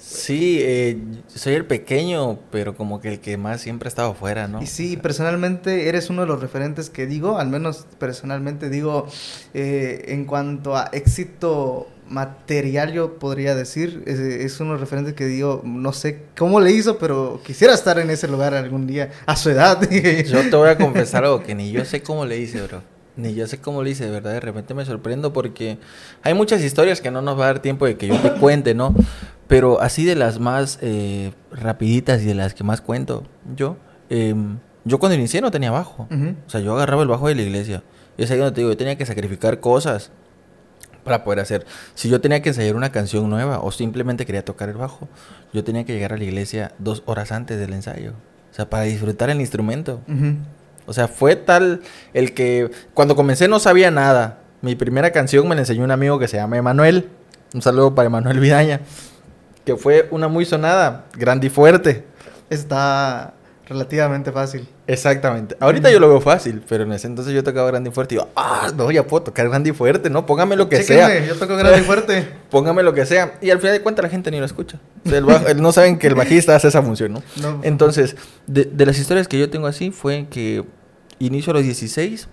Sí, 0.00 0.58
eh, 0.62 0.98
soy 1.26 1.52
el 1.54 1.66
pequeño, 1.66 2.38
pero 2.50 2.74
como 2.74 3.02
que 3.02 3.08
el 3.08 3.20
que 3.20 3.36
más 3.36 3.60
siempre 3.60 3.86
ha 3.86 3.90
estado 3.90 4.14
fuera, 4.14 4.48
¿no? 4.48 4.62
Y 4.62 4.66
sí, 4.66 4.96
personalmente 4.96 5.88
eres 5.88 6.08
uno 6.08 6.22
de 6.22 6.26
los 6.26 6.40
referentes 6.40 6.88
que 6.88 7.06
digo, 7.06 7.38
al 7.38 7.48
menos 7.48 7.86
personalmente 7.98 8.70
digo, 8.70 9.06
eh, 9.52 10.06
en 10.08 10.24
cuanto 10.24 10.74
a 10.74 10.88
éxito 10.92 11.86
material 12.10 12.92
yo 12.92 13.18
podría 13.18 13.54
decir, 13.54 14.02
es, 14.06 14.18
es 14.18 14.60
uno 14.60 14.70
de 14.70 14.74
los 14.74 14.80
referentes 14.80 15.14
que 15.14 15.26
digo, 15.26 15.62
no 15.64 15.92
sé 15.92 16.24
cómo 16.36 16.60
le 16.60 16.72
hizo, 16.72 16.98
pero 16.98 17.40
quisiera 17.46 17.72
estar 17.72 17.98
en 17.98 18.10
ese 18.10 18.28
lugar 18.28 18.52
algún 18.52 18.86
día, 18.86 19.10
a 19.26 19.36
su 19.36 19.50
edad. 19.50 19.80
yo 19.90 20.50
te 20.50 20.56
voy 20.56 20.68
a 20.68 20.76
confesar 20.78 21.24
algo 21.24 21.42
que 21.42 21.54
ni 21.54 21.70
yo 21.70 21.84
sé 21.84 22.02
cómo 22.02 22.26
le 22.26 22.38
hice, 22.38 22.60
bro. 22.62 22.82
Ni 23.16 23.34
yo 23.34 23.46
sé 23.46 23.60
cómo 23.60 23.82
le 23.82 23.90
hice, 23.90 24.04
de 24.04 24.10
verdad, 24.10 24.32
de 24.32 24.40
repente 24.40 24.74
me 24.74 24.84
sorprendo 24.84 25.32
porque 25.32 25.78
hay 26.22 26.34
muchas 26.34 26.62
historias 26.62 27.00
que 27.00 27.10
no 27.10 27.22
nos 27.22 27.38
va 27.38 27.44
a 27.44 27.46
dar 27.46 27.60
tiempo 27.60 27.86
de 27.86 27.96
que 27.96 28.08
yo 28.08 28.18
te 28.20 28.32
cuente, 28.34 28.74
¿no? 28.74 28.94
Pero 29.46 29.80
así 29.80 30.04
de 30.04 30.14
las 30.14 30.38
más 30.38 30.78
eh, 30.80 31.32
rapiditas 31.52 32.22
y 32.22 32.26
de 32.26 32.34
las 32.34 32.54
que 32.54 32.64
más 32.64 32.80
cuento, 32.80 33.24
yo, 33.56 33.76
em, 34.08 34.58
yo 34.84 34.98
cuando 34.98 35.16
inicié 35.16 35.40
no 35.40 35.50
tenía 35.50 35.70
bajo. 35.70 36.08
O 36.46 36.50
sea, 36.50 36.60
yo 36.60 36.74
agarraba 36.74 37.02
el 37.02 37.08
bajo 37.08 37.28
de 37.28 37.34
la 37.34 37.42
iglesia. 37.42 37.82
Y 38.16 38.22
es 38.22 38.30
ahí 38.30 38.38
donde 38.38 38.52
te 38.52 38.60
digo, 38.60 38.70
yo 38.70 38.76
tenía 38.76 38.96
que 38.96 39.06
sacrificar 39.06 39.60
cosas 39.60 40.12
para 41.10 41.24
poder 41.24 41.40
hacer. 41.40 41.66
Si 41.94 42.08
yo 42.08 42.20
tenía 42.20 42.40
que 42.40 42.50
ensayar 42.50 42.76
una 42.76 42.92
canción 42.92 43.28
nueva 43.28 43.58
o 43.60 43.72
simplemente 43.72 44.24
quería 44.26 44.44
tocar 44.44 44.68
el 44.68 44.76
bajo, 44.76 45.08
yo 45.52 45.64
tenía 45.64 45.84
que 45.84 45.92
llegar 45.92 46.12
a 46.12 46.16
la 46.16 46.22
iglesia 46.22 46.72
dos 46.78 47.02
horas 47.06 47.32
antes 47.32 47.58
del 47.58 47.72
ensayo. 47.72 48.12
O 48.52 48.54
sea, 48.54 48.70
para 48.70 48.84
disfrutar 48.84 49.28
el 49.28 49.40
instrumento. 49.40 50.00
O 50.86 50.92
sea, 50.92 51.08
fue 51.08 51.34
tal 51.34 51.80
el 52.14 52.32
que 52.32 52.70
cuando 52.94 53.16
comencé 53.16 53.48
no 53.48 53.58
sabía 53.58 53.90
nada. 53.90 54.38
Mi 54.62 54.76
primera 54.76 55.10
canción 55.10 55.48
me 55.48 55.56
la 55.56 55.62
enseñó 55.62 55.82
un 55.82 55.90
amigo 55.90 56.20
que 56.20 56.28
se 56.28 56.36
llama 56.36 56.56
Emanuel. 56.56 57.08
Un 57.52 57.62
saludo 57.62 57.94
para 57.94 58.06
Emanuel 58.06 58.38
Vidaña 58.38 58.80
que 59.64 59.76
fue 59.76 60.08
una 60.10 60.28
muy 60.28 60.44
sonada, 60.44 61.06
grande 61.16 61.48
y 61.48 61.50
fuerte. 61.50 62.04
Está 62.48 63.34
relativamente 63.70 64.32
fácil. 64.32 64.68
Exactamente. 64.88 65.56
Ahorita 65.60 65.92
yo 65.92 66.00
lo 66.00 66.08
veo 66.08 66.20
fácil, 66.20 66.60
pero 66.68 66.82
en 66.82 66.92
ese 66.92 67.06
entonces 67.06 67.32
yo 67.32 67.44
tocaba 67.44 67.68
grande 67.68 67.90
y 67.90 67.92
fuerte 67.92 68.16
y 68.16 68.18
digo, 68.18 68.28
ah, 68.34 68.72
no, 68.76 68.90
ya 68.90 69.06
puedo 69.06 69.22
tocar 69.22 69.48
grande 69.48 69.70
y 69.70 69.72
fuerte, 69.72 70.10
¿no? 70.10 70.26
Póngame 70.26 70.56
lo 70.56 70.68
que 70.68 70.82
sea. 70.82 71.24
yo 71.24 71.36
toco 71.36 71.56
grande 71.56 71.78
y 71.78 71.82
fuerte. 71.82 72.28
Póngame 72.50 72.82
lo 72.82 72.92
que 72.92 73.06
sea. 73.06 73.38
Y 73.40 73.50
al 73.50 73.60
final 73.60 73.74
de 73.74 73.82
cuentas 73.82 74.02
la 74.02 74.08
gente 74.08 74.32
ni 74.32 74.40
lo 74.40 74.44
escucha. 74.44 74.80
no 75.56 75.72
saben 75.72 75.98
que 75.98 76.08
el 76.08 76.16
bajista 76.16 76.56
hace 76.56 76.66
esa 76.66 76.82
función, 76.82 77.12
¿no? 77.12 77.22
Entonces, 77.62 78.16
de, 78.48 78.68
las 78.84 78.98
historias 78.98 79.28
que 79.28 79.38
yo 79.38 79.48
tengo 79.48 79.68
así 79.68 79.92
fue 79.92 80.26
que 80.28 80.64
inicio 81.20 81.52
a 81.52 81.54
los 81.54 81.62
16, 81.62 82.28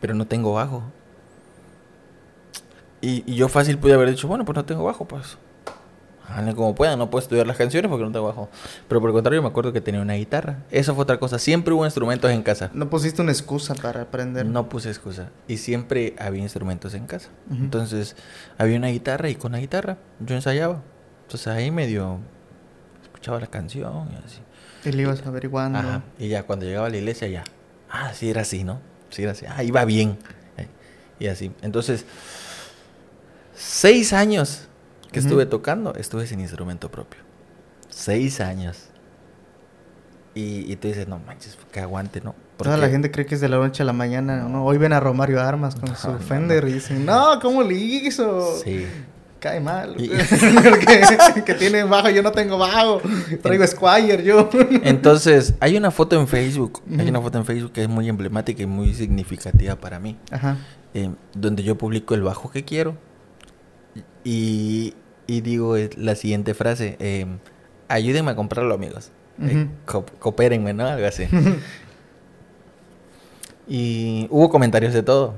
pero 0.00 0.14
no 0.14 0.26
tengo 0.26 0.54
bajo. 0.54 0.82
Y, 3.02 3.22
y, 3.26 3.36
yo 3.36 3.48
fácil 3.48 3.78
pude 3.78 3.92
haber 3.92 4.08
dicho, 4.08 4.26
bueno, 4.26 4.46
pues 4.46 4.56
no 4.56 4.64
tengo 4.64 4.82
bajo, 4.82 5.04
pues 5.04 5.36
Háganle 6.28 6.54
como 6.54 6.74
puedan, 6.74 6.98
no 6.98 7.08
puedo 7.08 7.22
estudiar 7.22 7.46
las 7.46 7.56
canciones 7.56 7.88
porque 7.88 8.04
no 8.04 8.10
tengo 8.10 8.26
bajo. 8.26 8.48
Pero 8.88 9.00
por 9.00 9.10
el 9.10 9.14
contrario, 9.14 9.42
me 9.42 9.48
acuerdo 9.48 9.72
que 9.72 9.80
tenía 9.80 10.00
una 10.00 10.14
guitarra. 10.14 10.64
Eso 10.70 10.94
fue 10.94 11.02
otra 11.02 11.18
cosa. 11.18 11.38
Siempre 11.38 11.72
hubo 11.72 11.84
instrumentos 11.84 12.30
en 12.30 12.42
casa. 12.42 12.70
¿No 12.74 12.90
pusiste 12.90 13.22
una 13.22 13.30
excusa 13.30 13.74
para 13.74 14.02
aprender? 14.02 14.44
No 14.44 14.68
puse 14.68 14.88
excusa. 14.88 15.30
Y 15.46 15.58
siempre 15.58 16.16
había 16.18 16.42
instrumentos 16.42 16.94
en 16.94 17.06
casa. 17.06 17.28
Entonces, 17.50 18.16
había 18.58 18.76
una 18.76 18.88
guitarra 18.88 19.28
y 19.28 19.36
con 19.36 19.52
la 19.52 19.60
guitarra 19.60 19.98
yo 20.20 20.34
ensayaba. 20.34 20.82
Entonces 21.22 21.48
ahí 21.48 21.70
medio 21.70 22.18
escuchaba 23.02 23.40
la 23.40 23.46
canción 23.46 24.08
y 24.12 24.24
así. 24.24 24.40
Y 24.84 24.92
le 24.92 25.02
ibas 25.02 25.24
averiguando. 25.26 25.78
Ajá. 25.78 26.02
Y 26.18 26.28
ya 26.28 26.44
cuando 26.44 26.66
llegaba 26.66 26.86
a 26.86 26.90
la 26.90 26.96
iglesia, 26.96 27.28
ya. 27.28 27.44
Ah, 27.90 28.12
sí 28.14 28.30
era 28.30 28.42
así, 28.42 28.64
¿no? 28.64 28.80
Sí 29.10 29.22
era 29.22 29.32
así. 29.32 29.46
Ah, 29.48 29.62
iba 29.62 29.84
bien. 29.84 30.18
Y 31.18 31.28
así. 31.28 31.50
Entonces, 31.62 32.04
seis 33.54 34.12
años 34.12 34.68
que 35.16 35.20
estuve 35.20 35.46
tocando, 35.46 35.94
estuve 35.94 36.26
sin 36.26 36.40
instrumento 36.40 36.90
propio. 36.90 37.20
Seis 37.88 38.40
años. 38.42 38.88
Y, 40.34 40.70
y 40.70 40.76
te 40.76 40.88
dices, 40.88 41.08
no 41.08 41.18
manches, 41.18 41.56
que 41.72 41.80
aguante, 41.80 42.20
¿no? 42.20 42.34
Toda 42.58 42.76
la 42.76 42.90
gente 42.90 43.10
cree 43.10 43.24
que 43.24 43.34
es 43.34 43.40
de 43.40 43.48
la 43.48 43.56
noche 43.56 43.82
a 43.82 43.86
la 43.86 43.94
mañana, 43.94 44.44
¿no? 44.44 44.64
Hoy 44.64 44.76
ven 44.76 44.92
a 44.92 45.00
Romario 45.00 45.40
Armas 45.40 45.74
con 45.76 45.96
su 45.96 46.18
Fender 46.18 46.68
y 46.68 46.74
dicen, 46.74 47.06
no, 47.06 47.40
¿cómo 47.40 47.62
le 47.62 47.74
hizo? 47.74 48.58
Sí. 48.62 48.86
Cae 49.40 49.60
mal. 49.60 49.96
que, 51.46 51.54
tiene 51.54 51.84
bajo, 51.84 52.10
yo 52.10 52.22
no 52.22 52.32
tengo 52.32 52.58
bajo. 52.58 53.00
Traigo 53.42 53.66
Squire 53.66 54.22
yo. 54.22 54.50
Entonces, 54.82 55.54
hay 55.60 55.76
una 55.78 55.90
foto 55.90 56.20
en 56.20 56.28
Facebook. 56.28 56.82
Hay 56.98 57.08
una 57.08 57.22
foto 57.22 57.38
en 57.38 57.46
Facebook 57.46 57.72
que 57.72 57.82
es 57.82 57.88
muy 57.88 58.08
emblemática 58.08 58.62
y 58.62 58.66
muy 58.66 58.92
significativa 58.92 59.76
para 59.76 59.98
mí. 59.98 60.18
Ajá. 60.30 60.58
Eh, 60.92 61.10
donde 61.34 61.62
yo 61.62 61.76
publico 61.76 62.14
el 62.14 62.22
bajo 62.22 62.50
que 62.50 62.64
quiero. 62.64 62.96
Y, 64.24 64.94
y 65.26 65.40
digo 65.40 65.76
la 65.96 66.14
siguiente 66.14 66.54
frase, 66.54 66.96
eh, 67.00 67.26
ayúdenme 67.88 68.30
a 68.30 68.36
comprarlo 68.36 68.74
amigos, 68.74 69.10
eh, 69.42 69.68
coopérenme, 70.18 70.72
¿no? 70.72 70.86
Algo 70.86 71.06
así. 71.06 71.26
y 73.68 74.26
hubo 74.30 74.48
comentarios 74.48 74.94
de 74.94 75.02
todo. 75.02 75.34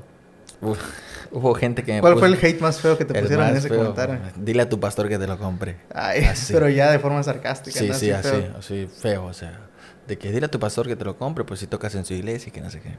Hubo, 1.30 1.54
gente 1.54 1.84
que 1.84 1.92
me 1.92 2.00
¿Cuál 2.00 2.18
fue 2.18 2.28
el 2.28 2.34
hate 2.34 2.60
más 2.60 2.80
feo 2.80 2.96
que 2.96 3.04
te 3.04 3.20
pusieron 3.20 3.48
en 3.48 3.56
ese 3.56 3.68
comentario? 3.68 4.18
Dile 4.36 4.62
a 4.62 4.68
tu 4.68 4.80
pastor 4.80 5.08
que 5.08 5.18
te 5.18 5.26
lo 5.26 5.38
compre. 5.38 5.76
Ay, 5.94 6.26
pero 6.50 6.68
ya 6.68 6.90
de 6.90 6.98
forma 6.98 7.22
sarcástica. 7.22 7.78
Sí, 7.78 7.92
sí, 7.92 8.10
así, 8.10 8.28
feo. 8.28 8.54
así, 8.58 8.86
feo, 8.86 9.24
o 9.26 9.32
sea. 9.32 9.60
De 10.06 10.16
que 10.16 10.32
dile 10.32 10.46
a 10.46 10.50
tu 10.50 10.58
pastor 10.58 10.86
que 10.86 10.96
te 10.96 11.04
lo 11.04 11.18
compre, 11.18 11.44
pues 11.44 11.60
si 11.60 11.66
tocas 11.66 11.94
en 11.94 12.06
su 12.06 12.14
iglesia 12.14 12.48
y 12.48 12.50
que 12.50 12.62
no 12.62 12.70
sé 12.70 12.80
qué. 12.80 12.94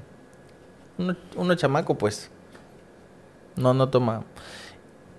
Uno, 1.00 1.18
uno 1.36 1.56
chamaco, 1.56 1.98
pues, 1.98 2.30
no, 3.56 3.74
no 3.74 3.90
toma... 3.90 4.24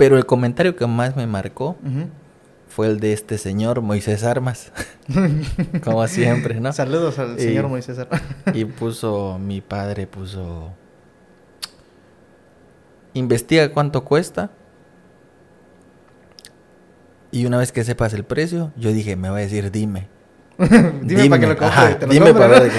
Pero 0.01 0.17
el 0.17 0.25
comentario 0.25 0.77
que 0.77 0.87
más 0.87 1.15
me 1.15 1.27
marcó 1.27 1.77
fue 2.69 2.87
el 2.87 3.01
de 3.01 3.13
este 3.13 3.37
señor 3.37 3.83
Moisés 3.83 4.25
Armas. 4.25 4.73
Como 5.85 6.09
siempre, 6.09 6.59
¿no? 6.59 6.73
Saludos 6.73 7.19
al 7.19 7.39
señor 7.39 7.69
Moisés 7.69 7.99
Armas. 7.99 8.23
y 8.55 8.65
puso, 8.65 9.39
mi 9.39 9.61
padre 9.61 10.07
puso, 10.07 10.73
investiga 13.13 13.71
cuánto 13.73 14.03
cuesta. 14.03 14.51
Y 17.31 17.45
una 17.45 17.59
vez 17.59 17.71
que 17.71 17.85
sepas 17.85 18.15
el 18.15 18.25
precio, 18.25 18.73
yo 18.79 18.95
dije, 18.95 19.17
me 19.17 19.29
va 19.29 19.37
a 19.37 19.41
decir, 19.41 19.71
dime. 19.71 20.09
dime, 21.03 21.29
para 21.29 21.41
que 21.41 21.47
lo 21.47 21.57
compre. 21.59 22.07
dime 22.09 22.33
para 22.33 22.61
No, 22.61 22.71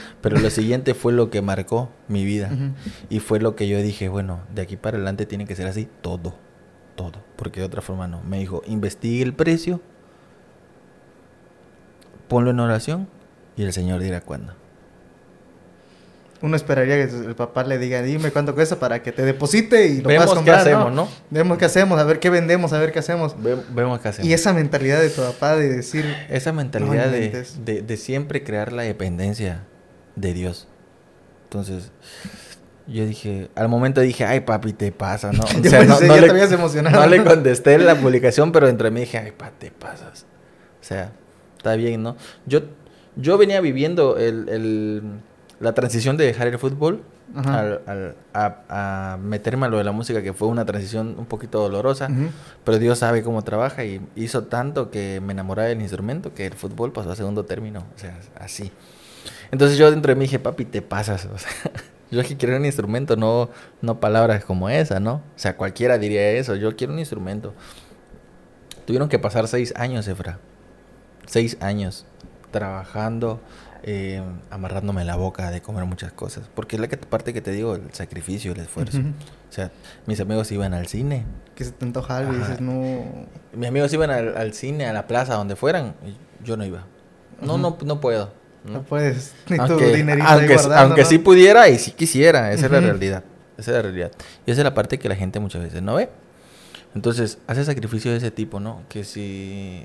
pero 0.20 0.38
lo 0.38 0.50
siguiente 0.50 0.94
fue 0.94 1.12
lo 1.12 1.30
que 1.30 1.40
marcó 1.40 1.90
mi 2.08 2.24
vida. 2.24 2.50
Y 3.08 3.20
fue 3.20 3.40
lo 3.40 3.56
que 3.56 3.68
yo 3.68 3.80
dije, 3.80 4.08
bueno, 4.08 4.40
de 4.54 4.62
aquí 4.62 4.76
para 4.76 4.96
adelante 4.96 5.26
tiene 5.26 5.46
que 5.46 5.54
ser 5.54 5.66
así 5.66 5.88
todo, 6.02 6.34
todo, 6.96 7.22
porque 7.36 7.60
de 7.60 7.66
otra 7.66 7.80
forma 7.80 8.08
no. 8.08 8.22
Me 8.22 8.38
dijo, 8.38 8.62
investigue 8.66 9.22
el 9.22 9.32
precio, 9.32 9.80
ponlo 12.28 12.50
en 12.50 12.60
oración 12.60 13.08
y 13.56 13.62
el 13.62 13.72
Señor 13.72 14.00
dirá 14.00 14.20
cuándo 14.20 14.63
uno 16.44 16.56
esperaría 16.56 16.96
que 16.96 17.14
el 17.14 17.34
papá 17.34 17.64
le 17.64 17.78
diga, 17.78 18.02
dime 18.02 18.30
cuánto 18.30 18.54
cuesta 18.54 18.78
para 18.78 19.02
que 19.02 19.12
te 19.12 19.24
deposite 19.24 19.86
y 19.86 20.02
lo 20.02 20.08
Vemos 20.08 20.38
qué 20.40 20.50
hacemos, 20.50 20.92
¿no? 20.92 21.08
Vemos 21.30 21.56
qué 21.56 21.64
hacemos, 21.64 21.98
a 21.98 22.04
ver 22.04 22.20
qué 22.20 22.28
vendemos, 22.28 22.74
a 22.74 22.78
ver 22.78 22.92
qué 22.92 22.98
hacemos. 22.98 23.34
vemos 23.42 23.98
qué 24.00 24.08
hacemos. 24.08 24.28
Y 24.28 24.34
esa 24.34 24.52
mentalidad 24.52 25.00
de 25.00 25.08
tu 25.08 25.22
papá 25.22 25.56
de 25.56 25.70
decir... 25.70 26.04
Esa 26.28 26.52
mentalidad 26.52 27.08
de, 27.08 27.82
de, 27.82 27.96
siempre 27.96 28.44
crear 28.44 28.72
la 28.72 28.82
dependencia 28.82 29.64
de 30.16 30.34
Dios. 30.34 30.68
Entonces, 31.44 31.92
yo 32.86 33.06
dije, 33.06 33.48
al 33.54 33.70
momento 33.70 34.02
dije, 34.02 34.26
ay 34.26 34.40
papi, 34.40 34.74
te 34.74 34.92
pasa, 34.92 35.32
¿no? 35.32 35.44
O 35.44 35.64
sea, 35.64 35.82
no, 35.84 35.98
ya 35.98 36.16
le, 36.16 36.26
te 36.26 36.30
habías 36.30 36.52
emocionado. 36.52 37.00
No 37.00 37.06
le 37.06 37.24
contesté 37.24 37.78
la 37.78 37.94
publicación, 37.94 38.52
pero 38.52 38.68
entre 38.68 38.90
mí 38.90 39.00
dije, 39.00 39.16
ay 39.16 39.30
papi, 39.30 39.54
te 39.58 39.70
pasas. 39.70 40.26
O 40.78 40.84
sea, 40.84 41.10
está 41.56 41.74
bien, 41.76 42.02
¿no? 42.02 42.18
Yo, 42.44 42.64
yo 43.16 43.38
venía 43.38 43.62
viviendo 43.62 44.18
el 44.18 45.22
la 45.60 45.72
transición 45.72 46.16
de 46.16 46.24
dejar 46.26 46.48
el 46.48 46.58
fútbol 46.58 47.02
al, 47.34 48.16
a, 48.32 49.18
meterme 49.20 49.66
a 49.66 49.68
lo 49.68 49.78
de 49.78 49.84
la 49.84 49.92
música, 49.92 50.22
que 50.22 50.32
fue 50.32 50.48
una 50.48 50.64
transición 50.64 51.16
un 51.18 51.26
poquito 51.26 51.60
dolorosa, 51.60 52.08
pero 52.64 52.78
Dios 52.78 52.98
sabe 52.98 53.22
cómo 53.22 53.42
trabaja 53.42 53.84
y 53.84 54.00
hizo 54.16 54.44
tanto 54.44 54.90
que 54.90 55.20
me 55.20 55.32
enamoré 55.32 55.64
del 55.64 55.80
instrumento 55.80 56.34
que 56.34 56.46
el 56.46 56.54
fútbol 56.54 56.92
pasó 56.92 57.10
a 57.10 57.16
segundo 57.16 57.44
término, 57.44 57.84
o 57.94 57.98
sea, 57.98 58.18
así. 58.38 58.72
Entonces 59.50 59.78
yo 59.78 59.90
dentro 59.90 60.10
de 60.10 60.16
mí 60.16 60.24
dije, 60.26 60.38
papi, 60.38 60.64
te 60.64 60.82
pasas, 60.82 61.24
o 61.32 61.38
sea, 61.38 61.50
yo 62.10 62.22
que 62.22 62.36
quiero 62.36 62.56
un 62.56 62.66
instrumento, 62.66 63.16
no, 63.16 63.50
no 63.80 64.00
palabras 64.00 64.44
como 64.44 64.68
esa, 64.68 65.00
¿no? 65.00 65.14
O 65.14 65.22
sea, 65.38 65.56
cualquiera 65.56 65.98
diría 65.98 66.30
eso, 66.32 66.56
yo 66.56 66.76
quiero 66.76 66.92
un 66.92 66.98
instrumento. 66.98 67.54
Tuvieron 68.86 69.08
que 69.08 69.18
pasar 69.18 69.48
seis 69.48 69.72
años, 69.76 70.06
Efra, 70.08 70.38
seis 71.26 71.56
años 71.60 72.04
trabajando, 72.54 73.40
eh, 73.86 74.22
amarrándome 74.50 75.04
la 75.04 75.14
boca 75.14 75.50
de 75.50 75.60
comer 75.60 75.84
muchas 75.84 76.10
cosas. 76.10 76.48
Porque 76.54 76.76
es 76.76 76.80
la 76.80 76.88
que, 76.88 76.96
parte 76.96 77.34
que 77.34 77.42
te 77.42 77.50
digo, 77.50 77.74
el 77.74 77.92
sacrificio, 77.92 78.52
el 78.52 78.60
esfuerzo. 78.60 78.98
O 78.98 79.52
sea, 79.52 79.70
mis 80.06 80.18
amigos 80.20 80.50
iban 80.52 80.72
al 80.72 80.86
cine. 80.86 81.26
Que 81.54 81.64
se 81.64 81.72
te 81.72 81.84
antoja 81.84 82.16
algo 82.16 82.32
y 82.32 82.38
dices, 82.38 82.62
no... 82.62 83.04
Mis 83.52 83.68
amigos 83.68 83.92
iban 83.92 84.10
al, 84.10 84.54
cine, 84.54 84.86
a 84.86 84.94
la 84.94 85.06
plaza, 85.06 85.34
donde 85.34 85.54
fueran. 85.54 85.94
Y 86.06 86.16
yo 86.44 86.56
no 86.56 86.64
iba. 86.64 86.86
No, 87.42 87.58
no, 87.58 87.76
no 87.84 88.00
puedo. 88.00 88.32
No, 88.64 88.82
puedes. 88.84 89.34
Ni 89.50 89.58
aunque, 89.58 90.18
aunque, 90.22 90.56
aunque 90.74 91.04
sí 91.04 91.18
pudiera 91.18 91.68
y 91.68 91.78
sí 91.78 91.90
quisiera. 91.90 92.52
Esa 92.52 92.66
es 92.66 92.72
la 92.72 92.80
realidad. 92.80 93.22
Esa 93.58 93.70
es 93.70 93.76
la 93.76 93.82
realidad. 93.82 94.12
Y 94.46 94.50
esa 94.50 94.62
es 94.62 94.64
la 94.64 94.72
parte 94.72 94.98
que 94.98 95.10
la 95.10 95.16
gente 95.16 95.40
muchas 95.40 95.62
veces 95.62 95.82
no 95.82 95.96
ve. 95.96 96.08
Entonces, 96.94 97.36
hace 97.46 97.62
sacrificio 97.66 98.12
de 98.12 98.16
ese 98.16 98.30
tipo, 98.30 98.60
¿no? 98.60 98.82
Que 98.88 99.04
si 99.04 99.84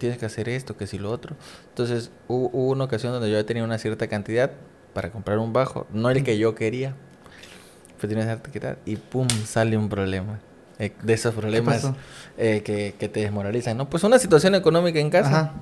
tienes 0.00 0.18
que 0.18 0.26
hacer 0.26 0.48
esto, 0.48 0.76
que 0.76 0.88
si 0.88 0.98
lo 0.98 1.12
otro. 1.12 1.36
Entonces 1.68 2.10
hubo, 2.26 2.48
una 2.48 2.84
ocasión 2.84 3.12
donde 3.12 3.30
yo 3.30 3.44
tenía 3.44 3.62
una 3.62 3.78
cierta 3.78 4.08
cantidad 4.08 4.50
para 4.92 5.10
comprar 5.10 5.38
un 5.38 5.52
bajo, 5.52 5.86
no 5.92 6.10
el 6.10 6.24
que 6.24 6.38
yo 6.38 6.56
quería, 6.56 6.94
pero 7.96 8.08
tenía 8.08 8.24
cierta 8.24 8.42
cantidad 8.42 8.78
y 8.84 8.96
pum, 8.96 9.28
sale 9.46 9.76
un 9.76 9.88
problema. 9.88 10.40
Eh, 10.80 10.92
de 11.02 11.12
esos 11.12 11.34
problemas 11.34 11.92
eh, 12.38 12.62
que, 12.64 12.94
que, 12.98 13.10
te 13.10 13.20
desmoralizan, 13.20 13.76
¿no? 13.76 13.90
Pues 13.90 14.02
una 14.02 14.18
situación 14.18 14.54
económica 14.54 14.98
en 14.98 15.10
casa. 15.10 15.52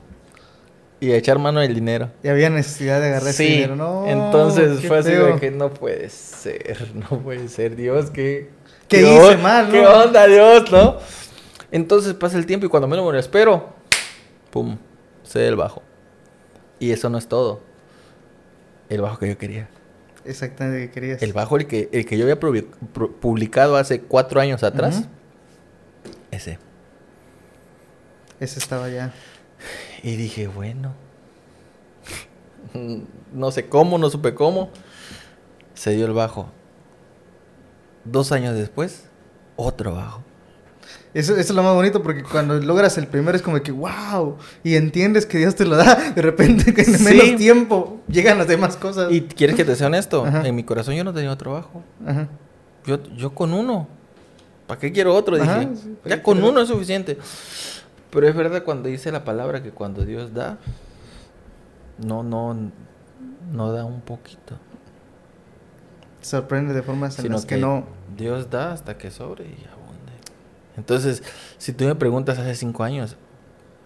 Y 1.01 1.13
echar 1.13 1.39
mano 1.41 1.59
del 1.61 1.75
dinero. 1.75 2.11
Y 2.23 2.29
había 2.29 2.51
necesidad 2.51 3.01
de 3.01 3.09
agarrar 3.09 3.31
ese 3.31 3.43
dinero, 3.43 3.77
¿no? 3.77 4.07
Entonces 4.07 4.87
fue 4.87 4.99
así 4.99 5.11
de 5.11 5.37
que 5.41 5.51
no 5.51 5.75
puede 5.75 6.09
ser, 6.09 6.89
no 6.95 7.19
puede 7.19 7.49
ser, 7.49 7.75
Dios, 7.75 8.11
que... 8.11 8.51
¿Qué, 8.87 9.03
hice 9.03 9.37
mal, 9.39 9.67
no? 9.67 9.73
¿Qué 9.73 9.87
onda, 9.87 10.27
Dios, 10.27 10.71
no? 10.71 10.99
Entonces 11.71 12.15
pasa 12.15 12.39
el 12.39 12.47
tiempo 12.47 12.67
y 12.67 12.69
cuando 12.69 12.89
menos 12.89 13.05
me 13.05 13.13
lo 13.13 13.19
espero, 13.19 13.78
pum, 14.51 14.79
sé 15.23 15.47
el 15.47 15.57
bajo. 15.57 15.83
Y 16.79 16.93
eso 16.93 17.09
no 17.09 17.19
es 17.19 17.29
todo. 17.29 17.61
El 18.89 19.01
bajo 19.01 19.19
que 19.19 19.29
yo 19.29 19.39
quería. 19.39 19.69
Exactamente, 20.25 20.87
que 20.87 20.93
querías. 20.93 21.23
El 21.23 21.33
bajo, 21.33 21.57
el 21.57 21.67
que, 21.67 21.89
el 21.93 22.07
que 22.07 22.19
yo 22.19 22.25
había 22.25 22.39
publicado 22.39 23.77
hace 23.77 24.01
cuatro 24.01 24.41
años 24.41 24.63
atrás. 24.63 25.09
Ese. 26.31 26.59
Ese 28.41 28.59
estaba 28.59 28.89
ya. 28.89 29.13
Y 30.03 30.17
dije, 30.17 30.47
bueno. 30.47 30.95
no 33.33 33.51
sé 33.51 33.69
cómo, 33.69 33.99
no 33.99 34.11
supe 34.11 34.35
cómo. 34.35 34.71
Se 35.75 35.91
dio 35.91 36.07
el 36.07 36.13
bajo. 36.13 36.51
Dos 38.05 38.33
años 38.33 38.55
después, 38.55 39.05
otro 39.57 39.95
bajo. 39.95 40.23
Eso, 41.15 41.37
es 41.37 41.51
lo 41.51 41.63
más 41.63 41.75
bonito 41.75 42.03
porque 42.03 42.23
cuando 42.23 42.59
logras 42.59 42.99
el 42.99 43.07
primero 43.07 43.35
es 43.35 43.43
como 43.43 43.61
que 43.63 43.73
wow 43.73 44.37
y 44.63 44.77
entiendes 44.77 45.25
que 45.25 45.39
Dios 45.39 45.55
te 45.55 45.65
lo 45.65 45.77
da 45.77 46.13
de 46.15 46.21
repente 46.21 46.75
que 46.75 46.83
en 46.83 47.03
menos 47.03 47.37
tiempo 47.37 48.01
llegan 48.09 48.39
las 48.39 48.49
demás 48.49 48.77
cosas. 48.77 49.11
Y 49.11 49.23
quieres 49.23 49.57
que 49.57 49.65
te 49.65 49.75
sea 49.75 49.87
honesto, 49.87 50.27
en 50.27 50.55
mi 50.55 50.65
corazón 50.65 50.95
yo 50.95 51.05
no 51.05 51.15
tenía 51.15 51.35
trabajo. 51.37 51.83
Yo, 52.87 53.03
yo 53.17 53.35
con 53.35 53.53
uno. 53.53 53.89
¿Para 54.67 54.81
qué 54.81 54.93
quiero 54.93 55.15
otro? 55.15 55.37
Dije, 55.37 55.69
ya 56.05 56.23
con 56.23 56.43
uno 56.43 56.61
es 56.61 56.69
suficiente. 56.69 57.19
Pero 58.11 58.29
es 58.29 58.35
verdad 58.35 58.65
cuando 58.65 58.89
dice 58.89 59.13
la 59.13 59.25
palabra 59.25 59.63
que 59.63 59.71
cuando 59.71 60.05
Dios 60.05 60.33
da, 60.35 60.59
no, 61.99 62.23
no, 62.23 62.71
no 63.53 63.73
da 63.73 63.85
un 63.85 64.01
poquito. 64.01 64.57
Sorprende 66.21 66.75
de 66.75 66.83
formas 66.83 67.19
en 67.19 67.33
las 67.33 67.47
que, 67.47 67.57
no. 67.57 67.85
Dios 68.17 68.51
da 68.51 68.73
hasta 68.73 68.99
que 68.99 69.11
sobre 69.11 69.45
y 69.45 69.67
entonces, 70.79 71.25
si 71.59 71.73
tú 71.73 71.85
me 71.85 71.95
preguntas 71.97 72.39
hace 72.39 72.55
cinco 72.55 72.85
años, 72.85 73.17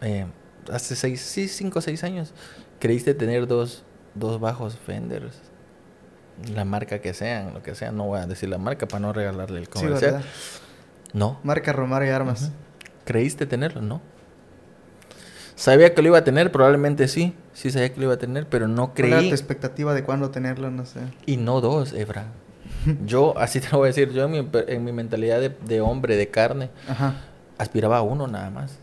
eh, 0.02 0.26
hace 0.70 0.94
seis, 0.94 1.22
sí, 1.22 1.48
cinco 1.48 1.78
o 1.78 1.82
seis 1.82 2.04
años, 2.04 2.34
creíste 2.78 3.14
tener 3.14 3.46
dos, 3.46 3.82
dos 4.14 4.38
bajos 4.38 4.76
Fenders, 4.76 5.40
la 6.54 6.66
marca 6.66 7.00
que 7.00 7.14
sean, 7.14 7.54
lo 7.54 7.62
que 7.62 7.74
sea, 7.74 7.92
no 7.92 8.04
voy 8.04 8.20
a 8.20 8.26
decir 8.26 8.50
la 8.50 8.58
marca 8.58 8.86
para 8.86 9.00
no 9.00 9.12
regalarle 9.14 9.58
el 9.58 9.68
comercial. 9.70 10.22
no. 11.14 11.40
Marca 11.42 11.72
Romar 11.72 12.04
y 12.04 12.10
Armas. 12.10 12.50
¿Creíste 13.06 13.46
tenerlo? 13.46 13.80
No. 13.80 14.02
¿Sabía 15.54 15.94
que 15.94 16.02
lo 16.02 16.08
iba 16.08 16.18
a 16.18 16.24
tener? 16.24 16.52
Probablemente 16.52 17.08
sí. 17.08 17.34
Sí 17.54 17.70
sabía 17.70 17.92
que 17.92 18.00
lo 18.00 18.04
iba 18.04 18.14
a 18.14 18.18
tener, 18.18 18.48
pero 18.48 18.68
no 18.68 18.92
creí. 18.94 19.10
¿Cuál 19.10 19.24
era 19.24 19.30
tu 19.30 19.34
expectativa 19.34 19.94
de 19.94 20.04
cuándo 20.04 20.30
tenerlo? 20.30 20.70
No 20.70 20.84
sé. 20.84 21.00
Y 21.26 21.36
no 21.38 21.60
dos, 21.60 21.92
Ebra. 21.92 22.26
Yo, 23.04 23.36
así 23.38 23.60
te 23.60 23.68
lo 23.70 23.78
voy 23.78 23.86
a 23.86 23.88
decir, 23.88 24.10
yo 24.12 24.24
en 24.24 24.30
mi, 24.30 24.48
en 24.66 24.84
mi 24.84 24.92
mentalidad 24.92 25.40
de, 25.40 25.80
hombre, 25.80 26.16
de 26.16 26.28
carne, 26.28 26.70
aspiraba 27.58 27.98
a 27.98 28.02
uno 28.02 28.26
nada 28.26 28.50
más. 28.50 28.78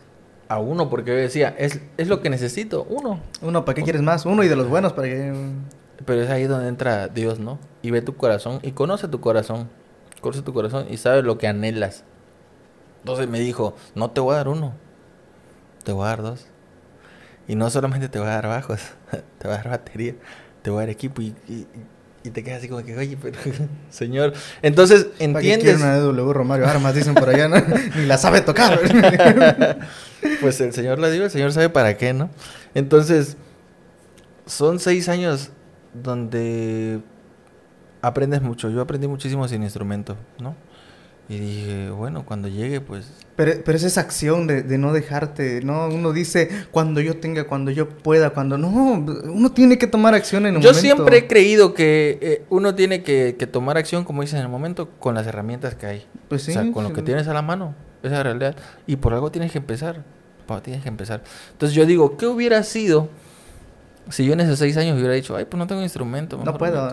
A 0.48 0.58
uno, 0.58 0.90
porque 0.90 1.10
yo 1.12 1.16
decía, 1.16 1.54
es, 1.58 1.80
es 1.96 2.08
lo 2.08 2.20
que 2.22 2.30
necesito, 2.30 2.84
uno. 2.88 3.20
Uno, 3.40 3.64
¿para 3.64 3.76
qué 3.76 3.82
quieres 3.82 4.02
más? 4.02 4.26
Uno 4.26 4.42
y 4.42 4.48
de 4.48 4.56
los 4.56 4.68
buenos, 4.68 4.92
para 4.92 5.08
que... 5.08 5.32
Pero 6.04 6.22
es 6.22 6.30
ahí 6.30 6.44
donde 6.44 6.68
entra 6.68 7.08
Dios, 7.08 7.38
¿no? 7.38 7.58
Y 7.82 7.90
ve 7.90 8.00
tu 8.00 8.16
corazón 8.16 8.58
y 8.62 8.72
conoce 8.72 9.06
tu 9.06 9.20
corazón. 9.20 9.68
Conoce 10.20 10.42
tu 10.42 10.52
corazón 10.52 10.86
y 10.90 10.96
sabe 10.96 11.22
lo 11.22 11.38
que 11.38 11.46
anhelas. 11.46 12.04
Entonces 13.00 13.28
me 13.28 13.38
dijo, 13.38 13.76
no 13.94 14.10
te 14.10 14.20
voy 14.20 14.34
a 14.34 14.38
dar 14.38 14.48
uno, 14.48 14.74
te 15.84 15.92
voy 15.92 16.04
a 16.04 16.08
dar 16.08 16.22
dos. 16.22 16.46
Y 17.46 17.54
no 17.54 17.68
solamente 17.70 18.08
te 18.08 18.18
voy 18.18 18.28
a 18.28 18.32
dar 18.32 18.46
bajos, 18.46 18.80
te 19.38 19.46
voy 19.46 19.54
a 19.54 19.56
dar 19.58 19.70
batería, 19.70 20.14
te 20.62 20.70
voy 20.70 20.78
a 20.78 20.80
dar 20.82 20.90
equipo 20.90 21.20
y 21.22 21.34
y 21.48 21.66
te 22.28 22.44
quedas 22.44 22.58
así 22.58 22.68
como 22.68 22.84
que, 22.84 22.94
oye, 22.96 23.16
pero, 23.20 23.38
señor. 23.90 24.34
Entonces, 24.60 25.06
entiendes. 25.18 25.78
una 25.78 25.96
W 25.96 26.32
Romario 26.34 26.68
Armas, 26.68 26.94
dicen 26.94 27.14
por 27.14 27.30
allá, 27.30 27.48
¿no? 27.48 27.56
Ni 27.96 28.04
la 28.04 28.18
sabe 28.18 28.42
tocar. 28.42 28.78
pues 30.42 30.60
el 30.60 30.74
señor 30.74 30.98
la 30.98 31.10
dio, 31.10 31.24
el 31.24 31.30
señor 31.30 31.52
sabe 31.52 31.70
para 31.70 31.96
qué, 31.96 32.12
¿no? 32.12 32.28
Entonces, 32.74 33.38
son 34.44 34.78
seis 34.78 35.08
años 35.08 35.50
donde 35.94 37.00
aprendes 38.02 38.42
mucho. 38.42 38.68
Yo 38.68 38.82
aprendí 38.82 39.08
muchísimo 39.08 39.48
sin 39.48 39.62
instrumento, 39.62 40.16
¿no? 40.38 40.54
Y 41.30 41.38
dije, 41.38 41.90
bueno, 41.90 42.26
cuando 42.26 42.48
llegue, 42.48 42.80
pues... 42.80 43.08
Pero, 43.36 43.52
pero 43.64 43.78
es 43.78 43.84
esa 43.84 44.02
acción 44.02 44.46
de, 44.46 44.62
de, 44.62 44.76
no 44.76 44.92
dejarte, 44.92 45.62
¿no? 45.62 45.86
Uno 45.86 46.12
dice, 46.12 46.50
cuando 46.72 47.00
yo 47.00 47.18
tenga, 47.18 47.44
cuando 47.46 47.70
yo 47.70 47.88
pueda, 47.88 48.30
cuando... 48.30 48.58
No, 48.58 48.68
uno 48.68 49.52
tiene 49.52 49.78
que 49.78 49.86
tomar 49.86 50.14
acción 50.14 50.44
en 50.44 50.56
un 50.56 50.60
yo 50.60 50.70
momento. 50.70 50.88
Yo 50.88 50.94
siempre 50.96 51.18
he 51.18 51.26
creído 51.28 51.72
que 51.72 52.18
eh, 52.20 52.44
uno 52.50 52.74
tiene 52.74 53.02
que, 53.04 53.36
que, 53.38 53.46
tomar 53.46 53.78
acción, 53.78 54.04
como 54.04 54.22
dices 54.22 54.40
en 54.40 54.42
el 54.42 54.48
momento, 54.50 54.90
con 54.98 55.14
las 55.14 55.26
herramientas 55.26 55.76
que 55.76 55.86
hay. 55.86 56.06
Pues 56.28 56.42
sí. 56.42 56.50
O 56.50 56.54
sea, 56.54 56.72
con 56.72 56.82
lo 56.82 56.92
que 56.92 57.02
tienes 57.02 57.28
a 57.28 57.32
la 57.32 57.42
mano. 57.42 57.76
Esa 58.02 58.06
es 58.06 58.18
la 58.18 58.22
realidad. 58.24 58.56
Y 58.88 58.96
por 58.96 59.14
algo 59.14 59.30
tienes 59.30 59.52
que 59.52 59.58
empezar. 59.58 60.02
Tienes 60.58 60.82
que 60.82 60.88
empezar. 60.88 61.22
Entonces 61.52 61.76
yo 61.76 61.86
digo, 61.86 62.16
¿qué 62.16 62.26
hubiera 62.26 62.64
sido 62.64 63.08
si 64.08 64.24
yo 64.24 64.32
en 64.32 64.40
esos 64.40 64.58
seis 64.58 64.76
años 64.76 64.98
hubiera 64.98 65.14
dicho, 65.14 65.36
ay, 65.36 65.44
pues 65.44 65.58
no 65.58 65.68
tengo 65.68 65.82
instrumento? 65.82 66.40
No 66.44 66.58
puedo. 66.58 66.92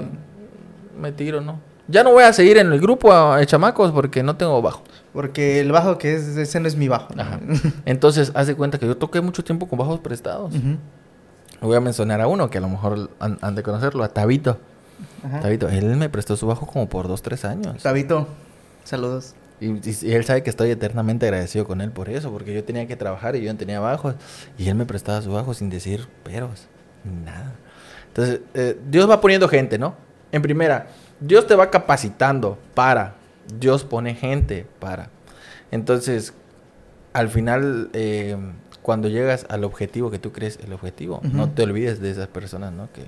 me 1.00 1.12
tiro, 1.12 1.42
¿no? 1.42 1.60
Ya 1.88 2.04
no 2.04 2.12
voy 2.12 2.24
a 2.24 2.34
seguir 2.34 2.58
en 2.58 2.72
el 2.72 2.82
grupo 2.82 3.36
de 3.36 3.46
chamacos 3.46 3.92
porque 3.92 4.22
no 4.22 4.36
tengo 4.36 4.62
bajo. 4.62 4.84
Porque 5.14 5.60
el 5.60 5.72
bajo 5.72 5.98
que 5.98 6.16
es, 6.16 6.38
ese 6.38 6.60
no 6.60 6.68
es 6.68 6.76
mi 6.76 6.88
bajo. 6.88 7.14
Entonces, 7.86 8.32
haz 8.36 8.48
de 8.48 8.56
cuenta 8.56 8.78
que 8.78 8.86
yo 8.86 8.98
toqué 8.98 9.22
mucho 9.22 9.44
tiempo 9.44 9.68
con 9.68 9.80
bajos 9.80 10.00
prestados. 10.00 10.54
Voy 11.62 11.76
a 11.76 11.80
mencionar 11.80 12.22
a 12.22 12.28
uno 12.28 12.50
que 12.50 12.58
a 12.58 12.62
lo 12.62 12.70
mejor 12.70 13.10
han, 13.20 13.56
de 13.56 13.64
conocerlo, 13.64 14.04
a 14.04 14.10
Tabito. 14.10 14.60
Tabito, 15.42 15.70
él 15.70 15.96
me 15.96 16.10
prestó 16.10 16.36
su 16.36 16.46
bajo 16.46 16.68
como 16.68 16.90
por 16.90 17.08
dos, 17.08 17.22
tres 17.22 17.46
años. 17.46 17.82
Tabito, 17.82 18.28
saludos. 18.84 19.34
Y, 19.60 19.70
él 20.12 20.24
sabe 20.24 20.44
que 20.44 20.50
estoy 20.50 20.70
eternamente 20.70 21.26
agradecido 21.26 21.66
con 21.66 21.82
él 21.82 21.92
por 21.92 22.10
eso, 22.10 22.32
porque 22.32 22.54
yo 22.54 22.64
tenía 22.64 22.86
que 22.88 22.96
trabajar 22.96 23.36
y 23.36 23.42
yo 23.42 23.52
no 23.52 23.58
tenía 23.58 23.80
bajos. 23.80 24.16
Y 24.58 24.70
él 24.70 24.76
me 24.76 24.86
prestaba 24.86 25.22
su 25.22 25.32
bajo 25.32 25.54
sin 25.54 25.70
decir 25.70 26.08
peros, 26.24 26.68
nada. 27.04 27.54
Entonces, 28.10 28.42
eh, 28.54 28.78
Dios 28.88 29.10
va 29.10 29.20
poniendo 29.20 29.48
gente, 29.48 29.80
¿no? 29.80 29.96
En 30.32 30.42
primera, 30.42 30.88
Dios 31.20 31.48
te 31.48 31.56
va 31.56 31.70
capacitando 31.70 32.58
para. 32.74 33.16
Dios 33.60 33.84
pone 33.84 34.16
gente 34.16 34.66
para. 34.80 35.10
Entonces, 35.72 36.34
al 37.14 37.30
final, 37.30 37.90
eh, 37.94 38.38
cuando 38.82 39.10
llegas 39.10 39.46
al 39.50 39.64
objetivo 39.64 40.12
que 40.12 40.20
tú 40.20 40.32
crees 40.32 40.60
el 40.64 40.74
objetivo, 40.74 41.20
no 41.24 41.50
te 41.50 41.64
olvides 41.64 42.00
de 42.00 42.12
esas 42.12 42.28
personas, 42.28 42.72
¿no? 42.74 42.90
Que, 42.94 43.04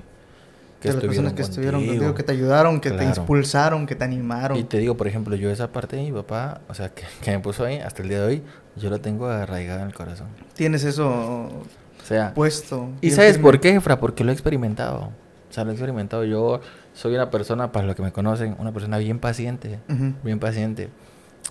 que 0.81 0.93
las 0.93 0.97
personas 0.97 1.33
que 1.33 1.41
estuvieron 1.41 1.85
contigo, 1.85 2.15
que 2.15 2.23
te 2.23 2.31
ayudaron, 2.31 2.79
que 2.79 2.91
te 2.91 3.03
impulsaron, 3.03 3.85
que 3.85 3.95
te 3.95 4.03
animaron. 4.03 4.57
Y 4.57 4.63
te 4.63 4.77
digo, 4.77 4.95
por 4.95 5.07
ejemplo, 5.07 5.35
yo 5.35 5.49
esa 5.49 5.71
parte 5.71 5.95
de 5.95 6.03
mi 6.03 6.11
papá, 6.11 6.61
o 6.69 6.73
sea, 6.73 6.89
que, 6.89 7.31
me 7.31 7.39
puso 7.39 7.65
ahí 7.65 7.77
hasta 7.77 8.01
el 8.01 8.09
día 8.09 8.19
de 8.19 8.25
hoy, 8.25 8.43
yo 8.75 8.89
la 8.89 8.99
tengo 8.99 9.27
arraigada 9.27 9.81
en 9.81 9.87
el 9.87 9.93
corazón. 9.93 10.27
Tienes 10.53 10.83
eso 10.83 11.07
o 11.07 12.05
sea, 12.05 12.33
puesto. 12.33 12.89
¿Y 13.01 13.11
sabes 13.11 13.37
por 13.37 13.59
qué, 13.59 13.75
Efra? 13.75 13.99
Porque 13.99 14.23
lo 14.23 14.31
he 14.31 14.33
experimentado. 14.33 15.11
O 15.49 15.53
sea, 15.53 15.63
lo 15.63 15.71
he 15.71 15.73
experimentado. 15.73 16.23
Yo 16.23 16.61
soy 16.99 17.15
una 17.15 17.31
persona, 17.31 17.71
para 17.71 17.87
los 17.87 17.95
que 17.95 18.01
me 18.01 18.11
conocen, 18.11 18.57
una 18.59 18.73
persona 18.73 18.97
bien 18.97 19.19
paciente, 19.19 19.79
bien 20.21 20.37
paciente. 20.39 20.89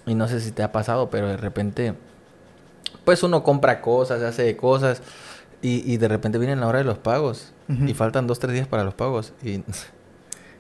Y 0.07 0.15
no 0.15 0.29
sé 0.29 0.41
si 0.41 0.51
te 0.53 0.63
ha 0.63 0.73
pasado, 0.73 1.09
pero 1.09 1.27
de 1.27 1.39
repente, 1.39 1.95
pues 3.07 3.23
uno 3.23 3.43
compra 3.43 3.81
cosas, 3.81 4.23
hace 4.23 4.55
cosas, 4.59 5.01
y, 5.63 5.91
y 5.91 5.97
de 5.97 6.07
repente 6.09 6.37
viene 6.37 6.55
la 6.55 6.67
hora 6.67 6.81
de 6.81 6.85
los 6.85 6.99
pagos, 6.99 7.53
y 7.87 7.95
faltan 7.95 8.27
dos, 8.27 8.39
tres 8.39 8.53
días 8.53 8.67
para 8.67 8.85
los 8.85 8.93
pagos, 8.93 9.33
y, 9.43 9.63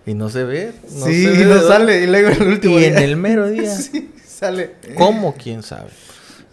y 0.07 0.15
no 0.15 0.31
se 0.31 0.45
ve. 0.45 0.73
No 0.91 1.05
sí, 1.05 1.23
se 1.23 1.31
ve 1.33 1.45
no 1.45 1.61
sale, 1.61 2.05
y 2.05 2.07
luego 2.07 2.31
el 2.31 2.49
último 2.49 2.79
Y 2.79 2.85
en 2.85 2.97
el 2.97 3.17
mero 3.17 3.47
día. 3.51 3.75
sí, 3.75 4.15
sale. 4.25 4.77
¿Cómo? 4.97 5.35
¿Quién 5.35 5.63
sabe? 5.63 5.91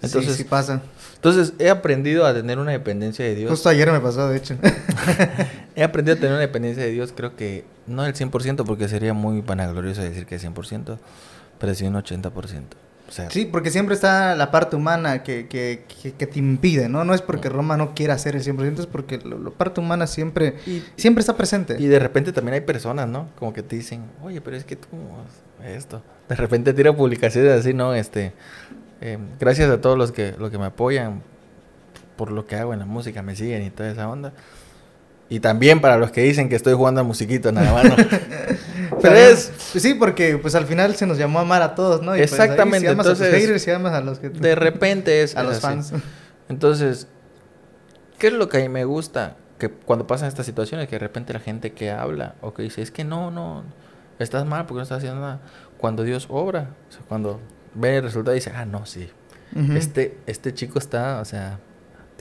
Entonces, 0.02 0.34
sí, 0.34 0.38
sí 0.39 0.43
pasa. 0.43 0.82
Entonces 1.15 1.54
he 1.58 1.69
aprendido 1.69 2.26
a 2.26 2.34
tener 2.34 2.60
una 2.60 2.71
dependencia 2.71 3.24
de 3.24 3.34
Dios. 3.34 3.50
Justo 3.50 3.69
ayer 3.69 3.89
me 3.93 4.02
pasó, 4.02 4.28
de 4.28 4.38
hecho. 4.38 4.58
he 5.76 5.84
aprendido 5.84 6.16
a 6.16 6.20
tener 6.20 6.32
una 6.32 6.42
dependencia 6.42 6.84
de 6.84 6.92
Dios, 6.92 7.14
creo 7.16 7.36
que 7.36 7.66
no 7.88 8.06
el 8.06 8.14
100% 8.14 8.64
porque 8.66 8.88
sería 8.88 9.14
muy 9.14 9.42
vanaglorioso 9.42 10.02
decir 10.02 10.26
que 10.26 10.36
es 10.36 10.46
100%, 10.46 10.98
pero 11.60 11.76
sí 11.76 11.86
un 11.86 11.96
80%. 11.96 12.64
O 13.08 13.12
sea, 13.12 13.30
sí, 13.30 13.46
porque 13.46 13.70
siempre 13.70 13.94
está 13.94 14.36
la 14.36 14.50
parte 14.50 14.76
humana 14.76 15.22
que, 15.22 15.48
que, 15.48 15.86
que, 16.18 16.26
te 16.26 16.40
impide, 16.40 16.90
¿no? 16.90 17.04
No 17.04 17.14
es 17.14 17.22
porque 17.22 17.50
Roma 17.50 17.78
no 17.78 17.94
quiera 17.94 18.16
hacer 18.16 18.36
el 18.36 18.44
100%, 18.44 18.80
es 18.80 18.88
porque 18.88 19.20
la 19.20 19.52
parte 19.52 19.80
humana 19.80 20.08
siempre, 20.08 20.56
siempre 20.96 21.20
está 21.20 21.38
presente. 21.38 21.76
Y 21.78 21.86
de 21.86 22.00
repente 22.00 22.32
también 22.32 22.56
hay 22.56 22.62
personas, 22.62 23.08
¿no? 23.08 23.30
Como 23.38 23.54
que 23.54 23.62
te 23.62 23.76
dicen, 23.76 24.06
oye, 24.24 24.42
pero 24.42 24.58
es 24.58 24.66
que 24.66 24.76
tú, 24.76 24.88
esto. 25.64 26.02
De 26.28 26.36
repente 26.36 26.74
tira 26.74 26.94
publicaciones 26.94 27.60
así, 27.60 27.76
¿no? 27.76 27.94
Este, 27.94 28.34
eh, 29.02 29.20
gracias 29.40 29.70
a 29.70 29.80
todos 29.80 30.00
los 30.00 30.12
que, 30.12 30.34
los 30.40 30.50
que 30.50 30.58
me 30.58 30.66
apoyan 30.66 31.22
por 32.16 32.32
lo 32.32 32.48
que 32.48 32.56
hago 32.56 32.74
en 32.74 32.80
la 32.80 32.86
música, 32.86 33.22
me 33.22 33.36
siguen 33.36 33.64
y 33.64 33.70
toda 33.70 33.92
esa 33.92 34.10
onda. 34.10 34.34
Y 35.28 35.40
también 35.40 35.82
para 35.82 35.98
los 35.98 36.12
que 36.12 36.22
dicen 36.22 36.50
que 36.50 36.56
estoy 36.56 36.74
jugando 36.74 37.02
a 37.02 37.04
musiquito 37.04 37.52
nada 37.52 37.74
más. 37.74 37.86
Pero 39.02 39.16
es... 39.16 39.52
Sí, 39.58 39.96
porque 39.96 40.38
pues 40.38 40.56
al 40.56 40.66
final 40.66 40.96
se 40.96 41.08
nos 41.08 41.18
llamó 41.18 41.40
a 41.40 41.42
amar 41.42 41.62
a 41.62 41.76
todos, 41.76 42.02
¿no? 42.02 42.12
Pues, 42.12 42.22
Exactamente. 42.32 42.88
Entonces, 42.90 43.22
a 43.22 43.32
los 43.32 43.42
haters, 43.42 43.68
a 43.68 44.02
los 44.02 44.20
que... 44.20 44.30
De 44.30 44.56
repente 44.56 45.24
es... 45.24 45.36
a 45.36 45.44
los 45.44 45.60
fans. 45.60 45.94
Entonces, 46.48 47.08
¿qué 48.20 48.28
es 48.28 48.34
lo 48.34 48.50
que 48.50 48.58
a 48.58 48.62
mí 48.62 48.70
me 48.70 48.86
gusta? 48.86 49.38
Que 49.58 49.70
cuando 49.70 50.06
pasan 50.06 50.28
estas 50.28 50.46
situaciones, 50.46 50.88
que 50.88 50.96
de 50.96 51.00
repente 51.00 51.34
la 51.34 51.40
gente 51.40 51.74
que 51.74 51.90
habla 51.90 52.36
o 52.42 52.54
que 52.54 52.62
dice, 52.62 52.82
es 52.82 52.92
que 52.92 53.04
no, 53.04 53.32
no, 53.32 53.64
estás 54.20 54.46
mal 54.46 54.66
porque 54.66 54.78
no 54.78 54.84
estás 54.84 55.00
haciendo 55.00 55.22
nada. 55.22 55.42
Cuando 55.78 56.04
Dios 56.04 56.28
obra, 56.30 56.70
o 56.90 56.92
sea, 56.92 57.02
cuando 57.08 57.40
ve 57.74 57.98
el 57.98 58.04
resultado 58.04 58.36
y 58.36 58.40
dice, 58.40 58.52
ah, 58.56 58.66
no, 58.66 58.86
sí. 58.86 59.10
este, 59.76 60.18
este 60.28 60.54
chico 60.54 60.78
está, 60.78 61.20
o 61.20 61.26
sea, 61.26 61.60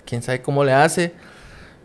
quién 0.07 0.23
sabe 0.23 0.43
cómo 0.43 0.65
le 0.65 0.73
hace. 0.73 1.15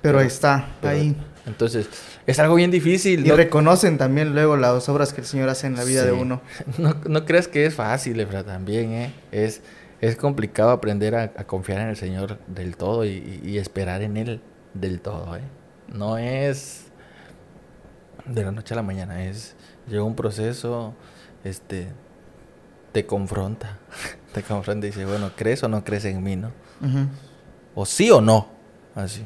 Pero, 0.01 0.21
está, 0.21 0.69
ahí. 0.81 1.15
Entonces, 1.45 1.89
es 2.25 2.39
algo 2.39 2.55
bien 2.55 2.71
difícil. 2.71 3.25
Y 3.25 3.31
reconocen 3.31 3.97
también 3.97 4.33
luego 4.33 4.55
las 4.55 4.87
obras 4.87 5.13
que 5.13 5.21
el 5.21 5.27
Señor 5.27 5.49
hace 5.49 5.67
en 5.67 5.75
la 5.75 5.83
vida 5.83 6.05
de 6.05 6.11
uno. 6.11 6.41
No, 6.77 6.95
no 7.07 7.25
creas 7.25 7.47
que 7.47 7.65
es 7.65 7.73
fácil, 7.73 8.19
Efra, 8.19 8.43
también, 8.43 8.91
¿eh? 8.91 9.13
Es, 9.31 9.61
es 9.99 10.15
complicado 10.15 10.69
aprender 10.69 11.15
a, 11.15 11.29
confiar 11.45 11.81
en 11.81 11.87
el 11.89 11.97
Señor 11.97 12.37
del 12.47 12.77
todo 12.77 13.05
y, 13.05 13.41
y, 13.43 13.57
esperar 13.57 14.01
en 14.01 14.17
Él 14.17 14.41
del 14.73 15.01
todo, 15.01 15.35
¿eh? 15.35 15.41
No 15.91 16.17
es 16.17 16.85
de 18.25 18.43
la 18.43 18.51
noche 18.51 18.73
a 18.73 18.77
la 18.77 18.83
mañana, 18.83 19.25
es... 19.25 19.55
Llega 19.87 20.03
un 20.03 20.15
proceso, 20.15 20.93
este, 21.43 21.87
te 22.91 23.07
confronta. 23.07 23.79
te 24.33 24.43
confronta 24.43 24.85
y 24.85 24.91
dice, 24.91 25.05
bueno, 25.05 25.31
¿crees 25.35 25.63
o 25.63 25.67
no 25.67 25.83
crees 25.83 26.05
en 26.05 26.21
mí, 26.21 26.35
no? 26.35 26.51
O 27.73 27.87
sí 27.87 28.11
o 28.11 28.21
no. 28.21 28.49
Así. 28.93 29.25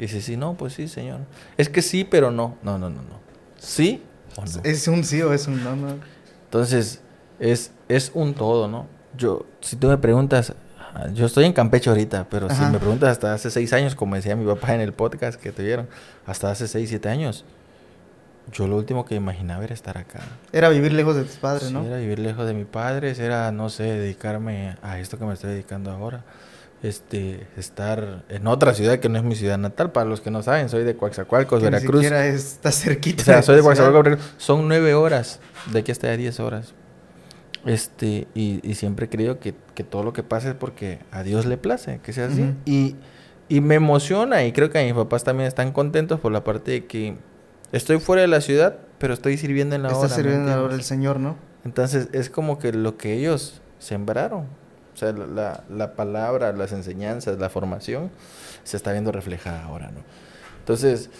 Y 0.00 0.04
dice, 0.04 0.22
sí, 0.22 0.38
no, 0.38 0.54
pues 0.54 0.72
sí, 0.72 0.88
señor. 0.88 1.20
Es 1.58 1.68
que 1.68 1.82
sí, 1.82 2.04
pero 2.04 2.30
no. 2.30 2.56
No, 2.62 2.78
no, 2.78 2.88
no, 2.88 3.02
no. 3.02 3.20
¿Sí 3.58 4.02
o 4.34 4.46
no? 4.46 4.62
Es 4.64 4.88
un 4.88 5.04
sí 5.04 5.20
o 5.20 5.34
es 5.34 5.46
un 5.46 5.62
no, 5.62 5.76
no. 5.76 5.96
Entonces, 6.44 7.02
es, 7.38 7.72
es 7.86 8.10
un 8.14 8.32
todo, 8.32 8.66
¿no? 8.66 8.86
Yo, 9.14 9.44
si 9.60 9.76
tú 9.76 9.88
me 9.88 9.98
preguntas, 9.98 10.54
yo 11.12 11.26
estoy 11.26 11.44
en 11.44 11.52
Campeche 11.52 11.90
ahorita, 11.90 12.28
pero 12.30 12.48
si 12.48 12.62
me 12.62 12.78
preguntas 12.78 13.10
hasta 13.10 13.34
hace 13.34 13.50
seis 13.50 13.74
años, 13.74 13.94
como 13.94 14.14
decía 14.14 14.34
mi 14.36 14.46
papá 14.46 14.74
en 14.74 14.80
el 14.80 14.94
podcast 14.94 15.38
que 15.38 15.52
tuvieron, 15.52 15.86
hasta 16.24 16.50
hace 16.50 16.66
seis, 16.66 16.88
siete 16.88 17.10
años, 17.10 17.44
yo 18.50 18.66
lo 18.66 18.78
último 18.78 19.04
que 19.04 19.16
imaginaba 19.16 19.62
era 19.64 19.74
estar 19.74 19.98
acá. 19.98 20.20
Era 20.50 20.70
vivir 20.70 20.94
lejos 20.94 21.14
de 21.14 21.24
tus 21.24 21.36
padres, 21.36 21.70
¿no? 21.72 21.84
Era 21.84 21.98
vivir 21.98 22.20
lejos 22.20 22.46
de 22.46 22.54
mis 22.54 22.64
padres, 22.66 23.18
era, 23.18 23.52
no 23.52 23.68
sé, 23.68 23.82
dedicarme 23.82 24.78
a 24.80 24.98
esto 24.98 25.18
que 25.18 25.26
me 25.26 25.34
estoy 25.34 25.50
dedicando 25.50 25.90
ahora. 25.90 26.24
Este, 26.82 27.46
estar 27.58 28.24
en 28.30 28.46
otra 28.46 28.72
ciudad 28.72 28.98
que 29.00 29.10
no 29.10 29.18
es 29.18 29.24
mi 29.24 29.34
ciudad 29.34 29.58
natal. 29.58 29.92
Para 29.92 30.08
los 30.08 30.20
que 30.20 30.30
no 30.30 30.42
saben, 30.42 30.68
soy 30.68 30.84
de 30.84 30.96
Coaxacualcos, 30.96 31.62
Veracruz. 31.62 32.02
Ni 32.02 32.08
siquiera 32.08 32.26
está 32.26 32.72
cerquita. 32.72 33.22
O 33.22 33.24
sea, 33.24 33.42
soy 33.42 33.56
de 33.56 33.62
Coaxacualcos, 33.62 34.18
Son 34.38 34.66
nueve 34.66 34.94
horas, 34.94 35.40
de 35.72 35.80
aquí 35.80 35.92
hasta 35.92 36.16
diez 36.16 36.40
horas. 36.40 36.74
Este, 37.66 38.26
y, 38.34 38.60
y 38.62 38.74
siempre 38.74 39.06
he 39.06 39.08
creído 39.10 39.38
que, 39.38 39.54
que, 39.74 39.84
todo 39.84 40.02
lo 40.02 40.14
que 40.14 40.22
pasa 40.22 40.48
es 40.48 40.54
porque 40.54 41.00
a 41.10 41.22
Dios 41.22 41.44
le 41.44 41.58
place, 41.58 42.00
que 42.02 42.14
sea 42.14 42.26
así. 42.26 42.54
y, 42.64 42.96
y 43.50 43.60
me 43.60 43.74
emociona, 43.74 44.44
y 44.44 44.52
creo 44.52 44.70
que 44.70 44.82
mis 44.82 44.94
papás 44.94 45.24
también 45.24 45.46
están 45.46 45.72
contentos 45.72 46.20
por 46.20 46.32
la 46.32 46.42
parte 46.42 46.70
de 46.70 46.86
que 46.86 47.18
Estoy 47.72 48.00
fuera 48.00 48.22
de 48.22 48.28
la 48.28 48.40
ciudad, 48.40 48.78
pero 48.98 49.14
estoy 49.14 49.36
sirviendo 49.36 49.76
en 49.76 49.82
la 49.82 49.90
obra. 49.90 50.06
Estás 50.06 50.16
sirviendo 50.16 50.50
en 50.50 50.56
la 50.56 50.62
obra 50.62 50.72
del 50.72 50.82
Señor, 50.82 51.20
¿no? 51.20 51.36
Entonces 51.64 52.08
es 52.12 52.30
como 52.30 52.58
que 52.58 52.72
lo 52.72 52.96
que 52.96 53.14
ellos 53.14 53.60
sembraron, 53.78 54.46
sea, 55.00 55.12
la, 55.12 55.64
la, 55.68 55.94
palabra, 55.94 56.52
las 56.52 56.72
enseñanzas, 56.72 57.38
la 57.38 57.48
formación, 57.48 58.10
se 58.64 58.76
está 58.76 58.92
viendo 58.92 59.12
reflejada 59.12 59.64
ahora, 59.64 59.90
¿no? 59.90 60.00
Entonces, 60.60 61.10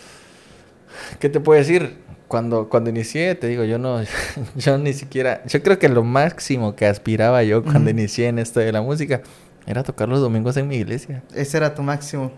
¿qué 1.18 1.28
te 1.28 1.40
puedo 1.40 1.58
decir? 1.58 1.98
Cuando, 2.28 2.68
cuando 2.68 2.90
inicié, 2.90 3.34
te 3.34 3.48
digo, 3.48 3.64
yo 3.64 3.78
no, 3.78 4.00
yo 4.56 4.78
ni 4.78 4.92
siquiera, 4.92 5.42
yo 5.46 5.62
creo 5.62 5.78
que 5.78 5.88
lo 5.88 6.04
máximo 6.04 6.76
que 6.76 6.86
aspiraba 6.86 7.42
yo 7.42 7.64
cuando 7.64 7.90
inicié 7.90 8.28
en 8.28 8.38
esto 8.38 8.60
de 8.60 8.70
la 8.70 8.82
música 8.82 9.22
era 9.66 9.82
tocar 9.82 10.08
los 10.08 10.20
domingos 10.20 10.56
en 10.56 10.68
mi 10.68 10.76
iglesia. 10.76 11.22
Ese 11.34 11.56
era 11.56 11.74
tu 11.74 11.82
máximo. 11.82 12.32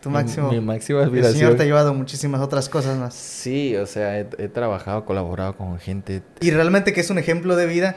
Tu 0.00 0.10
máximo. 0.10 0.50
Mi, 0.50 0.60
máxima 0.60 1.02
aspiración. 1.02 1.32
El 1.32 1.38
Señor 1.38 1.56
te 1.56 1.62
ha 1.62 1.66
llevado 1.66 1.92
muchísimas 1.92 2.40
otras 2.40 2.68
cosas 2.68 2.98
más. 2.98 3.14
Sí, 3.14 3.74
o 3.76 3.86
sea, 3.86 4.18
he, 4.20 4.24
trabajado, 4.24 5.04
colaborado 5.04 5.56
con 5.56 5.78
gente. 5.78 6.22
Y 6.40 6.50
realmente 6.50 6.92
que 6.92 7.00
es 7.00 7.10
un 7.10 7.18
ejemplo 7.18 7.56
de 7.56 7.66
vida 7.66 7.96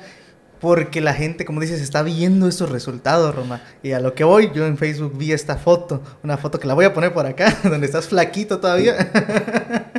porque 0.61 1.01
la 1.01 1.13
gente, 1.15 1.43
como 1.43 1.59
dices, 1.59 1.81
está 1.81 2.03
viendo 2.03 2.47
esos 2.47 2.69
resultados, 2.69 3.35
Roma. 3.35 3.61
Y 3.81 3.93
a 3.93 3.99
lo 3.99 4.13
que 4.13 4.23
voy, 4.23 4.51
yo 4.53 4.67
en 4.67 4.77
Facebook 4.77 5.17
vi 5.17 5.31
esta 5.31 5.57
foto, 5.57 6.01
una 6.23 6.37
foto 6.37 6.59
que 6.59 6.67
la 6.67 6.75
voy 6.75 6.85
a 6.85 6.93
poner 6.93 7.11
por 7.11 7.25
acá, 7.25 7.57
donde 7.63 7.87
estás 7.87 8.07
flaquito 8.07 8.59
todavía. 8.59 9.11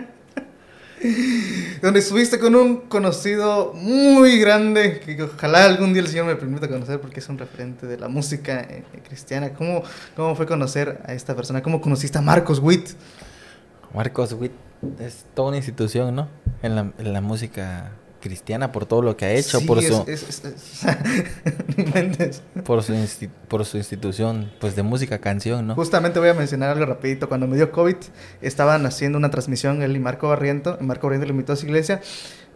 donde 1.83 1.98
estuviste 1.98 2.38
con 2.38 2.55
un 2.55 2.83
conocido 2.83 3.72
muy 3.75 4.38
grande, 4.38 5.01
que 5.01 5.20
ojalá 5.20 5.64
algún 5.64 5.92
día 5.92 6.03
el 6.03 6.09
Señor 6.09 6.27
me 6.27 6.37
permita 6.37 6.68
conocer 6.68 7.01
porque 7.01 7.18
es 7.18 7.29
un 7.29 7.38
referente 7.38 7.88
de 7.88 7.98
la 7.98 8.07
música 8.07 8.61
eh, 8.61 8.85
cristiana. 9.05 9.53
¿Cómo, 9.55 9.83
¿Cómo 10.14 10.37
fue 10.37 10.46
conocer 10.46 11.03
a 11.05 11.12
esta 11.12 11.35
persona? 11.35 11.61
¿Cómo 11.61 11.81
conociste 11.81 12.18
a 12.18 12.22
Marcos 12.22 12.61
Witt? 12.61 12.90
Marcos 13.92 14.33
Witt 14.35 14.53
es 15.01 15.27
toda 15.35 15.48
una 15.48 15.57
institución, 15.57 16.14
¿no? 16.14 16.29
En 16.62 16.77
la, 16.77 16.92
en 16.96 17.12
la 17.12 17.20
música 17.20 17.90
cristiana 18.22 18.72
por 18.72 18.87
todo 18.87 19.02
lo 19.02 19.16
que 19.18 19.26
ha 19.26 19.32
hecho, 19.32 19.61
por 19.66 19.82
su 19.82 20.06
por 22.64 22.82
su 22.82 22.94
por 23.48 23.66
su 23.66 23.76
institución 23.76 24.50
pues 24.58 24.74
de 24.74 24.82
música 24.82 25.18
canción, 25.18 25.66
¿no? 25.66 25.74
Justamente 25.74 26.18
voy 26.18 26.30
a 26.30 26.35
mencionar 26.35 26.70
algo 26.70 26.87
rapidito, 26.87 27.28
cuando 27.28 27.46
me 27.46 27.56
dio 27.56 27.70
COVID 27.70 27.96
estaban 28.40 28.87
haciendo 28.87 29.18
una 29.18 29.30
transmisión 29.30 29.82
él 29.82 29.94
y 29.94 29.98
Marco 29.98 30.28
Barriento, 30.28 30.78
Marco 30.80 31.08
Barriento 31.08 31.26
lo 31.26 31.32
invitó 31.32 31.52
a 31.52 31.56
su 31.56 31.66
iglesia 31.66 32.00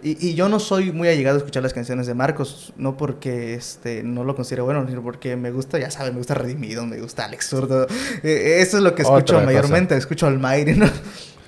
y, 0.03 0.35
yo 0.35 0.49
no 0.49 0.61
soy 0.61 0.93
muy 0.93 1.09
allegado 1.09 1.37
a 1.37 1.39
escuchar 1.39 1.63
las 1.63 1.73
canciones 1.73 2.07
de 2.07 2.15
Marcos, 2.15 2.73
no 2.77 2.97
porque 2.97 3.55
este 3.55 4.03
no 4.03 4.25
lo 4.25 4.37
considero 4.37 4.65
bueno, 4.65 4.87
sino 4.87 5.03
porque 5.03 5.37
me 5.37 5.51
gusta, 5.51 5.79
ya 5.79 5.91
saben, 5.91 6.13
me 6.13 6.19
gusta 6.19 6.35
Redimido, 6.35 6.87
me 6.87 7.01
gusta 7.01 7.25
Alex 7.25 7.49
Zurdo. 7.49 7.87
Eh, 8.23 8.59
eso 8.61 8.77
es 8.77 8.83
lo 8.83 8.95
que 8.95 9.03
escucho 9.03 9.41
mayormente, 9.41 9.97
escucho 9.97 10.27
al 10.27 10.39
Mayri, 10.39 10.75
¿no? 10.75 10.87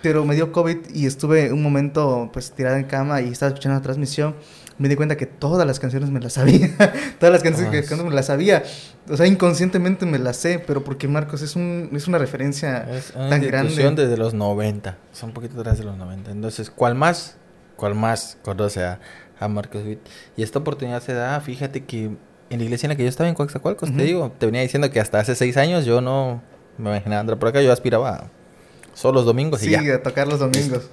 Pero 0.02 0.24
me 0.24 0.34
dio 0.34 0.52
COVID 0.52 0.90
y 0.94 1.06
estuve 1.06 1.52
un 1.52 1.62
momento 1.62 2.30
pues 2.32 2.52
tirada 2.52 2.78
en 2.78 2.84
cama 2.84 3.20
y 3.20 3.28
estaba 3.28 3.48
escuchando 3.48 3.76
la 3.76 3.82
transmisión. 3.82 4.36
Me 4.78 4.88
di 4.88 4.94
cuenta 4.94 5.16
que 5.16 5.26
todas 5.26 5.66
las 5.66 5.80
canciones 5.80 6.10
me 6.10 6.20
las 6.20 6.34
sabía. 6.34 6.70
todas 7.18 7.32
las 7.32 7.42
canciones 7.42 7.88
que 7.88 7.96
me 7.96 8.14
las 8.14 8.26
sabía. 8.26 8.62
O 9.10 9.16
sea, 9.16 9.26
inconscientemente 9.26 10.06
me 10.06 10.18
las 10.18 10.36
sé, 10.36 10.62
pero 10.64 10.84
porque 10.84 11.08
Marcos 11.08 11.42
es, 11.42 11.56
un, 11.56 11.90
es 11.92 12.06
una 12.06 12.18
referencia 12.18 12.88
es 12.90 13.12
una 13.14 13.28
tan 13.28 13.42
grande. 13.42 13.90
desde 14.02 14.16
los 14.16 14.34
90. 14.34 14.96
Son 15.12 15.30
un 15.30 15.34
poquito 15.34 15.58
atrás 15.60 15.78
de 15.78 15.84
los 15.84 15.96
90. 15.96 16.30
Entonces, 16.30 16.70
¿cuál 16.70 16.94
más? 16.94 17.36
¿Cuál 17.74 17.96
más 17.96 18.38
conoce 18.42 18.84
a, 18.84 19.00
a 19.40 19.48
Marcos 19.48 19.84
Witt? 19.84 20.00
Y 20.36 20.42
esta 20.44 20.60
oportunidad 20.60 21.02
se 21.02 21.12
da, 21.12 21.40
fíjate 21.40 21.84
que 21.84 22.16
en 22.50 22.58
la 22.58 22.64
iglesia 22.64 22.86
en 22.86 22.90
la 22.90 22.96
que 22.96 23.02
yo 23.02 23.08
estaba 23.08 23.28
en 23.28 23.34
Coaxacualcos, 23.34 23.94
te 23.94 24.02
digo, 24.04 24.32
te 24.38 24.46
venía 24.46 24.62
diciendo 24.62 24.90
que 24.90 25.00
hasta 25.00 25.20
hace 25.20 25.34
seis 25.34 25.56
años 25.56 25.84
yo 25.84 26.00
no 26.00 26.42
me 26.78 26.90
imaginaba 26.90 27.20
andar 27.20 27.38
por 27.38 27.48
acá, 27.48 27.60
yo 27.60 27.72
aspiraba 27.72 28.30
Solo 28.98 29.20
los 29.20 29.26
domingos 29.26 29.62
y 29.62 29.70
ya. 29.70 29.80
Sí, 29.80 29.90
a 29.90 30.02
tocar 30.02 30.26
los 30.26 30.40
domingos. 30.40 30.90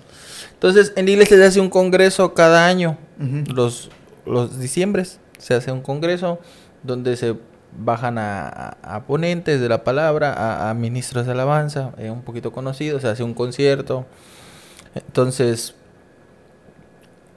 Entonces, 0.53 0.93
en 0.95 1.05
la 1.05 1.11
iglesia 1.11 1.37
se 1.37 1.43
hace 1.43 1.59
un 1.59 1.71
congreso 1.71 2.35
cada 2.35 2.67
año. 2.67 2.99
Los, 3.51 3.89
los 4.27 4.59
diciembres 4.59 5.19
se 5.39 5.55
hace 5.55 5.71
un 5.71 5.81
congreso 5.81 6.39
donde 6.83 7.17
se 7.17 7.35
bajan 7.75 8.19
a, 8.19 9.03
ponentes 9.07 9.59
de 9.59 9.67
la 9.67 9.83
palabra, 9.83 10.69
a, 10.69 10.73
ministros 10.75 11.25
de 11.25 11.31
alabanza, 11.31 11.93
eh, 11.97 12.11
un 12.11 12.21
poquito 12.21 12.51
conocidos, 12.51 13.01
se 13.01 13.07
hace 13.07 13.23
un 13.23 13.33
concierto. 13.33 14.05
Entonces, 14.93 15.73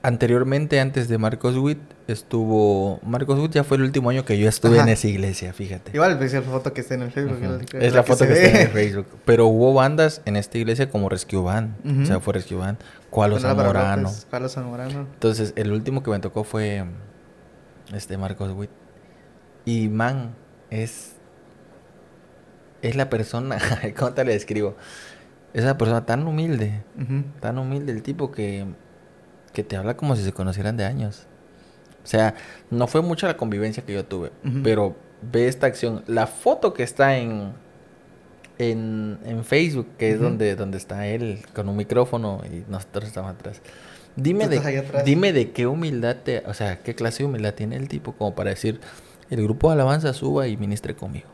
anteriormente, 0.01 0.79
antes 0.79 1.07
de 1.07 1.17
Marcos 1.17 1.57
Witt, 1.57 1.79
estuvo. 2.07 2.99
Marcos 3.03 3.39
Witt 3.39 3.53
ya 3.53 3.63
fue 3.63 3.77
el 3.77 3.83
último 3.83 4.09
año 4.09 4.25
que 4.25 4.37
yo 4.37 4.47
estuve 4.47 4.79
en 4.79 4.89
esa 4.89 5.07
iglesia, 5.07 5.53
fíjate. 5.53 5.91
Igual 5.93 6.21
es 6.21 6.33
la 6.33 6.41
foto 6.41 6.73
que 6.73 6.81
está 6.81 6.95
en 6.95 7.03
el 7.03 7.11
Facebook. 7.11 7.37
Es 7.73 7.93
la, 7.93 8.03
foto 8.03 8.25
que, 8.25 8.33
está 8.33 8.49
en 8.49 8.67
el 8.67 8.69
Facebook. 8.69 9.07
Pero 9.25 9.47
hubo 9.47 9.73
bandas 9.73 10.21
en 10.25 10.35
esta 10.35 10.57
iglesia 10.57 10.89
como 10.89 11.09
Rescue 11.09 11.41
Band. 11.41 12.03
O 12.03 12.05
sea, 12.05 12.19
fue 12.19 12.33
Rescue 12.33 12.57
Band. 12.57 12.77
Cualo 13.09 13.39
Zamorano. 13.39 14.11
Cualo 14.29 14.49
Zamorano. 14.49 15.07
Entonces, 15.13 15.53
el 15.55 15.71
último 15.71 16.03
que 16.03 16.11
me 16.11 16.19
tocó 16.19 16.43
fue. 16.43 16.85
Este, 17.93 18.17
Marcos 18.17 18.51
Witt. 18.53 18.71
Y 19.65 19.89
man, 19.89 20.35
es. 20.69 21.13
Es 22.81 22.95
la 22.95 23.09
persona. 23.09 23.57
¿Cómo 23.97 24.13
te 24.13 24.23
le 24.23 24.33
describo? 24.33 24.75
Es 25.53 25.63
una 25.63 25.77
persona 25.77 26.05
tan 26.05 26.25
humilde. 26.27 26.83
Tan 27.39 27.57
humilde, 27.57 27.91
el 27.91 28.03
tipo 28.03 28.31
que 28.31 28.65
que 29.59 29.63
te 29.65 29.75
habla 29.75 29.97
como 29.97 30.15
si 30.15 30.23
se 30.23 30.31
conocieran 30.31 30.77
de 30.77 30.85
años. 30.85 31.25
O 32.01 32.07
sea, 32.07 32.35
no 32.71 32.87
fue 32.87 33.01
mucha 33.01 33.27
la 33.27 33.35
convivencia 33.35 33.83
que 33.83 33.93
yo 33.93 34.05
tuve, 34.05 34.31
pero 34.63 34.95
ve 35.21 35.49
esta 35.49 35.67
acción. 35.67 36.01
La 36.07 36.27
foto 36.27 36.73
que 36.73 36.83
está 36.83 37.17
en, 37.17 37.51
en, 38.57 39.43
Facebook, 39.43 39.87
que 39.97 40.11
es 40.11 40.19
donde, 40.21 40.55
donde 40.55 40.77
está 40.77 41.07
él 41.07 41.39
con 41.53 41.67
un 41.67 41.75
micrófono 41.75 42.41
y 42.49 42.63
nosotros 42.71 43.05
estamos 43.09 43.31
atrás. 43.31 43.61
Dime 44.15 44.47
de, 44.47 44.83
dime 45.03 45.33
de 45.33 45.51
qué 45.51 45.67
humildad 45.67 46.15
te, 46.23 46.41
o 46.45 46.53
sea, 46.53 46.79
qué 46.79 46.95
clase 46.95 47.23
de 47.23 47.29
humildad 47.29 47.53
tiene 47.53 47.75
el 47.75 47.89
tipo 47.89 48.13
como 48.13 48.33
para 48.33 48.51
decir, 48.51 48.79
el 49.29 49.43
grupo 49.43 49.67
de 49.67 49.73
alabanza 49.73 50.13
suba 50.13 50.47
y 50.47 50.55
ministre 50.55 50.95
conmigo 50.95 51.27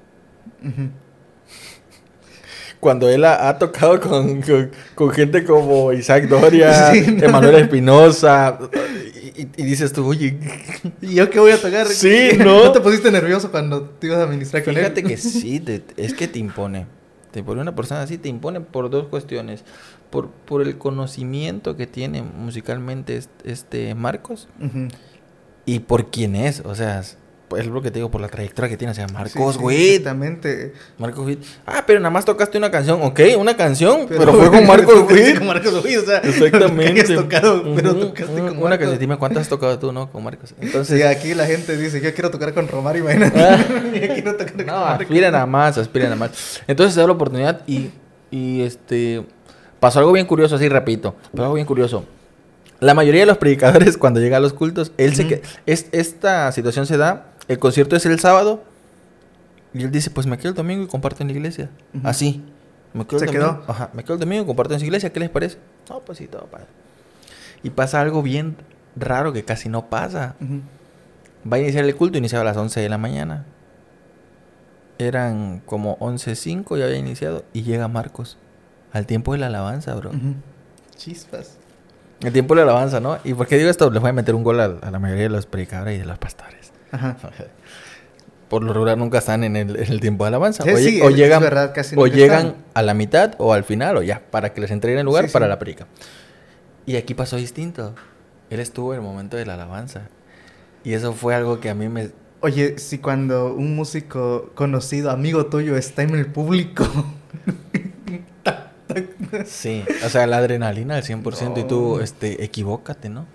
cuando 2.86 3.10
él 3.10 3.26
ha, 3.26 3.58
tocado 3.58 4.00
con, 4.00 4.44
con, 4.94 5.10
gente 5.10 5.44
como 5.44 5.92
Isaac 5.92 6.28
Doria, 6.28 6.94
Emanuel 6.94 7.56
Espinosa, 7.56 8.60
y, 9.36 9.64
dices 9.64 9.92
tú, 9.92 10.06
oye, 10.06 10.38
¿y 11.02 11.16
yo 11.16 11.28
qué 11.32 11.40
voy 11.40 11.52
a 11.52 11.60
tocar? 11.60 11.88
Sí, 11.88 12.30
¿no? 12.38 12.66
¿No 12.66 12.72
te 12.72 12.82
pusiste 12.82 13.10
nervioso 13.10 13.50
cuando 13.50 13.86
te 13.86 14.06
ibas 14.06 14.20
a 14.20 14.24
administrar 14.26 14.64
con 14.64 14.76
Fíjate 14.76 15.02
que 15.02 15.18
sí, 15.18 15.66
es 15.98 16.14
que 16.14 16.28
te 16.28 16.38
impone. 16.38 16.86
Te 17.32 17.40
impone 17.40 17.60
una 17.60 17.74
persona 17.74 18.04
así, 18.04 18.20
te 18.20 18.30
impone 18.30 18.62
por 18.62 18.92
dos 18.92 19.08
cuestiones. 19.08 19.64
Por, 20.12 20.30
por 20.30 20.62
el 20.62 20.78
conocimiento 20.78 21.76
que 21.76 21.88
tiene 21.88 22.22
musicalmente 22.22 23.20
este 23.46 23.96
Marcos 23.96 24.48
y 25.66 25.80
por 25.80 26.12
quién 26.12 26.36
es. 26.36 26.62
O 26.64 26.76
sea, 26.76 27.02
es 27.58 27.68
lo 27.68 27.82
que 27.82 27.92
te 27.92 28.00
digo, 28.00 28.10
por 28.10 28.22
la 28.22 28.28
trayectoria 28.28 28.70
que 28.70 28.78
tiene, 28.78 28.92
o 28.92 28.96
sea, 28.96 29.08
Marcos 29.08 29.58
Witt. 29.58 29.80
exactamente. 29.80 30.74
Marcos 30.98 31.26
Witt. 31.26 31.44
Ah, 31.66 31.84
pero 31.86 32.00
nada 32.00 32.10
más 32.10 32.26
tocaste 32.26 32.58
una 32.58 32.72
canción, 32.72 33.00
ok, 33.02 33.20
una 33.38 33.56
canción, 33.56 34.08
pero, 34.08 34.34
fue 34.34 34.50
con 34.50 34.66
Marcos 34.68 35.12
Witt. 35.12 35.38
con 35.38 35.48
Marcos 35.48 35.84
Witt, 35.84 35.98
o 35.98 36.06
sea, 36.06 36.18
exactamente. 36.24 37.16
tocado, 37.16 37.64
pero 37.76 37.96
tocaste 37.96 38.40
con 38.40 38.58
Una 38.62 38.78
canción, 38.78 39.00
dime 39.00 39.18
cuántas 39.18 39.44
has 39.44 39.50
tocado 39.50 39.78
tú, 39.78 39.92
¿no? 39.92 40.12
Con 40.12 40.24
Marcos. 40.24 40.56
Entonces. 40.60 41.00
Sí, 41.00 41.04
aquí 41.04 41.34
la 41.34 41.46
gente 41.46 41.78
dice, 41.78 42.02
yo 42.02 42.14
quiero 42.14 42.32
tocar 42.32 42.54
con 42.54 42.68
Romario, 42.68 43.04
imagínate. 43.04 43.40
Aquí 44.06 44.22
no 44.22 44.34
tocar 44.34 44.54
con 44.54 44.66
no, 44.66 44.86
aspira 44.86 45.32
nada 45.32 45.46
más, 45.46 45.78
aspira 45.78 46.06
nada 46.06 46.16
más. 46.16 46.62
Entonces 46.68 46.94
se 46.94 47.00
da 47.00 47.08
la 47.08 47.14
oportunidad 47.14 47.62
y, 47.68 47.92
y 48.32 48.62
este. 48.62 49.24
Pasó 49.80 50.00
algo 50.00 50.12
bien 50.14 50.26
curioso, 50.26 50.56
así 50.56 50.68
repito. 50.68 51.16
Pasó 51.32 51.44
algo 51.44 51.56
bien 51.56 51.68
curioso. 51.68 52.06
La 52.80 52.94
mayoría 52.94 53.22
de 53.22 53.26
los 53.26 53.38
predicadores, 53.38 53.98
cuando 53.98 54.20
llega 54.20 54.38
a 54.38 54.40
los 54.40 54.54
cultos, 54.54 54.92
él 54.98 55.16
se 55.16 55.28
que 55.28 55.42
es, 55.66 55.88
esta 55.92 56.52
situación 56.52 56.86
se 56.86 56.98
da 56.98 57.28
el 57.48 57.60
concierto 57.60 57.96
es 57.96 58.06
el 58.06 58.20
sábado. 58.20 58.64
Y 59.74 59.84
él 59.84 59.92
dice, 59.92 60.10
pues 60.10 60.26
me 60.26 60.38
quedo 60.38 60.50
el 60.50 60.56
domingo 60.56 60.84
y 60.84 60.88
comparto 60.88 61.22
en 61.22 61.28
la 61.28 61.34
iglesia. 61.34 61.70
Así. 62.04 62.44
Me 62.94 63.06
quedo 63.06 63.20
¿Se 63.20 63.26
el 63.26 63.34
domingo, 63.34 63.62
quedó? 63.62 63.72
Ajá, 63.72 63.90
me 63.94 64.04
quedo 64.04 64.14
el 64.14 64.20
domingo 64.22 64.44
y 64.44 64.46
comparto 64.46 64.74
en 64.74 64.80
su 64.80 64.86
iglesia. 64.86 65.12
¿Qué 65.12 65.20
les 65.20 65.30
parece? 65.30 65.58
No, 65.90 66.00
pues 66.00 66.18
sí, 66.18 66.28
todo 66.28 66.46
padre. 66.46 66.68
Y 67.62 67.72
pasa 67.72 68.00
algo 68.00 68.22
bien 68.22 68.56
raro 68.96 69.34
que 69.34 69.44
casi 69.44 69.68
no 69.68 69.88
pasa. 69.88 70.36
Va 71.52 71.58
a 71.58 71.60
iniciar 71.60 71.84
el 71.84 71.96
culto, 71.96 72.18
iniciaba 72.18 72.44
a 72.44 72.46
las 72.46 72.58
11 72.58 72.80
de 72.80 72.90
la 72.90 72.98
mañana. 72.98 73.46
Eran 74.98 75.62
como 75.66 75.98
11.05, 75.98 76.78
ya 76.78 76.86
había 76.86 76.98
iniciado. 76.98 77.44
Y 77.52 77.64
llega 77.64 77.88
Marcos. 77.90 78.38
Al 78.94 79.06
tiempo 79.06 79.34
de 79.34 79.40
la 79.40 79.48
alabanza, 79.48 79.94
bro. 79.96 80.12
Chispas. 80.96 81.58
El 82.22 82.32
tiempo 82.32 82.56
de 82.56 82.64
la 82.64 82.72
alabanza, 82.72 83.02
¿no? 83.02 83.18
¿Y 83.26 83.34
por 83.34 83.46
qué 83.48 83.58
digo 83.58 83.70
esto? 83.70 83.90
Les 83.92 84.00
voy 84.02 84.12
a 84.12 84.14
meter 84.14 84.34
un 84.36 84.44
gol 84.44 84.62
a, 84.62 84.66
a 84.82 84.90
la 84.90 85.00
mayoría 85.00 85.24
de 85.24 85.30
los 85.30 85.46
predicadores 85.46 85.98
y 85.98 86.00
de 86.00 86.06
los 86.06 86.18
pastores. 86.18 86.65
Por 88.50 88.64
lo 88.64 88.74
regular 88.74 88.98
nunca 88.98 89.18
están 89.18 89.44
en 89.44 89.56
el, 89.56 90.00
tiempo 90.00 90.24
de 90.24 90.28
alabanza. 90.28 90.64
o, 90.64 91.10
llegan, 91.10 91.44
o 91.96 92.08
llegan 92.08 92.56
a 92.76 92.82
la 92.84 92.94
mitad 92.94 93.34
o 93.40 93.54
al 93.54 93.64
final 93.64 93.98
o 93.98 94.04
ya, 94.04 94.22
para 94.30 94.54
que 94.54 94.62
les 94.62 94.70
entreguen 94.70 95.00
el 95.00 95.06
lugar 95.06 95.30
para 95.32 95.48
la 95.48 95.58
predica. 95.58 95.88
Y 96.86 96.96
aquí 96.96 97.16
pasó 97.16 97.38
distinto. 97.38 97.96
Él 98.52 98.60
estuvo 98.60 98.94
en 98.94 99.00
el 99.00 99.06
momento 99.06 99.36
de 99.36 99.46
la 99.46 99.56
alabanza. 99.56 100.10
Y 100.84 100.94
eso 100.94 101.14
fue 101.14 101.34
algo 101.34 101.60
que 101.60 101.72
a 101.72 101.76
mí 101.76 101.90
me... 101.90 102.12
Oye, 102.42 102.78
si 102.78 103.00
cuando 103.00 103.56
un 103.56 103.76
músico 103.76 104.52
conocido, 104.54 105.10
amigo 105.10 105.48
tuyo, 105.48 105.76
está 105.76 106.04
en 106.04 106.14
el 106.14 106.28
público... 106.28 106.86
sí, 109.46 109.84
o 110.06 110.10
sea, 110.10 110.28
la 110.28 110.38
adrenalina 110.38 110.96
al 110.96 111.04
100% 111.04 111.60
y 111.60 111.64
tú, 111.64 112.00
este, 112.00 112.44
equivócate, 112.44 113.10
¿no? 113.10 113.26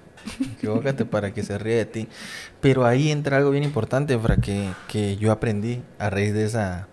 Equivócate 0.61 1.07
para 1.07 1.33
que 1.33 1.43
se 1.43 1.57
ríe 1.57 1.77
de 1.77 1.87
ti. 1.87 2.09
Pero 2.61 2.85
ahí 2.85 3.11
entra 3.11 3.39
algo 3.39 3.51
bien 3.51 3.65
importante, 3.65 4.19
Fra, 4.19 4.37
que, 4.37 4.71
que 4.89 5.17
yo 5.17 5.33
aprendí 5.33 5.83
a 5.99 6.11
raíz 6.11 6.35
de 6.35 6.45
esa, 6.45 6.87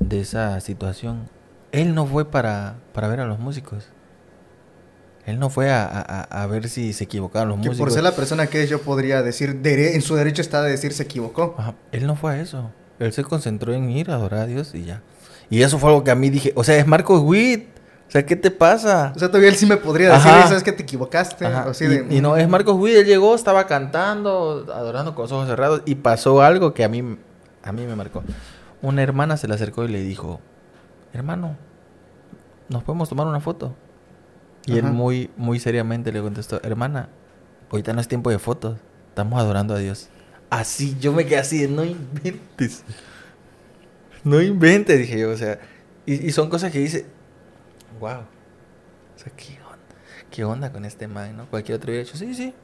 de 0.00 0.20
esa 0.20 0.60
situación. 0.60 1.28
Él 1.72 1.94
no 1.94 2.06
fue 2.06 2.30
para, 2.30 2.76
para 2.92 3.08
ver 3.08 3.20
a 3.20 3.26
los 3.26 3.38
músicos. 3.38 3.88
Él 5.24 5.40
no 5.40 5.50
fue 5.50 5.72
a, 5.72 5.86
a, 5.86 6.46
ver 6.46 6.68
si 6.68 6.92
se 6.92 7.04
equivocaban 7.04 7.48
los 7.48 7.58
músicos. 7.58 7.78
Por 7.78 7.90
ser 7.90 8.04
la 8.04 8.12
persona 8.12 8.46
que 8.46 8.62
es, 8.62 8.70
yo 8.70 8.82
podría 8.82 9.22
decir, 9.22 9.60
en 9.64 10.02
su 10.02 10.14
derecho 10.14 10.40
está 10.40 10.62
de 10.62 10.70
decir 10.70 10.92
se 10.92 11.02
equivocó. 11.02 11.56
Él 11.90 12.06
no 12.06 12.14
fue 12.14 12.34
a 12.34 12.40
eso. 12.40 12.70
Él 13.00 13.12
se 13.12 13.24
concentró 13.24 13.74
en 13.74 13.90
ir 13.90 14.10
a 14.10 14.14
adorar 14.14 14.42
a 14.42 14.46
Dios 14.46 14.72
y 14.74 14.84
ya. 14.84 15.02
Y 15.50 15.62
eso 15.62 15.80
fue 15.80 15.90
algo 15.90 16.04
que 16.04 16.12
a 16.12 16.14
mí 16.14 16.30
dije, 16.30 16.52
o 16.54 16.62
sea, 16.62 16.76
es 16.76 16.86
Marcos 16.86 17.22
Witt. 17.22 17.75
O 18.08 18.10
sea, 18.10 18.24
¿qué 18.24 18.36
te 18.36 18.52
pasa? 18.52 19.12
O 19.16 19.18
sea, 19.18 19.28
todavía 19.28 19.48
él 19.48 19.56
sí 19.56 19.66
me 19.66 19.76
podría 19.76 20.12
decir, 20.12 20.30
¿sabes 20.30 20.62
que 20.62 20.72
te 20.72 20.84
equivocaste? 20.84 21.44
y, 22.10 22.20
no, 22.20 22.36
es 22.36 22.48
Marcos 22.48 22.76
Witt, 22.76 22.94
él 22.94 23.06
llegó, 23.06 23.34
estaba 23.34 23.66
cantando, 23.66 24.66
adorando 24.72 25.14
con 25.14 25.24
los 25.24 25.32
ojos 25.32 25.48
cerrados 25.48 25.82
y 25.86 25.96
pasó 25.96 26.40
algo 26.40 26.72
que 26.72 26.84
a 26.84 26.88
mí, 26.88 27.18
a 27.64 27.72
mí 27.72 27.84
me 27.84 27.96
marcó. 27.96 28.22
Una 28.80 29.02
hermana 29.02 29.36
se 29.36 29.48
le 29.48 29.54
acercó 29.54 29.84
y 29.84 29.88
le 29.88 30.02
dijo, 30.02 30.40
hermano, 31.12 31.56
¿nos 32.68 32.84
podemos 32.84 33.08
tomar 33.08 33.26
una 33.26 33.40
foto? 33.40 33.74
Y 34.66 34.78
él 34.78 34.84
muy, 34.84 35.30
muy 35.36 35.58
seriamente 35.58 36.12
le 36.12 36.20
contestó, 36.20 36.60
hermana, 36.62 37.08
ahorita 37.70 37.92
no 37.92 38.00
es 38.00 38.06
tiempo 38.06 38.30
de 38.30 38.38
fotos, 38.38 38.78
estamos 39.08 39.40
adorando 39.40 39.74
a 39.74 39.78
Dios. 39.78 40.08
Así, 40.48 40.96
yo 41.00 41.12
me 41.12 41.26
quedé 41.26 41.38
así 41.38 41.58
de, 41.58 41.68
no 41.68 41.84
inventes. 41.84 42.84
No 44.22 44.40
inventes, 44.40 44.96
dije 44.98 45.18
yo, 45.18 45.30
o 45.30 45.36
sea, 45.36 45.58
y, 46.04 46.26
y 46.26 46.30
son 46.32 46.48
cosas 46.48 46.70
que 46.70 46.78
dice, 46.78 47.06
wow. 48.00 48.20
O 48.20 49.18
sea, 49.18 49.32
¿qué 49.36 49.58
onda? 49.62 49.96
¿Qué 50.30 50.44
onda 50.44 50.72
con 50.72 50.84
este 50.84 51.08
man, 51.08 51.36
no? 51.36 51.46
Cualquier 51.46 51.76
otro 51.76 51.90
hubiera 51.90 52.04
dicho, 52.04 52.16
sí, 52.16 52.34
sí. 52.34 52.54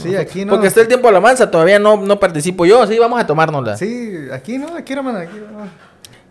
Sí, 0.00 0.16
aquí 0.16 0.44
no. 0.44 0.52
Porque 0.52 0.66
está 0.66 0.82
el 0.82 0.88
tiempo 0.88 1.08
de 1.08 1.14
la 1.14 1.20
mansa, 1.20 1.50
todavía 1.50 1.78
no, 1.78 1.96
no 1.96 2.20
participo 2.20 2.66
yo, 2.66 2.86
sí, 2.86 2.98
vamos 2.98 3.20
a 3.20 3.26
tomárnosla. 3.26 3.76
Sí, 3.76 4.28
aquí 4.32 4.58
no, 4.58 4.76
aquí 4.76 4.92
hermano, 4.92 5.18
aquí 5.18 5.36
no. 5.36 5.66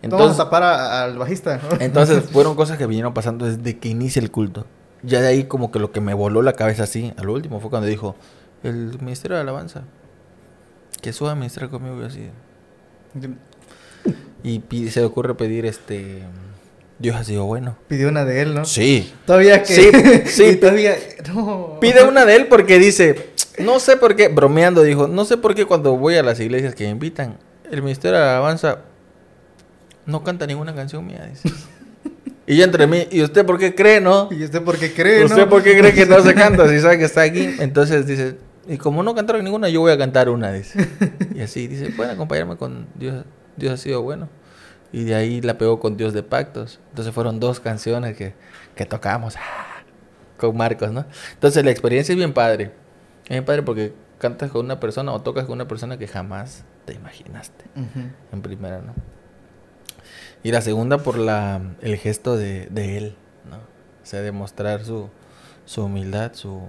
Entonces, 0.00 0.28
vamos 0.28 0.40
a 0.40 0.44
tapar 0.44 0.62
al 0.62 1.18
bajista. 1.18 1.60
Entonces, 1.80 2.24
fueron 2.32 2.54
cosas 2.54 2.78
que 2.78 2.86
vinieron 2.86 3.12
pasando 3.14 3.46
desde 3.46 3.78
que 3.78 3.88
inicia 3.88 4.22
el 4.22 4.30
culto. 4.30 4.64
Ya 5.02 5.20
de 5.20 5.28
ahí 5.28 5.44
como 5.44 5.72
que 5.72 5.80
lo 5.80 5.90
que 5.90 6.00
me 6.00 6.14
voló 6.14 6.42
la 6.42 6.52
cabeza 6.52 6.84
así, 6.84 7.12
al 7.16 7.28
último, 7.28 7.58
fue 7.58 7.68
cuando 7.68 7.88
dijo, 7.88 8.14
el 8.62 8.96
Ministerio 9.00 9.36
de 9.36 9.42
Alabanza, 9.42 9.82
que 11.02 11.12
suba 11.12 11.32
a 11.32 11.34
ministrar 11.34 11.68
conmigo 11.68 12.00
y 12.00 12.04
así. 12.04 12.30
Y 14.44 14.88
se 14.90 15.00
le 15.00 15.06
ocurre 15.06 15.34
pedir 15.34 15.66
este 15.66 16.22
Dios 16.98 17.16
ha 17.16 17.24
sido 17.24 17.44
bueno. 17.44 17.76
Pidió 17.86 18.08
una 18.08 18.24
de 18.24 18.42
él, 18.42 18.54
¿no? 18.54 18.64
Sí. 18.64 19.12
Todavía 19.24 19.62
que. 19.62 19.74
Sí, 19.74 19.90
sí. 20.26 20.56
todavía. 20.56 20.96
No. 21.32 21.78
Pide 21.80 22.04
una 22.04 22.24
de 22.24 22.36
él 22.36 22.46
porque 22.48 22.78
dice. 22.78 23.30
No 23.58 23.78
sé 23.78 23.96
por 23.96 24.16
qué. 24.16 24.28
Bromeando 24.28 24.82
dijo. 24.82 25.06
No 25.06 25.24
sé 25.24 25.36
por 25.36 25.54
qué 25.54 25.64
cuando 25.64 25.96
voy 25.96 26.16
a 26.16 26.22
las 26.22 26.40
iglesias 26.40 26.74
que 26.74 26.84
me 26.84 26.90
invitan. 26.90 27.38
El 27.70 27.82
ministerio 27.82 28.18
de 28.18 28.24
alabanza. 28.24 28.80
No 30.06 30.24
canta 30.24 30.46
ninguna 30.46 30.74
canción 30.74 31.06
mía. 31.06 31.28
Dice. 31.30 31.54
Y 32.46 32.56
yo 32.56 32.64
entre 32.64 32.86
mí. 32.86 33.06
¿Y 33.10 33.22
usted 33.22 33.46
por 33.46 33.58
qué 33.58 33.74
cree, 33.74 34.00
no? 34.00 34.28
¿Y 34.32 34.42
usted 34.42 34.62
por 34.62 34.76
qué 34.78 34.92
cree, 34.92 35.24
¿Usted 35.24 35.46
por 35.46 35.62
qué 35.62 35.78
cree 35.78 35.92
que 35.92 36.06
no 36.06 36.20
se 36.22 36.34
canta? 36.34 36.68
Si 36.68 36.80
sabe 36.80 36.98
que 36.98 37.04
está 37.04 37.22
aquí. 37.22 37.48
Entonces 37.60 38.06
dice. 38.06 38.36
Y 38.66 38.76
como 38.76 39.02
no 39.02 39.14
cantaron 39.14 39.44
ninguna, 39.44 39.68
yo 39.68 39.80
voy 39.80 39.92
a 39.92 39.98
cantar 39.98 40.28
una. 40.28 40.52
Dice. 40.52 40.88
Y 41.34 41.42
así 41.42 41.68
dice. 41.68 41.90
Pueden 41.90 42.14
acompañarme 42.14 42.56
con 42.56 42.86
Dios. 42.96 43.24
Dios 43.56 43.74
ha 43.74 43.76
sido 43.76 44.02
bueno. 44.02 44.28
Y 44.92 45.04
de 45.04 45.14
ahí 45.14 45.40
la 45.40 45.58
pegó 45.58 45.80
con 45.80 45.96
Dios 45.96 46.14
de 46.14 46.22
Pactos. 46.22 46.80
Entonces 46.90 47.14
fueron 47.14 47.40
dos 47.40 47.60
canciones 47.60 48.16
que, 48.16 48.34
que 48.74 48.86
tocamos 48.86 49.36
ah, 49.36 49.82
con 50.36 50.56
Marcos, 50.56 50.92
¿no? 50.92 51.04
Entonces 51.34 51.64
la 51.64 51.70
experiencia 51.70 52.12
es 52.12 52.16
bien 52.16 52.32
padre. 52.32 52.72
Es 53.24 53.30
bien 53.30 53.44
padre 53.44 53.62
porque 53.62 53.92
cantas 54.18 54.50
con 54.50 54.64
una 54.64 54.80
persona 54.80 55.12
o 55.12 55.20
tocas 55.20 55.44
con 55.44 55.54
una 55.54 55.68
persona 55.68 55.98
que 55.98 56.08
jamás 56.08 56.64
te 56.84 56.94
imaginaste. 56.94 57.64
En 58.32 58.42
primera, 58.42 58.80
¿no? 58.80 58.94
Y 60.42 60.52
la 60.52 60.62
segunda 60.62 60.98
por 60.98 61.18
la, 61.18 61.60
el 61.80 61.96
gesto 61.96 62.36
de, 62.36 62.66
de 62.70 62.96
él, 62.96 63.16
¿no? 63.50 63.56
O 63.56 64.06
sea, 64.06 64.22
demostrar 64.22 64.84
su, 64.84 65.10
su 65.64 65.84
humildad, 65.84 66.32
su... 66.34 66.62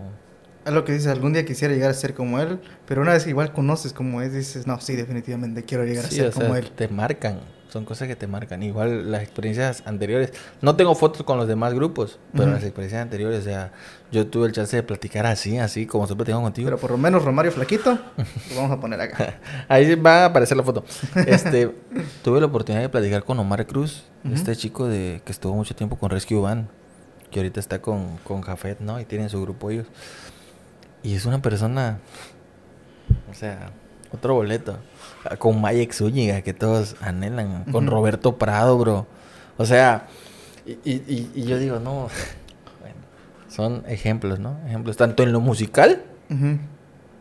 Es 0.66 0.74
lo 0.74 0.84
que 0.84 0.92
dices, 0.92 1.08
algún 1.08 1.34
día 1.34 1.46
quisiera 1.46 1.74
llegar 1.74 1.92
a 1.92 1.94
ser 1.94 2.14
como 2.14 2.40
él, 2.40 2.60
pero 2.86 3.02
una 3.02 3.14
vez 3.14 3.24
que 3.24 3.30
igual 3.30 3.54
conoces 3.54 3.94
cómo 3.94 4.22
es, 4.22 4.34
dices, 4.34 4.68
no, 4.68 4.80
sí, 4.82 4.96
definitivamente 4.96 5.64
quiero 5.64 5.86
llegar 5.86 6.06
a 6.06 6.10
ser 6.10 6.32
como 6.32 6.56
él. 6.56 6.70
Te 6.72 6.88
marcan, 6.90 7.40
son 7.70 7.86
cosas 7.86 8.08
que 8.08 8.16
te 8.16 8.28
marcan. 8.28 8.62
Igual 8.64 9.12
las 9.12 9.22
experiencias 9.22 9.84
anteriores. 9.86 10.34
No 10.62 10.76
tengo 10.76 10.96
fotos 10.96 11.24
con 11.24 11.38
los 11.38 11.48
demás 11.48 11.74
grupos, 11.74 12.20
pero 12.34 12.52
las 12.52 12.64
experiencias 12.64 13.02
anteriores, 13.02 13.42
o 13.42 13.44
sea, 13.44 13.72
yo 14.12 14.28
tuve 14.28 14.48
el 14.48 14.54
chance 14.54 14.76
de 14.76 14.84
platicar 14.84 15.26
así, 15.26 15.58
así 15.60 15.86
como 15.86 16.06
siempre 16.08 16.26
tengo 16.26 16.42
contigo. 16.42 16.68
Pero 16.68 16.80
por 16.80 16.92
lo 16.92 16.98
menos 16.98 17.24
Romario 17.24 17.52
Flaquito, 17.52 17.98
lo 18.50 18.56
vamos 18.56 18.72
a 18.72 18.80
poner 18.80 19.00
acá. 19.00 19.40
Ahí 19.70 19.96
va 19.96 20.24
a 20.24 20.26
aparecer 20.26 20.58
la 20.58 20.64
foto. 20.64 20.84
Este, 21.28 21.74
tuve 22.24 22.40
la 22.40 22.48
oportunidad 22.48 22.82
de 22.82 22.90
platicar 22.90 23.24
con 23.24 23.40
Omar 23.40 23.66
Cruz, 23.68 24.04
este 24.34 24.56
chico 24.56 24.88
de 24.88 25.22
que 25.24 25.32
estuvo 25.32 25.54
mucho 25.54 25.76
tiempo 25.76 25.98
con 25.98 26.10
Rescue 26.10 26.40
Van, 26.40 26.70
que 27.30 27.40
ahorita 27.40 27.60
está 27.60 27.82
con, 27.82 28.18
con 28.24 28.42
Jafet, 28.42 28.80
¿no? 28.80 29.00
Y 29.00 29.06
tienen 29.06 29.30
su 29.30 29.42
grupo 29.42 29.70
ellos. 29.70 29.88
Y 31.04 31.16
es 31.16 31.26
una 31.26 31.42
persona, 31.42 32.00
o 33.30 33.34
sea, 33.34 33.72
otro 34.12 34.34
boleto. 34.34 34.78
Con 35.38 35.60
Mayek 35.62 35.92
Zúñiga, 35.94 36.42
que 36.42 36.54
todos 36.54 36.96
anhelan. 37.02 37.66
Con 37.72 37.88
Roberto 37.88 38.38
Prado, 38.38 38.78
bro. 38.78 39.06
O 39.58 39.66
sea, 39.66 40.08
y, 40.66 41.44
yo 41.44 41.58
digo, 41.58 41.80
no. 41.80 42.08
Bueno, 42.80 42.96
son 43.50 43.84
ejemplos, 43.88 44.40
¿no? 44.40 44.58
Ejemplos 44.66 44.98
tanto 44.98 45.24
en 45.24 45.32
lo 45.32 45.42
musical 45.42 46.04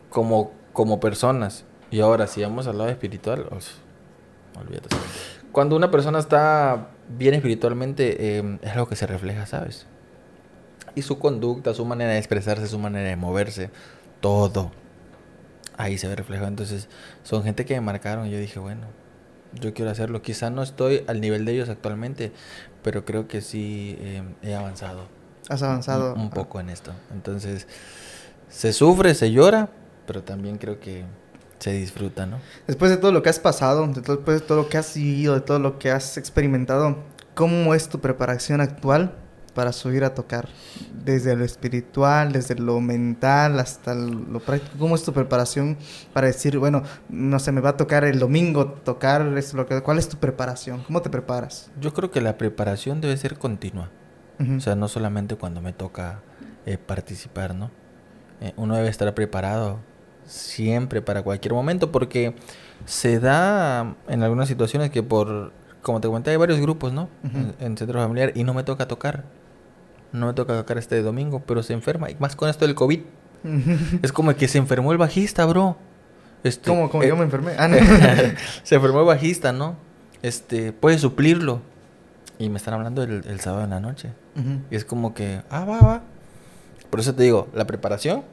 como, 0.09 0.51
como 0.73 0.99
personas. 0.99 1.65
Y 1.91 1.99
ahora, 2.01 2.27
si 2.27 2.41
vamos 2.41 2.67
al 2.67 2.77
lado 2.77 2.89
espiritual, 2.89 3.47
olvídate. 4.57 4.95
Cuando 5.51 5.75
una 5.75 5.89
persona 5.89 6.19
está 6.19 6.89
bien 7.17 7.33
espiritualmente, 7.33 8.37
em, 8.37 8.59
es 8.61 8.71
algo 8.71 8.87
que 8.87 8.95
se 8.95 9.07
refleja, 9.07 9.45
¿sabes? 9.47 9.87
Y 10.95 11.01
su 11.01 11.17
conducta, 11.17 11.73
su 11.73 11.85
manera 11.85 12.11
de 12.11 12.19
expresarse, 12.19 12.67
su 12.67 12.77
manera 12.77 13.09
de 13.09 13.15
moverse, 13.15 13.71
todo 14.21 14.71
ahí 15.79 15.97
se 15.97 16.07
ve 16.07 16.15
reflejado. 16.15 16.47
Entonces, 16.47 16.87
son 17.23 17.43
gente 17.43 17.65
que 17.65 17.73
me 17.75 17.81
marcaron 17.81 18.27
y 18.27 18.31
yo 18.31 18.37
dije, 18.37 18.59
bueno, 18.59 18.81
yo 19.53 19.73
quiero 19.73 19.89
hacerlo. 19.89 20.21
Quizá 20.21 20.49
no 20.49 20.61
estoy 20.61 21.03
al 21.07 21.21
nivel 21.21 21.45
de 21.45 21.53
ellos 21.53 21.69
actualmente, 21.69 22.31
pero 22.83 23.05
creo 23.05 23.27
que 23.27 23.41
sí 23.41 23.97
eh, 23.99 24.23
he 24.43 24.53
avanzado. 24.53 25.07
Has 25.47 25.63
avanzado. 25.63 26.13
Un, 26.13 26.29
poco 26.29 26.59
en 26.59 26.69
esto. 26.69 26.91
Entonces, 27.11 27.65
se 28.49 28.73
sufre, 28.73 29.15
se 29.15 29.31
llora, 29.31 29.69
pero 30.05 30.21
también 30.21 30.57
creo 30.57 30.79
que 30.79 31.05
se 31.59 31.71
disfruta, 31.71 32.25
¿no? 32.25 32.39
Después 32.67 32.91
de 32.91 32.97
todo 32.97 33.13
lo 33.13 33.23
que 33.23 33.29
has 33.29 33.39
pasado, 33.39 33.87
después 33.87 34.41
de 34.41 34.45
todo 34.45 34.57
lo 34.57 34.69
que 34.69 34.77
has 34.77 34.93
vivido, 34.93 35.33
de 35.33 35.41
todo 35.41 35.59
lo 35.59 35.79
que 35.79 35.91
has 35.91 36.17
experimentado, 36.17 36.97
¿cómo 37.35 37.73
es 37.73 37.87
tu 37.87 37.99
preparación 37.99 38.59
actual 38.59 39.15
para 39.59 39.73
subir 39.73 40.05
a 40.05 40.15
tocar? 40.15 40.47
Desde 41.03 41.35
lo 41.35 41.43
espiritual, 41.43 42.31
desde 42.31 42.55
lo 42.55 42.79
mental 42.79 43.59
hasta 43.59 43.93
lo 43.93 44.39
práctico. 44.39 44.77
¿Cómo 44.79 44.95
es 44.95 45.03
tu 45.03 45.11
preparación 45.11 45.75
para 46.13 46.27
decir, 46.27 46.57
bueno, 46.57 46.81
no 47.09 47.39
sé, 47.39 47.51
me 47.51 47.59
va 47.59 47.71
a 47.71 47.75
tocar 47.75 48.05
el 48.05 48.19
domingo 48.19 48.67
tocar 48.67 49.21
esto, 49.37 49.57
lo 49.57 49.67
que, 49.67 49.81
¿Cuál 49.81 49.99
es 49.99 50.07
tu 50.07 50.15
preparación? 50.15 50.81
¿Cómo 50.83 51.01
te 51.01 51.09
preparas? 51.09 51.69
Yo 51.81 51.93
creo 51.93 52.09
que 52.09 52.21
la 52.21 52.37
preparación 52.37 53.01
debe 53.01 53.17
ser 53.17 53.37
continua. 53.37 53.89
O 54.39 54.61
sea, 54.61 54.75
no 54.75 54.87
solamente 54.87 55.35
cuando 55.35 55.59
me 55.59 55.73
toca 55.73 56.21
eh, 56.65 56.77
participar, 56.77 57.53
¿no? 57.53 57.69
Eh, 58.39 58.53
uno 58.55 58.77
debe 58.77 58.87
estar 58.87 59.13
preparado 59.13 59.79
siempre 60.25 61.01
para 61.01 61.21
cualquier 61.21 61.53
momento 61.53 61.91
porque 61.91 62.33
se 62.85 63.19
da 63.19 63.97
en 64.07 64.23
algunas 64.23 64.47
situaciones 64.47 64.89
que 64.89 65.03
por 65.03 65.51
como 65.81 66.01
te 66.01 66.07
comenté, 66.07 66.31
hay 66.31 66.37
varios 66.37 66.59
grupos, 66.59 66.93
¿no? 66.93 67.09
en, 67.23 67.55
en, 67.59 67.77
centro 67.77 67.99
familiar 67.99 68.33
y 68.35 68.43
no 68.43 68.53
me 68.53 68.63
toca 68.63 68.87
tocar 68.87 69.23
no 70.11 70.27
me 70.27 70.33
toca 70.33 70.53
tocar 70.53 70.77
este 70.77 71.01
domingo, 71.01 71.41
pero 71.45 71.63
se 71.63 71.73
enferma. 71.73 72.09
Y 72.09 72.15
más 72.19 72.35
con 72.35 72.49
esto 72.49 72.65
del 72.65 72.75
COVID. 72.75 73.01
es 74.01 74.11
como 74.11 74.35
que 74.35 74.47
se 74.47 74.57
enfermó 74.57 74.91
el 74.91 74.97
bajista, 74.97 75.45
bro. 75.45 75.77
Este, 76.43 76.69
como, 76.69 76.89
como 76.89 77.03
yo 77.03 77.13
eh, 77.15 77.17
me 77.17 77.23
enfermé. 77.23 77.53
Ah, 77.57 77.69
se 78.63 78.75
enfermó 78.75 78.99
el 79.01 79.05
bajista, 79.05 79.51
¿no? 79.51 79.75
Este, 80.21 80.73
puede 80.73 80.97
suplirlo. 80.97 81.61
Y 82.37 82.49
me 82.49 82.57
están 82.57 82.73
hablando 82.73 83.03
el, 83.03 83.39
sábado 83.41 83.65
en 83.65 83.69
la 83.71 83.79
noche. 83.79 84.11
Y 84.71 84.75
es 84.75 84.85
como 84.85 85.13
que, 85.13 85.41
ah, 85.49 85.65
va, 85.65 85.79
va. 85.79 86.03
Por 86.89 87.01
eso 87.01 87.13
te 87.13 87.23
digo, 87.23 87.49
la 87.53 87.67
preparación 87.67 88.23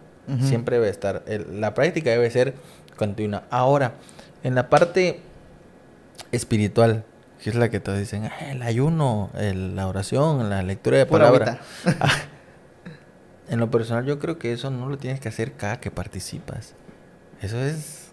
siempre 0.40 0.76
debe 0.76 0.88
estar. 0.88 1.24
la 1.52 1.74
práctica 1.74 2.10
debe 2.10 2.30
ser 2.30 2.54
continua. 2.96 3.44
Ahora, 3.50 3.94
en 4.44 4.54
la 4.54 4.68
parte 4.68 5.20
espiritual, 6.30 7.04
que 7.46 7.50
es 7.50 7.56
la 7.56 7.70
que 7.70 7.78
todos 7.78 7.96
dicen, 7.96 8.24
ah, 8.24 8.50
el 8.50 8.60
ayuno, 8.60 9.30
la 9.32 9.86
oración, 9.86 10.50
la 10.50 10.64
lectura 10.64 10.98
de 10.98 11.06
palabra. 11.06 11.60
Ah, 12.00 12.10
en 13.48 13.60
lo 13.60 13.70
personal 13.70 14.04
yo 14.04 14.18
creo 14.18 14.36
que 14.36 14.52
eso 14.52 14.68
no 14.72 14.88
lo 14.88 14.98
tienes 14.98 15.20
que 15.20 15.28
hacer 15.28 15.52
cada 15.52 15.78
que 15.78 15.92
participas. 15.92 16.74
Eso 17.40 17.60
es 17.60 18.08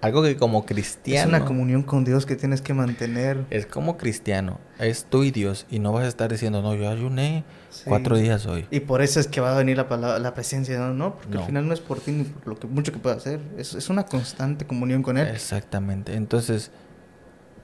algo 0.00 0.22
que 0.22 0.36
como 0.36 0.66
cristiano... 0.66 1.22
Es 1.22 1.40
una 1.40 1.44
comunión 1.44 1.82
con 1.82 2.04
Dios 2.04 2.26
que 2.26 2.36
tienes 2.36 2.62
que 2.62 2.72
mantener. 2.72 3.44
Es 3.50 3.66
como 3.66 3.96
cristiano, 3.96 4.60
es 4.78 5.04
tú 5.04 5.24
y 5.24 5.32
Dios 5.32 5.66
y 5.68 5.80
no 5.80 5.92
vas 5.92 6.04
a 6.04 6.08
estar 6.08 6.30
diciendo, 6.30 6.62
no, 6.62 6.76
yo 6.76 6.88
ayuné 6.88 7.42
cuatro 7.86 8.18
días 8.18 8.46
hoy. 8.46 8.68
Y 8.70 8.78
por 8.78 9.02
eso 9.02 9.18
es 9.18 9.26
que 9.26 9.40
va 9.40 9.52
a 9.52 9.58
venir 9.58 9.78
la, 9.78 9.88
palabra, 9.88 10.20
la 10.20 10.32
presencia, 10.32 10.78
¿no? 10.78 10.94
no 10.94 11.16
porque 11.16 11.38
al 11.38 11.44
final 11.44 11.66
no 11.66 11.74
es 11.74 11.80
por 11.80 11.98
ti 11.98 12.12
ni 12.12 12.22
por 12.22 12.46
lo 12.46 12.56
que 12.56 12.68
mucho 12.68 12.92
que 12.92 13.00
pueda 13.00 13.16
hacer, 13.16 13.40
es, 13.58 13.74
es 13.74 13.90
una 13.90 14.06
constante 14.06 14.64
comunión 14.64 15.02
con 15.02 15.18
Él. 15.18 15.26
Exactamente, 15.26 16.14
entonces 16.14 16.70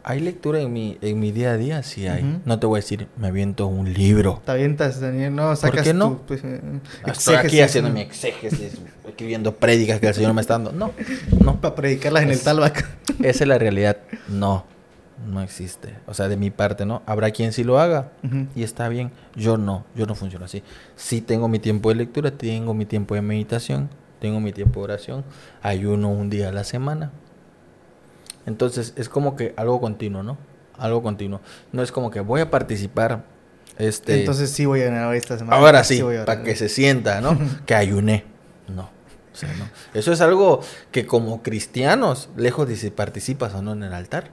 ¿Hay 0.08 0.20
lectura 0.20 0.60
en 0.60 0.72
mi, 0.72 0.98
en 1.00 1.18
mi 1.18 1.32
día 1.32 1.50
a 1.50 1.56
día? 1.56 1.82
Sí 1.82 2.06
hay. 2.06 2.40
No 2.44 2.60
te 2.60 2.66
voy 2.68 2.78
a 2.78 2.80
decir, 2.80 3.08
me 3.16 3.26
aviento 3.26 3.66
un 3.66 3.92
libro. 3.92 4.40
Te 4.44 4.52
avientas, 4.52 5.00
Daniel, 5.00 5.34
no, 5.34 5.56
sacas 5.56 5.78
¿Por 5.78 5.82
qué 5.82 5.94
no? 5.94 6.20
pues, 6.28 6.44
eh, 6.44 6.60
Estoy 7.06 7.34
aquí 7.34 7.60
haciendo 7.60 7.90
mi 7.90 8.02
exégesis, 8.02 8.78
escribiendo 9.04 9.56
prédicas 9.56 9.98
que 9.98 10.06
el 10.06 10.14
Señor 10.14 10.32
me 10.32 10.42
está 10.42 10.54
dando. 10.54 10.70
No, 10.70 10.92
no. 11.40 11.60
Para 11.60 11.74
predicarlas 11.74 12.22
en 12.22 12.30
el 12.30 12.40
talbac. 12.40 12.88
Esa 13.18 13.42
es 13.42 13.48
la 13.48 13.58
realidad. 13.58 13.96
No, 14.28 14.64
no 15.26 15.42
existe. 15.42 15.94
O 16.06 16.14
sea, 16.14 16.28
de 16.28 16.36
mi 16.36 16.52
parte, 16.52 16.86
¿no? 16.86 17.02
Habrá 17.04 17.32
quien 17.32 17.52
sí 17.52 17.64
lo 17.64 17.80
haga 17.80 18.12
y 18.54 18.62
está 18.62 18.88
bien. 18.88 19.10
Yo 19.34 19.56
no, 19.56 19.86
yo 19.96 20.06
no 20.06 20.14
funciono 20.14 20.44
así. 20.44 20.62
Sí 20.94 21.20
tengo 21.20 21.48
mi 21.48 21.58
tiempo 21.58 21.88
de 21.88 21.96
lectura, 21.96 22.30
tengo 22.30 22.74
mi 22.74 22.86
tiempo 22.86 23.16
de 23.16 23.22
meditación, 23.22 23.90
tengo 24.20 24.38
mi 24.38 24.52
tiempo 24.52 24.78
de 24.78 24.84
oración, 24.84 25.24
ayuno 25.62 26.10
un 26.10 26.30
día 26.30 26.50
a 26.50 26.52
la 26.52 26.62
semana 26.62 27.10
entonces 28.46 28.94
es 28.96 29.08
como 29.08 29.36
que 29.36 29.54
algo 29.56 29.80
continuo, 29.80 30.22
¿no? 30.22 30.38
Algo 30.78 31.02
continuo. 31.02 31.40
No 31.72 31.82
es 31.82 31.92
como 31.92 32.10
que 32.10 32.20
voy 32.20 32.40
a 32.40 32.50
participar. 32.50 33.24
Este, 33.78 34.20
Entonces 34.20 34.50
sí 34.50 34.64
voy 34.64 34.82
a 34.82 34.86
ganar 34.86 35.14
esta 35.14 35.38
semana. 35.38 35.56
Ahora 35.56 35.84
sí, 35.84 36.02
para 36.24 36.42
que 36.42 36.56
se 36.56 36.68
sienta, 36.68 37.20
¿no? 37.20 37.38
que 37.66 37.74
ayuné. 37.74 38.24
No. 38.68 38.82
O 38.82 39.36
sea, 39.38 39.52
no. 39.54 39.68
Eso 39.92 40.12
es 40.12 40.20
algo 40.20 40.60
que 40.92 41.06
como 41.06 41.42
cristianos, 41.42 42.30
lejos 42.36 42.68
de 42.68 42.76
si 42.76 42.90
participas 42.90 43.54
o 43.54 43.62
no 43.62 43.72
en 43.72 43.82
el 43.82 43.92
altar, 43.92 44.30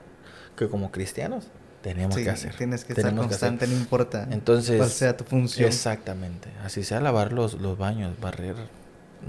que 0.56 0.68
como 0.68 0.90
cristianos 0.90 1.48
tenemos 1.82 2.16
que 2.16 2.30
hacer. 2.30 2.54
Tienes 2.54 2.84
que 2.84 2.94
estar 2.94 3.14
constante, 3.14 3.66
no 3.66 3.74
importa 3.74 4.26
Entonces, 4.30 4.78
cuál 4.78 4.88
sea 4.88 5.16
tu 5.16 5.24
función. 5.24 5.68
Exactamente. 5.68 6.48
Así 6.64 6.84
sea 6.84 7.00
lavar 7.00 7.32
los, 7.32 7.54
los 7.54 7.76
baños, 7.76 8.18
barrer 8.18 8.56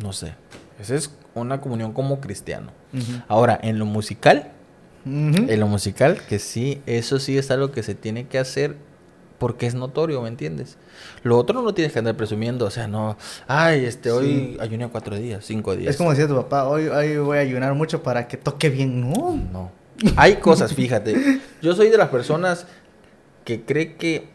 no 0.02 0.14
sé. 0.14 0.34
Esa 0.80 0.96
es 0.96 1.12
una 1.34 1.62
comunión 1.62 1.94
como 1.94 2.20
cristiano. 2.20 2.72
Ahora, 3.28 3.60
en 3.62 3.78
lo 3.80 3.86
musical, 3.86 4.52
en 5.06 5.60
lo 5.60 5.68
musical, 5.68 6.20
que 6.28 6.40
sí, 6.40 6.82
eso 6.86 7.20
sí 7.20 7.38
es 7.38 7.52
algo 7.52 7.72
que 7.72 7.84
se 7.84 7.96
tiene 7.96 8.28
que 8.28 8.40
hacer 8.40 8.76
porque 9.38 9.68
es 9.68 9.76
notorio, 9.76 10.22
¿me 10.22 10.30
entiendes? 10.30 10.78
Lo 11.24 11.38
otro 11.38 11.60
no 11.60 11.62
lo 11.62 11.74
tienes 11.74 11.94
que 11.94 12.00
andar 12.00 12.16
presumiendo, 12.16 12.66
o 12.66 12.70
sea, 12.72 12.88
no, 12.88 13.18
ay, 13.48 13.86
este, 13.86 14.12
hoy 14.12 14.58
ayuné 14.60 14.88
cuatro 14.90 15.18
días, 15.18 15.46
cinco 15.46 15.76
días. 15.76 15.92
Es 15.92 15.98
como 15.98 16.12
decía 16.12 16.28
tu 16.28 16.36
papá, 16.36 16.68
hoy, 16.68 16.88
hoy 16.88 17.18
voy 17.18 17.38
a 17.38 17.42
ayunar 17.42 17.74
mucho 17.76 18.02
para 18.02 18.28
que 18.28 18.38
toque 18.38 18.70
bien, 18.70 19.02
no. 19.02 19.36
No. 19.36 19.72
Hay 20.16 20.38
cosas, 20.38 20.74
fíjate. 20.74 21.42
Yo 21.62 21.76
soy 21.76 21.90
de 21.90 21.98
las 21.98 22.10
personas 22.10 22.68
que 23.44 23.64
cree 23.64 23.96
que 23.96 24.35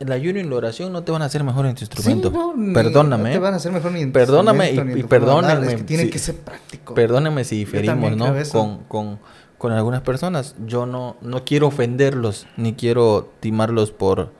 el 0.00 0.12
ayuno 0.12 0.38
y 0.38 0.44
la 0.44 0.56
oración 0.56 0.92
no 0.92 1.02
te 1.02 1.12
van 1.12 1.22
a 1.22 1.26
hacer 1.26 1.44
mejor 1.44 1.66
en 1.66 1.74
tu 1.74 1.82
instrumento. 1.82 2.32
perdóname. 2.74 3.30
No 3.30 3.34
te 3.34 3.38
van 3.38 3.54
a 3.54 3.56
hacer 3.56 3.72
mejor 3.72 3.92
ni 3.92 4.00
en 4.02 4.12
Perdóname 4.12 4.72
y, 4.72 5.02
perdóname. 5.02 5.76
tiene 5.82 6.10
que 6.10 6.18
ser 6.18 6.36
práctico. 6.36 6.94
Perdóname 6.94 7.44
si 7.44 7.58
diferimos, 7.58 8.16
¿no? 8.16 8.34
Con, 8.52 8.78
con, 8.84 9.18
con 9.58 9.72
algunas 9.72 10.02
personas. 10.02 10.54
Yo 10.66 10.86
no, 10.86 11.16
no 11.20 11.44
quiero 11.44 11.66
ofenderlos, 11.66 12.46
ni 12.56 12.74
quiero 12.74 13.30
timarlos 13.40 13.90
por 13.90 14.32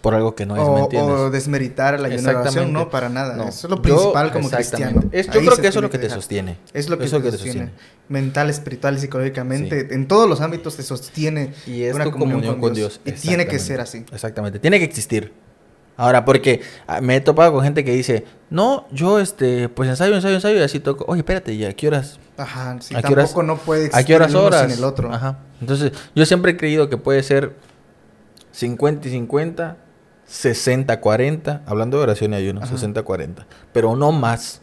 por 0.00 0.14
algo 0.14 0.34
que 0.34 0.46
no 0.46 0.56
es, 0.56 0.68
¿me 0.68 0.80
entiendes? 0.80 1.16
O 1.16 1.30
desmeritar 1.30 2.00
la 2.00 2.08
oración, 2.08 2.72
no, 2.72 2.90
para 2.90 3.08
nada. 3.08 3.48
Eso 3.48 3.66
es 3.66 3.70
lo 3.70 3.82
principal 3.82 4.32
como 4.32 4.50
cristiano. 4.50 5.02
yo 5.02 5.10
creo 5.10 5.56
que 5.56 5.68
eso 5.68 5.78
es 5.78 5.82
lo 5.82 5.90
que 5.90 5.98
te 5.98 6.10
sostiene. 6.10 6.56
Es 6.72 6.88
lo 6.88 6.98
que, 6.98 7.04
te, 7.04 7.10
sostiene. 7.10 7.70
Mental, 8.08 8.50
espiritual, 8.50 8.98
psicológicamente, 8.98 9.94
en 9.94 10.08
todos 10.08 10.28
los 10.28 10.40
ámbitos 10.40 10.76
te 10.76 10.82
sostiene 10.82 11.52
y 11.66 11.82
es 11.82 11.94
una 11.94 12.10
comunión, 12.10 12.60
con, 12.60 12.74
Dios. 12.74 13.00
Y 13.04 13.12
tiene 13.12 13.46
que 13.46 13.58
ser 13.58 13.80
así. 13.80 14.04
Exactamente, 14.12 14.58
tiene 14.58 14.78
que 14.78 14.84
existir. 14.84 15.32
Ahora, 15.96 16.24
porque 16.24 16.62
ah, 16.86 17.02
me 17.02 17.16
he 17.16 17.20
topado 17.20 17.52
con 17.52 17.62
gente 17.62 17.84
que 17.84 17.92
dice, 17.92 18.24
no, 18.48 18.86
yo 18.90 19.20
este, 19.20 19.68
pues 19.68 19.86
ensayo, 19.90 20.14
ensayo, 20.14 20.36
ensayo, 20.36 20.58
y 20.58 20.62
así 20.62 20.80
toco. 20.80 21.04
Oye, 21.06 21.20
espérate, 21.20 21.52
¿y 21.52 21.66
a 21.66 21.74
qué 21.74 21.88
horas? 21.88 22.18
Ajá, 22.38 22.78
sí, 22.80 22.94
¿A 22.94 23.02
tampoco 23.02 23.40
horas, 23.40 23.46
no 23.46 23.58
puede 23.58 23.84
existir 23.86 24.02
¿A 24.02 24.06
qué 24.06 24.16
horas 24.16 24.34
horas? 24.34 24.78
el 24.78 24.82
otro. 24.82 25.12
Ajá. 25.12 25.40
Entonces, 25.60 25.92
yo 26.14 26.24
siempre 26.24 26.52
he 26.52 26.56
creído 26.56 26.88
que 26.88 26.96
puede 26.96 27.22
ser 27.22 27.54
50 28.52 29.08
y 29.08 29.10
50 29.10 29.76
60-40, 30.30 31.62
hablando 31.66 31.96
de 31.96 32.04
oración 32.04 32.32
y 32.32 32.36
ayuno, 32.36 32.60
60-40, 32.60 33.46
pero 33.72 33.96
no 33.96 34.12
más, 34.12 34.60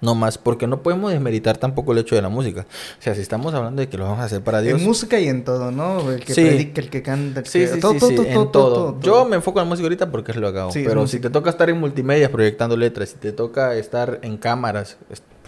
no 0.00 0.14
más, 0.14 0.38
porque 0.38 0.66
no 0.66 0.82
podemos 0.82 1.12
desmeritar 1.12 1.58
tampoco 1.58 1.92
el 1.92 1.98
hecho 1.98 2.14
de 2.14 2.22
la 2.22 2.30
música. 2.30 2.62
O 2.98 3.02
sea, 3.02 3.14
si 3.14 3.20
estamos 3.20 3.52
hablando 3.52 3.80
de 3.80 3.88
que 3.90 3.98
lo 3.98 4.04
vamos 4.04 4.20
a 4.20 4.24
hacer 4.24 4.40
para 4.40 4.62
Dios. 4.62 4.80
En 4.80 4.86
música 4.86 5.20
y 5.20 5.28
en 5.28 5.44
todo, 5.44 5.70
¿no? 5.70 6.10
El 6.10 6.24
que 6.24 6.34
predica, 6.34 6.80
el 6.80 6.88
que 6.88 7.02
canta, 7.02 7.40
el 7.40 7.46
sí, 7.46 7.60
que... 7.60 7.68
Sí, 7.68 7.80
todo, 7.80 7.92
sí, 7.92 8.14
todo, 8.14 8.24
en 8.24 8.50
todo. 8.50 9.00
Yo 9.00 9.26
me 9.26 9.36
enfoco 9.36 9.60
en 9.60 9.66
la 9.66 9.68
música 9.68 9.84
ahorita 9.84 10.10
porque 10.10 10.32
es 10.32 10.38
lo 10.38 10.52
que 10.52 10.58
hago. 10.58 10.70
pero 10.72 11.06
si 11.06 11.20
te 11.20 11.28
toca 11.28 11.50
estar 11.50 11.68
en 11.68 11.78
multimedia 11.78 12.32
proyectando 12.32 12.76
letras, 12.76 13.10
si 13.10 13.16
te 13.16 13.32
toca 13.32 13.74
estar 13.74 14.20
en 14.22 14.38
cámaras, 14.38 14.96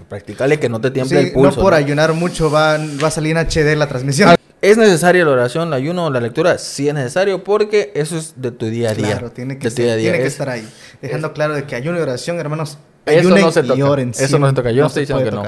practicale 0.08 0.60
que 0.60 0.68
no 0.68 0.80
te 0.80 0.90
tiemble 0.90 1.20
el 1.20 1.32
pulso. 1.32 1.56
No 1.56 1.62
por 1.62 1.72
ayunar 1.72 2.12
mucho 2.12 2.50
va, 2.50 2.76
va 3.02 3.08
a 3.08 3.10
salir 3.10 3.36
en 3.36 3.46
HD 3.46 3.74
la 3.76 3.88
transmisión. 3.88 4.36
¿Es 4.62 4.78
necesaria 4.78 5.24
la 5.24 5.32
oración, 5.32 5.68
el 5.68 5.74
ayuno, 5.74 6.08
la 6.08 6.20
lectura? 6.20 6.56
Sí 6.56 6.88
es 6.88 6.94
necesario 6.94 7.42
porque 7.42 7.90
eso 7.96 8.16
es 8.16 8.40
de 8.40 8.52
tu 8.52 8.66
día 8.66 8.90
a 8.90 8.94
día. 8.94 9.06
Claro, 9.08 9.32
tiene 9.32 9.58
que, 9.58 9.68
tiene 9.72 9.96
que 9.98 10.26
estar 10.26 10.48
ahí. 10.48 10.66
Dejando 11.02 11.32
claro 11.32 11.54
de 11.54 11.64
que 11.64 11.74
ayuno 11.74 11.98
y 11.98 12.00
oración, 12.00 12.38
hermanos, 12.38 12.78
eso 13.04 13.28
no 13.28 13.50
se 13.50 13.64
toca. 13.64 14.02
eso 14.18 14.38
no 14.38 14.48
se 14.48 14.54
toca. 14.54 14.70
Yo 14.70 14.82
no, 14.82 14.86
estoy 14.86 15.02
diciendo 15.02 15.24
que 15.24 15.32
no. 15.32 15.42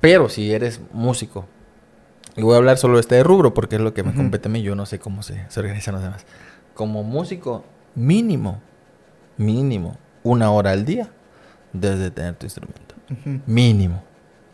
Pero 0.00 0.30
si 0.30 0.50
eres 0.50 0.80
músico, 0.92 1.46
y 2.36 2.42
voy 2.42 2.54
a 2.54 2.56
hablar 2.56 2.78
solo 2.78 2.94
de 2.94 3.02
este 3.02 3.22
rubro 3.22 3.52
porque 3.52 3.76
es 3.76 3.82
lo 3.82 3.92
que 3.92 4.02
me 4.02 4.14
compete 4.14 4.48
a 4.48 4.50
mí, 4.50 4.62
yo 4.62 4.74
no 4.74 4.86
sé 4.86 4.98
cómo 4.98 5.22
se, 5.22 5.44
se 5.50 5.60
organizan 5.60 5.94
los 5.94 6.02
demás. 6.02 6.24
Como 6.72 7.02
músico, 7.02 7.64
mínimo, 7.94 8.62
mínimo, 9.36 9.98
una 10.22 10.50
hora 10.50 10.70
al 10.70 10.86
día 10.86 11.10
debes 11.74 11.98
de 11.98 12.10
tener 12.10 12.34
tu 12.34 12.46
instrumento. 12.46 12.94
Mínimo, 13.46 14.02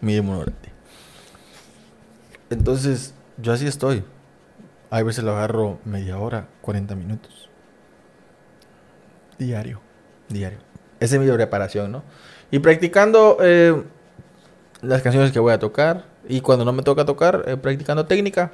mínimo 0.01 0.33
una 0.33 0.41
hora 0.41 0.53
al 0.53 0.63
día. 0.63 0.73
Entonces, 2.51 3.15
yo 3.43 3.53
así 3.53 3.67
estoy. 3.67 4.05
Hay 4.91 5.03
veces 5.03 5.25
lo 5.25 5.33
agarro 5.33 5.79
media 5.85 6.19
hora, 6.19 6.49
40 6.63 6.95
minutos. 6.95 7.49
Diario. 9.39 9.81
Diario. 10.29 10.59
Esa 11.01 11.17
es 11.17 11.21
mi 11.21 11.31
preparación, 11.31 11.91
¿no? 11.91 12.05
Y 12.51 12.61
practicando 12.61 13.39
eh, 13.41 13.83
las 14.83 15.03
canciones 15.03 15.33
que 15.33 15.41
voy 15.41 15.53
a 15.53 15.59
tocar. 15.59 16.05
Y 16.29 16.41
cuando 16.41 16.65
no 16.65 16.73
me 16.73 16.83
toca 16.83 17.05
tocar, 17.05 17.43
eh, 17.47 17.57
practicando 17.57 18.07
técnica. 18.07 18.53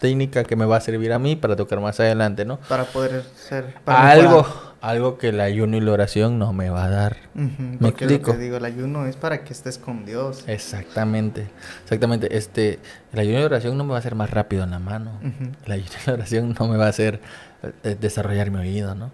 Técnica 0.00 0.44
que 0.44 0.56
me 0.56 0.64
va 0.64 0.76
a 0.76 0.80
servir 0.80 1.12
a 1.12 1.18
mí 1.18 1.36
para 1.36 1.54
tocar 1.54 1.80
más 1.80 2.00
adelante, 2.00 2.44
¿no? 2.44 2.58
Para 2.68 2.84
poder 2.84 3.24
ser... 3.36 3.74
algo, 3.86 4.46
algo 4.80 5.18
que 5.18 5.30
el 5.30 5.40
ayuno 5.40 5.76
y 5.76 5.80
la 5.80 5.92
oración 5.92 6.38
no 6.38 6.52
me 6.52 6.70
va 6.70 6.84
a 6.84 6.90
dar. 6.90 7.16
¿Me 7.34 7.88
explico? 7.88 8.32
Lo 8.32 8.38
que 8.38 8.44
digo, 8.44 8.56
el 8.56 8.64
ayuno 8.64 9.06
es 9.06 9.16
para 9.16 9.44
que 9.44 9.52
estés 9.52 9.78
con 9.78 10.04
Dios. 10.04 10.44
Exactamente, 10.46 11.48
exactamente. 11.82 12.36
Este, 12.36 12.78
el 13.12 13.18
ayuno 13.18 13.38
y 13.38 13.40
la 13.40 13.46
oración 13.46 13.76
no 13.76 13.84
me 13.84 13.90
va 13.90 13.96
a 13.96 13.98
hacer 14.00 14.14
más 14.14 14.30
rápido 14.30 14.64
en 14.64 14.70
la 14.70 14.78
mano. 14.78 15.18
El 15.64 15.72
ayuno 15.72 15.90
y 16.04 16.06
la 16.06 16.12
oración 16.14 16.54
no 16.58 16.68
me 16.68 16.76
va 16.76 16.86
a 16.86 16.90
hacer 16.90 17.20
eh, 17.82 17.96
desarrollar 18.00 18.50
mi 18.50 18.58
oído, 18.58 18.94
¿no? 18.94 19.10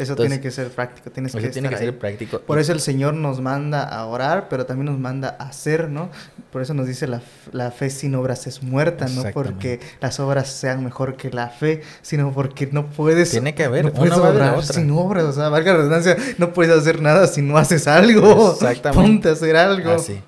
Eso 0.00 0.16
tiene 0.16 0.40
que 0.40 0.50
ser 0.50 0.70
práctico, 0.70 1.10
tienes 1.10 1.32
que, 1.34 1.48
tiene 1.48 1.68
que 1.68 1.76
ser 1.76 1.98
práctico. 1.98 2.40
Por 2.40 2.58
eso 2.58 2.72
el 2.72 2.80
Señor 2.80 3.14
nos 3.14 3.40
manda 3.40 3.82
a 3.82 4.06
orar, 4.06 4.48
pero 4.48 4.66
también 4.66 4.86
nos 4.86 4.98
manda 4.98 5.36
a 5.38 5.44
hacer, 5.44 5.88
¿no? 5.88 6.10
Por 6.50 6.62
eso 6.62 6.74
nos 6.74 6.86
dice 6.86 7.06
la, 7.06 7.20
la 7.52 7.70
fe 7.70 7.90
sin 7.90 8.14
obras 8.14 8.46
es 8.46 8.62
muerta, 8.62 9.06
no 9.08 9.22
porque 9.32 9.80
las 10.00 10.18
obras 10.20 10.48
sean 10.48 10.82
mejor 10.82 11.16
que 11.16 11.30
la 11.30 11.48
fe, 11.48 11.82
sino 12.02 12.32
porque 12.32 12.68
no 12.72 12.86
puedes... 12.86 13.30
Tiene 13.30 13.54
que 13.54 13.64
haber, 13.64 13.94
no 13.94 14.16
obrar 14.16 14.62
sin 14.64 14.90
obras, 14.90 15.24
o 15.24 15.32
sea, 15.32 15.48
valga 15.48 15.72
la 15.72 15.78
redundancia, 15.78 16.16
no 16.38 16.52
puedes 16.52 16.76
hacer 16.76 17.02
nada 17.02 17.26
si 17.26 17.42
no 17.42 17.58
haces 17.58 17.86
algo. 17.86 18.52
Exactamente. 18.52 19.10
Ponte 19.10 19.28
a 19.28 19.32
hacer 19.32 19.56
algo. 19.56 19.90
Así. 19.92 20.22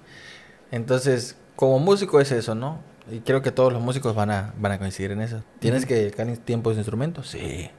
Entonces, 0.70 1.36
como 1.56 1.78
músico 1.78 2.20
es 2.20 2.30
eso, 2.32 2.54
¿no? 2.54 2.80
Y 3.10 3.20
creo 3.20 3.42
que 3.42 3.50
todos 3.50 3.72
los 3.72 3.82
músicos 3.82 4.14
van 4.14 4.30
a, 4.30 4.54
van 4.58 4.72
a 4.72 4.78
coincidir 4.78 5.10
en 5.12 5.22
eso. 5.22 5.42
¿Tienes 5.58 5.86
que 5.86 5.94
dedicar 5.94 6.26
tiempo 6.38 6.70
a 6.70 6.72
ese 6.72 6.80
instrumento? 6.80 7.22
Sí. 7.22 7.70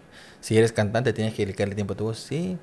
Si 0.44 0.58
eres 0.58 0.74
cantante, 0.74 1.14
tienes 1.14 1.34
que 1.34 1.46
dedicarle 1.46 1.74
tiempo 1.74 1.94
a 1.94 1.96
tu 1.96 2.04
voz. 2.04 2.20
Sí. 2.20 2.58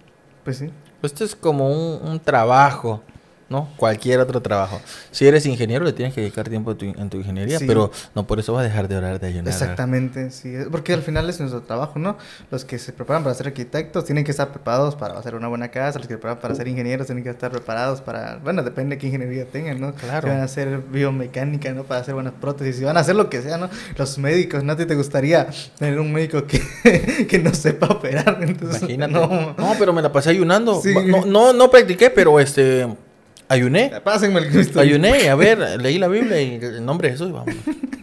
Pues 0.44 0.58
sí. 0.58 0.70
Pues 1.00 1.14
esto 1.14 1.24
es 1.24 1.34
como 1.34 1.96
un 1.96 2.20
trabajo 2.20 3.02
¿no? 3.50 3.68
Cualquier 3.76 4.20
otro 4.20 4.40
trabajo. 4.40 4.80
Si 5.10 5.26
eres 5.26 5.44
ingeniero, 5.44 5.84
le 5.84 5.92
tienes 5.92 6.14
que 6.14 6.20
dedicar 6.20 6.48
tiempo 6.48 6.76
en 6.80 7.10
tu 7.10 7.16
ingeniería, 7.16 7.58
pero 7.66 7.90
no 8.14 8.24
por 8.24 8.38
eso 8.38 8.52
vas 8.52 8.60
a 8.60 8.64
dejar 8.68 8.86
de 8.86 8.96
orar, 8.96 9.18
de 9.18 9.26
ayunar. 9.26 9.48
Exactamente, 9.48 10.30
sí. 10.30 10.54
Porque 10.70 10.92
al 10.92 11.02
final 11.02 11.28
es 11.28 11.40
nuestro 11.40 11.62
trabajo, 11.62 11.98
¿no? 11.98 12.16
Los 12.52 12.64
que 12.64 12.78
se 12.78 12.92
preparan 12.92 13.24
para 13.24 13.34
ser 13.34 13.48
arquitectos 13.48 14.04
tienen 14.04 14.22
que 14.22 14.30
estar 14.30 14.52
preparados 14.52 14.94
para 14.94 15.18
hacer 15.18 15.34
una 15.34 15.48
buena 15.48 15.68
casa, 15.68 15.98
los 15.98 16.06
que 16.06 16.14
se 16.14 16.18
preparan 16.18 16.38
para 16.38 16.54
ser 16.54 16.68
ingenieros 16.68 17.08
tienen 17.08 17.24
que 17.24 17.30
estar 17.30 17.50
preparados 17.50 18.00
para, 18.00 18.36
bueno, 18.36 18.62
depende 18.62 18.94
de 18.94 19.00
qué 19.00 19.08
ingeniería 19.08 19.44
tengan, 19.46 19.80
¿no? 19.80 19.94
Claro. 19.94 20.28
Si 20.28 20.32
van 20.32 20.40
a 20.40 20.44
hacer 20.44 20.78
biomecánica, 20.88 21.72
¿no? 21.72 21.82
Para 21.82 22.02
hacer 22.02 22.14
buenas 22.14 22.34
prótesis, 22.40 22.76
si 22.76 22.84
van 22.84 22.96
a 22.96 23.00
hacer 23.00 23.16
lo 23.16 23.28
que 23.28 23.42
sea, 23.42 23.58
¿no? 23.58 23.68
Los 23.96 24.16
médicos, 24.18 24.62
¿no? 24.62 24.74
¿A 24.74 24.76
ti 24.76 24.86
te 24.86 24.94
gustaría 24.94 25.48
tener 25.76 25.98
un 25.98 26.12
médico 26.12 26.46
que, 26.46 27.26
que 27.28 27.38
no 27.40 27.52
sepa 27.52 27.88
operar? 27.88 28.38
Entonces, 28.42 28.82
Imagínate. 28.82 29.12
No. 29.12 29.54
no, 29.58 29.74
pero 29.76 29.92
me 29.92 30.02
la 30.02 30.12
pasé 30.12 30.30
ayunando. 30.30 30.80
No, 31.08 31.24
no, 31.26 31.52
no 31.52 31.68
practiqué, 31.68 32.10
pero 32.10 32.38
este 32.38 32.86
Ayuné. 33.50 34.00
Pásenme 34.04 34.38
el 34.38 34.48
Cristo. 34.48 34.78
Ayuné, 34.78 35.28
a 35.28 35.34
ver, 35.34 35.58
leí 35.80 35.98
la 35.98 36.06
Biblia 36.06 36.40
y 36.40 36.54
en 36.54 36.86
nombre 36.86 37.08
de 37.08 37.14
Jesús, 37.14 37.32
vamos. 37.32 37.52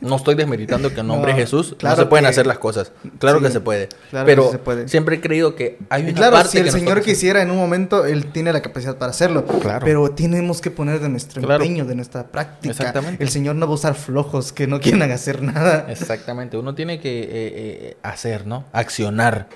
No 0.02 0.18
estoy 0.18 0.36
desmeritando 0.36 0.94
que 0.94 1.00
en 1.00 1.08
nombre 1.08 1.34
de 1.34 1.40
Jesús 1.40 1.76
no 1.82 1.96
se 1.96 2.06
pueden 2.06 2.26
hacer 2.26 2.46
las 2.46 2.58
cosas. 2.58 2.92
Claro 3.18 3.42
que 3.42 3.50
se 3.50 3.62
puede. 3.62 3.88
pero 4.12 4.52
siempre 4.88 5.16
he 5.16 5.22
creído 5.22 5.56
que 5.56 5.80
hay 5.90 6.04
una 6.04 6.14
claro, 6.14 6.44
si 6.44 6.58
el 6.58 6.70
Señor 6.70 7.02
quisiera 7.02 7.42
en 7.42 7.52
un 7.52 7.58
momento, 7.58 8.06
Él 8.06 8.26
tiene 8.26 8.52
la 8.52 8.62
capacidad 8.62 8.98
para 8.98 9.12
hacerlo. 9.12 9.46
Claro. 9.46 9.86
Pero 9.86 10.12
tenemos 10.12 10.60
que 10.60 10.70
poner 10.70 11.00
de 11.00 11.10
nuestro 11.10 11.42
empeño, 11.42 11.86
de 11.86 11.96
nuestra 11.96 12.28
práctica. 12.28 12.72
Exactamente. 12.72 13.24
El 13.24 13.30
Señor 13.30 13.56
no 13.56 13.68
va 13.68 13.72
a 13.72 13.76
usar 13.76 13.96
flojos 13.96 14.52
que 14.52 14.68
no 14.68 14.82
quieran 14.82 15.12
hacer 15.12 15.42
nada. 15.42 15.88
Exactamente. 15.90 16.58
Uno 16.58 16.76
tiene 16.76 17.00
que 17.00 17.24
eh, 17.24 17.28
eh, 17.32 17.98
hacer, 18.04 18.46
¿no? 18.46 18.66
Accionar. 18.74 19.48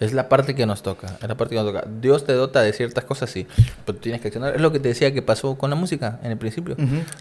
Es 0.00 0.14
la 0.14 0.30
parte 0.30 0.54
que 0.54 0.64
nos 0.64 0.82
toca, 0.82 1.18
es 1.20 1.28
la 1.28 1.36
parte 1.36 1.54
que 1.54 1.62
nos 1.62 1.72
toca. 1.72 1.86
Dios 2.00 2.24
te 2.24 2.32
dota 2.32 2.62
de 2.62 2.72
ciertas 2.72 3.04
cosas, 3.04 3.30
sí, 3.30 3.46
pero 3.84 3.96
tú 3.96 4.02
tienes 4.02 4.22
que 4.22 4.28
accionar. 4.28 4.54
Es 4.54 4.60
lo 4.60 4.72
que 4.72 4.80
te 4.80 4.88
decía 4.88 5.12
que 5.12 5.20
pasó 5.20 5.56
con 5.56 5.68
la 5.68 5.76
música 5.76 6.18
en 6.22 6.32
el 6.32 6.38
principio. 6.38 6.74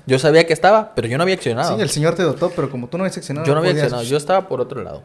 Yo 0.05 0.17
sabía 0.17 0.47
que 0.47 0.53
estaba, 0.53 0.95
pero 0.95 1.07
yo 1.07 1.17
no 1.17 1.23
había 1.23 1.35
accionado. 1.35 1.75
Sí, 1.75 1.81
el 1.81 1.89
Señor 1.89 2.15
te 2.15 2.23
dotó, 2.23 2.51
pero 2.55 2.71
como 2.71 2.87
tú 2.87 2.97
no 2.97 3.03
habías 3.03 3.17
accionado. 3.17 3.45
Yo 3.45 3.53
no 3.53 3.59
había 3.59 3.73
accionado, 3.73 4.03
yo 4.03 4.17
estaba 4.17 4.47
por 4.47 4.61
otro 4.61 4.81
lado. 4.81 5.03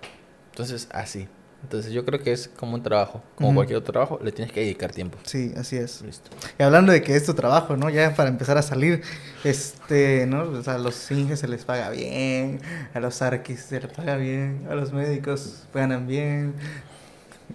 Entonces, 0.53 0.89
así. 0.93 1.29
Entonces 1.65 1.93
yo 1.93 2.05
creo 2.05 2.21
que 2.21 2.31
es 2.31 2.49
como 2.49 2.75
un 2.75 2.83
trabajo, 2.83 3.23
como 3.37 3.55
cualquier 3.55 3.79
otro 3.79 3.93
trabajo, 3.93 4.21
le 4.23 4.33
tienes 4.33 4.53
que 4.53 4.61
dedicar 4.61 4.93
tiempo. 4.93 5.19
Sí, 5.25 5.53
así 5.57 5.77
es. 5.77 6.03
Listo. 6.03 6.31
Y 6.59 6.63
hablando 6.63 6.93
de 6.93 7.03
que 7.03 7.17
es 7.17 7.25
tu 7.25 7.33
trabajo, 7.33 7.75
¿no? 7.75 7.89
Ya 7.89 8.15
para 8.15 8.29
empezar 8.29 8.59
a 8.59 8.63
salir, 8.63 9.03
este, 9.45 10.27
¿no? 10.27 10.43
O 10.43 10.63
sea, 10.63 10.75
a 10.75 10.79
los 10.79 11.11
inges 11.11 11.41
se 11.41 11.49
les 11.49 11.65
paga 11.65 11.89
bien, 11.89 12.61
a 12.93 13.01
los 13.01 13.23
arquis 13.23 13.61
se 13.61 13.81
les 13.81 13.91
paga 13.91 14.17
bien, 14.17 14.67
a 14.71 14.75
los 14.75 14.93
médicos 14.93 15.63
ganan 15.73 16.07
bien, 16.07 16.55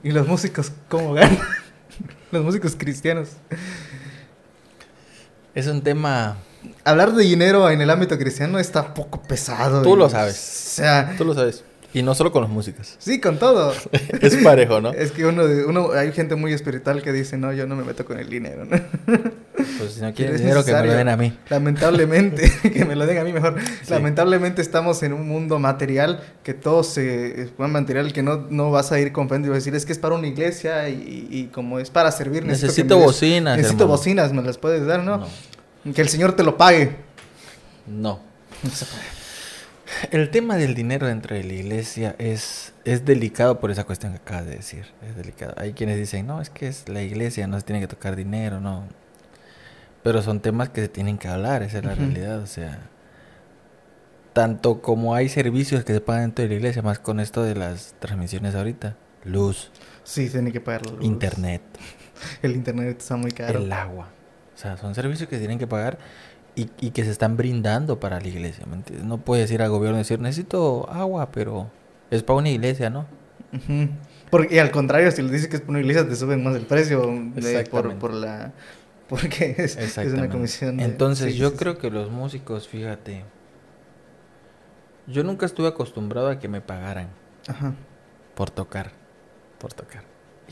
¿Y 0.04 0.12
los 0.12 0.28
músicos 0.28 0.72
cómo 0.88 1.14
ganan? 1.14 1.40
los 2.32 2.44
músicos 2.44 2.76
cristianos. 2.78 3.30
Es 5.56 5.68
un 5.68 5.82
tema... 5.82 6.38
Hablar 6.84 7.14
de 7.14 7.24
dinero 7.24 7.70
en 7.70 7.82
el 7.82 7.90
ámbito 7.90 8.18
cristiano 8.18 8.60
está 8.60 8.94
poco 8.94 9.22
pesado. 9.22 9.82
Tú 9.82 9.96
lo 9.96 10.10
sabes. 10.10 10.36
O 10.36 10.76
sea... 10.76 11.16
Tú 11.18 11.26
lo 11.26 11.34
sabes. 11.34 11.64
Y 11.92 12.04
no 12.04 12.14
solo 12.14 12.32
con 12.32 12.44
las 12.44 12.52
músicas. 12.52 12.96
Sí, 13.00 13.20
con 13.20 13.40
todo. 13.40 13.74
es 14.22 14.36
parejo, 14.38 14.80
¿no? 14.80 14.92
Es 14.92 15.12
que 15.12 15.26
uno, 15.26 15.44
uno, 15.68 15.92
hay 15.92 16.12
gente 16.12 16.36
muy 16.36 16.54
espiritual 16.54 17.02
que 17.02 17.12
dice, 17.12 17.38
no, 17.38 17.52
yo 17.52 17.66
no 17.66 17.76
me 17.76 17.84
meto 17.84 18.06
con 18.06 18.20
el 18.20 18.30
dinero, 18.30 18.64
¿no? 18.66 18.78
pues 19.80 19.94
si 19.94 20.02
no 20.02 20.14
quieren 20.14 20.38
dinero, 20.38 20.64
que 20.64 20.72
me 20.72 20.86
lo 20.86 20.94
den 20.94 21.10
a 21.10 21.18
mí. 21.18 21.36
Lamentablemente, 21.50 22.52
que 22.74 22.86
me 22.86 22.96
lo 22.96 23.08
den 23.08 23.18
a 23.18 23.24
mí 23.24 23.34
mejor. 23.34 23.56
Lamentablemente 23.90 24.62
estamos 24.62 25.02
en 25.02 25.14
un 25.14 25.28
mundo 25.28 25.58
material 25.58 26.22
que 26.44 26.54
todo 26.54 26.84
se. 26.84 27.42
Es 27.42 27.50
un 27.58 27.72
material 27.72 28.14
que 28.14 28.22
no, 28.22 28.46
no 28.50 28.70
vas 28.70 28.92
a 28.92 29.00
ir 29.00 29.12
con 29.12 29.28
y 29.30 29.30
vas 29.30 29.50
a 29.50 29.54
decir, 29.54 29.74
es 29.76 29.86
que 29.86 29.94
es 29.94 30.00
para 30.00 30.14
una 30.16 30.28
iglesia 30.28 30.90
y, 30.90 31.50
como 31.54 31.80
es 31.80 31.90
para 31.90 32.12
servir. 32.12 32.46
Necesito, 32.46 32.98
bocinas. 33.00 33.58
necesito 33.58 33.88
bocinas, 33.88 34.32
me 34.32 34.44
las 34.44 34.58
puedes 34.58 34.86
dar, 34.86 35.04
¿no? 35.04 35.26
Que 35.94 36.02
el 36.02 36.10
Señor 36.10 36.34
te 36.34 36.44
lo 36.44 36.56
pague. 36.56 36.96
No. 37.88 38.20
No 38.62 38.70
se 38.70 38.86
puede. 38.86 39.19
El 40.12 40.30
tema 40.30 40.58
del 40.58 40.76
dinero 40.76 41.08
dentro 41.08 41.36
de 41.36 41.44
la 41.44 41.54
iglesia 41.54 42.16
es, 42.20 42.74
es 42.86 43.06
delicado 43.06 43.60
por 43.60 43.72
esa 43.72 43.84
cuestión 43.84 44.14
que 44.14 44.20
acabas 44.20 44.46
de 44.46 44.56
decir. 44.58 44.86
Es 45.08 45.16
delicado. 45.16 45.54
Hay 45.58 45.74
quienes 45.74 45.98
dicen, 45.98 46.28
no, 46.28 46.42
es 46.42 46.50
que 46.50 46.68
es 46.68 46.88
la 46.90 47.02
iglesia, 47.02 47.48
no 47.48 47.58
se 47.58 47.66
tiene 47.66 47.82
que 47.82 47.88
tocar 47.88 48.16
dinero, 48.16 48.60
no. 48.60 48.88
Pero 50.04 50.22
son 50.22 50.40
temas 50.40 50.70
que 50.70 50.82
se 50.82 50.90
tienen 50.90 51.18
que 51.18 51.28
hablar, 51.28 51.64
esa 51.64 51.80
es 51.80 51.86
la 51.86 51.96
realidad. 51.96 52.40
O 52.40 52.48
sea, 52.48 52.80
tanto 54.34 54.82
como 54.82 55.16
hay 55.16 55.28
servicios 55.30 55.84
que 55.84 55.94
se 55.94 56.02
pagan 56.02 56.24
dentro 56.24 56.44
de 56.44 56.50
la 56.50 56.56
iglesia, 56.56 56.82
más 56.82 57.00
con 57.00 57.20
esto 57.20 57.44
de 57.44 57.56
las 57.56 57.96
transmisiones 58.00 58.56
ahorita. 58.56 58.96
Luz. 59.26 59.72
Sí, 60.04 60.30
tiene 60.30 60.52
que 60.52 60.62
pagar 60.62 60.86
luz. 60.86 61.04
Internet. 61.04 61.62
El 62.42 62.54
internet 62.54 62.98
está 63.00 63.18
muy 63.18 63.32
caro. 63.32 63.60
El 63.60 63.72
agua. 63.72 64.10
O 64.56 64.58
sea, 64.62 64.78
son 64.78 64.94
servicios 64.96 65.30
que 65.30 65.36
se 65.36 65.40
tienen 65.40 65.60
que 65.60 65.68
pagar 65.68 65.98
y, 66.80 66.92
que 66.92 67.04
se 67.04 67.12
están 67.12 67.38
brindando 67.38 68.00
para 68.00 68.20
la 68.20 68.28
iglesia. 68.28 68.66
¿me 68.68 68.76
entiendes? 68.76 69.06
No 69.06 69.20
puedes 69.20 69.52
ir 69.52 69.62
al 69.62 69.70
gobierno 69.70 69.98
y 69.98 70.02
decir, 70.02 70.20
necesito 70.20 70.90
agua, 70.90 71.32
pero 71.32 71.70
es 72.12 72.24
para 72.24 72.40
una 72.40 72.50
iglesia, 72.50 72.90
¿no? 72.90 73.06
Porque, 74.30 74.56
y 74.56 74.60
al 74.60 74.72
contrario, 74.72 75.12
si 75.12 75.22
le 75.22 75.32
dices 75.32 75.48
que 75.48 75.56
es 75.56 75.62
para 75.62 75.72
una 75.72 75.80
iglesia, 75.80 76.08
te 76.08 76.16
suben 76.16 76.44
más 76.44 76.56
el 76.56 76.66
precio 76.66 77.02
por, 78.00 78.14
la... 78.14 78.52
Porque 79.08 79.56
es, 79.58 79.98
una 80.14 80.30
comisión. 80.30 80.80
Entonces, 80.80 81.36
yo 81.36 81.56
creo 81.56 81.78
que 81.78 81.90
los 81.90 82.12
músicos, 82.12 82.68
fíjate, 82.68 83.24
yo 85.08 85.24
nunca 85.24 85.46
estuve 85.46 85.68
acostumbrado 85.68 86.30
a 86.30 86.40
que 86.40 86.48
me 86.48 86.62
pagaran 86.62 87.08
por 88.36 88.52
tocar, 88.52 88.92
por 89.58 89.74
tocar. 89.74 90.04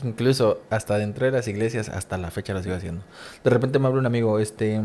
Incluso 0.02 0.62
hasta 0.70 0.98
dentro 0.98 1.26
de 1.26 1.32
las 1.32 1.48
iglesias, 1.48 1.88
hasta 1.88 2.18
la 2.18 2.30
fecha 2.30 2.52
lo 2.52 2.62
sigo 2.62 2.74
haciendo. 2.74 3.04
De 3.42 3.50
repente 3.50 3.78
me 3.78 3.86
habla 3.86 4.00
un 4.00 4.06
amigo, 4.06 4.38
este, 4.38 4.80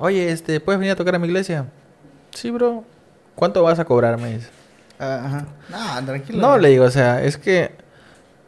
Oye, 0.00 0.32
este, 0.32 0.60
¿puedes 0.60 0.78
venir 0.80 0.92
a 0.92 0.96
tocar 0.96 1.14
a 1.14 1.18
mi 1.18 1.26
iglesia? 1.26 1.66
Sí, 2.30 2.50
bro. 2.50 2.84
¿Cuánto 3.34 3.62
vas 3.62 3.78
a 3.78 3.84
cobrarme? 3.84 4.40
Ajá. 4.98 5.46
No, 5.68 6.06
tranquilo. 6.06 6.40
No, 6.40 6.56
le 6.56 6.70
digo, 6.70 6.86
o 6.86 6.90
sea, 6.90 7.22
es 7.22 7.36
que 7.36 7.72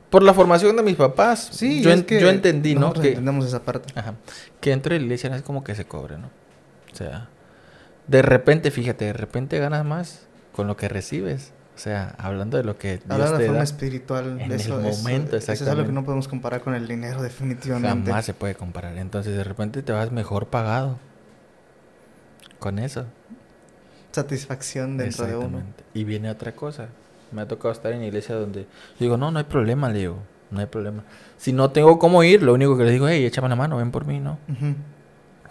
por 0.09 0.23
la 0.23 0.33
formación 0.33 0.75
de 0.77 0.83
mis 0.83 0.97
papás, 0.97 1.51
sí, 1.53 1.83
yo, 1.83 1.95
yo 1.95 2.31
entendí, 2.31 2.75
¿no? 2.75 2.95
Que 2.95 3.09
entendemos 3.09 3.45
esa 3.47 3.63
parte. 3.63 3.93
Ajá. 3.95 4.15
Que 4.61 4.73
entre 4.73 4.99
la 4.99 5.05
iglesia 5.05 5.29
no 5.29 5.37
es 5.37 5.43
como 5.43 5.63
que 5.63 5.75
se 5.75 5.85
cobre, 5.85 6.17
¿no? 6.17 6.29
O 6.91 6.97
sea, 6.97 7.29
de 8.07 8.23
repente, 8.23 8.71
fíjate, 8.71 9.05
de 9.05 9.13
repente 9.13 9.59
ganas 9.59 9.85
más 9.85 10.27
con 10.53 10.67
lo 10.67 10.79
que 10.79 10.89
recibes. 10.89 11.53
O 11.77 11.79
sea, 11.79 12.15
hablando 12.17 12.57
de 12.57 12.65
lo 12.65 12.79
que 12.79 12.97
Dios 12.97 13.11
hablando 13.11 13.37
de 13.37 13.47
forma 13.47 13.63
espiritual, 13.63 14.41
en 14.41 14.53
eso, 14.53 14.79
el 14.79 14.85
momento, 14.85 15.37
eso, 15.37 15.53
eso 15.53 15.65
es 15.65 15.71
algo 15.71 15.85
que 15.85 15.93
no 15.93 16.03
podemos 16.03 16.29
comparar 16.29 16.63
con 16.63 16.75
el 16.75 16.89
dinero, 16.89 17.23
definitivamente. 17.23 18.11
Jamás 18.11 18.25
se 18.25 18.33
puede 18.33 18.55
comparar. 18.55 18.97
Entonces, 18.97 19.37
de 19.37 19.45
repente 19.45 19.83
te 19.83 19.93
vas 19.93 20.13
mejor 20.13 20.47
pagado 20.47 20.99
con 22.63 22.79
eso. 22.79 23.05
Satisfacción 24.13 24.97
dentro 24.97 25.27
de 25.27 25.37
uno. 25.37 25.63
Y 25.93 26.05
viene 26.05 26.31
otra 26.31 26.53
cosa. 26.53 26.89
Me 27.33 27.43
ha 27.43 27.49
tocado 27.49 27.73
estar 27.73 27.93
en 27.93 28.01
la 28.01 28.07
iglesia 28.07 28.37
donde 28.37 28.67
digo, 29.01 29.17
no, 29.17 29.31
no 29.31 29.39
hay 29.39 29.45
problema, 29.45 29.89
le 29.89 29.99
digo, 29.99 30.19
no 30.51 30.61
hay 30.61 30.67
problema. 30.67 31.03
Si 31.39 31.53
no 31.53 31.71
tengo 31.71 31.99
cómo 31.99 32.23
ir, 32.23 32.43
lo 32.43 32.55
único 32.55 32.79
que 32.79 32.85
le 32.85 32.93
digo, 32.93 33.09
hey, 33.09 33.25
échame 33.25 33.49
la 33.49 33.57
mano, 33.57 33.79
ven 33.79 33.91
por 33.91 34.07
mí, 34.07 34.21
¿no? 34.21 34.39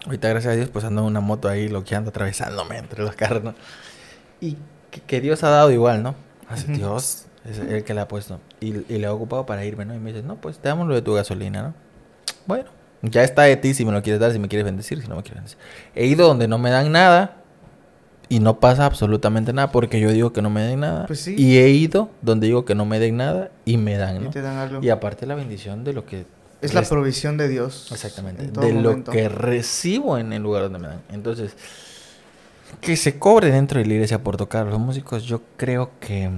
Ahorita, 0.06 0.28
gracias 0.28 0.52
a 0.54 0.56
Dios, 0.56 0.70
pues 0.70 0.84
ando 0.84 1.02
en 1.02 1.08
una 1.08 1.20
moto 1.20 1.48
ahí 1.48 1.68
loqueando, 1.68 2.10
atravesándome 2.10 2.78
entre 2.78 3.02
los 3.02 3.14
carros, 3.14 3.44
¿no? 3.44 3.54
Y 4.40 4.56
que, 5.06 5.20
Dios 5.20 5.44
ha 5.44 5.50
dado 5.50 5.70
igual, 5.70 6.02
¿no? 6.02 6.14
Así, 6.48 6.72
Dios 6.72 7.26
es 7.44 7.58
el 7.58 7.84
que 7.84 7.94
le 7.94 8.00
ha 8.00 8.08
puesto. 8.08 8.40
Y, 8.60 8.72
le 8.72 9.06
ha 9.06 9.12
ocupado 9.12 9.44
para 9.44 9.64
irme, 9.64 9.84
¿no? 9.84 9.94
Y 9.94 9.98
me 9.98 10.12
dice, 10.12 10.24
no, 10.24 10.36
pues 10.36 10.58
te 10.58 10.68
damos 10.68 10.88
lo 10.88 10.94
de 10.94 11.02
tu 11.02 11.12
gasolina, 11.12 11.62
¿no? 11.62 11.74
Bueno, 12.46 12.70
ya 13.02 13.24
está 13.24 13.42
de 13.42 13.56
ti 13.56 13.74
si 13.74 13.84
me 13.84 13.92
lo 13.92 14.02
quieres 14.02 14.20
dar, 14.20 14.32
si 14.32 14.38
me 14.38 14.48
quieres 14.48 14.64
bendecir, 14.64 15.02
si 15.02 15.08
no 15.08 15.16
me 15.16 15.22
quieres 15.22 15.42
bendecir. 15.42 15.58
He 15.94 16.06
ido 16.06 16.26
donde 16.26 16.46
no 16.48 16.58
me 16.58 16.70
dan 16.70 16.92
nada 16.92 17.42
y 18.28 18.40
no 18.40 18.60
pasa 18.60 18.86
absolutamente 18.86 19.52
nada 19.52 19.72
porque 19.72 20.00
yo 20.00 20.10
digo 20.10 20.32
que 20.32 20.40
no 20.40 20.50
me 20.50 20.62
den 20.62 20.80
nada. 20.80 21.06
Pues 21.06 21.26
y 21.26 21.58
he 21.58 21.68
ido 21.68 22.10
donde 22.22 22.46
digo 22.46 22.64
que 22.64 22.74
no 22.74 22.86
me 22.86 22.98
den 22.98 23.16
nada 23.16 23.50
y 23.64 23.76
me 23.76 23.96
dan, 23.96 24.22
¿no? 24.22 24.30
Y, 24.30 24.32
te 24.32 24.40
dan 24.40 24.56
algo. 24.56 24.82
y 24.82 24.88
aparte 24.90 25.26
la 25.26 25.34
bendición 25.34 25.84
de 25.84 25.92
lo 25.92 26.06
que... 26.06 26.26
Es 26.60 26.74
la 26.74 26.82
provisión 26.82 27.36
de 27.36 27.48
Dios. 27.48 27.90
Exactamente. 27.90 28.46
De 28.46 28.72
lo 28.72 29.02
que 29.02 29.28
recibo 29.28 30.16
en 30.16 30.32
el 30.32 30.42
lugar 30.42 30.62
donde 30.62 30.78
me 30.78 30.86
dan. 30.86 31.02
Entonces, 31.10 31.56
que 32.80 32.96
se 32.96 33.18
cobre 33.18 33.50
dentro 33.50 33.80
de 33.80 33.86
la 33.86 33.94
iglesia 33.94 34.22
por 34.22 34.36
tocar 34.36 34.68
a 34.68 34.70
los 34.70 34.78
músicos, 34.78 35.24
yo 35.24 35.42
creo 35.56 35.90
que 35.98 36.30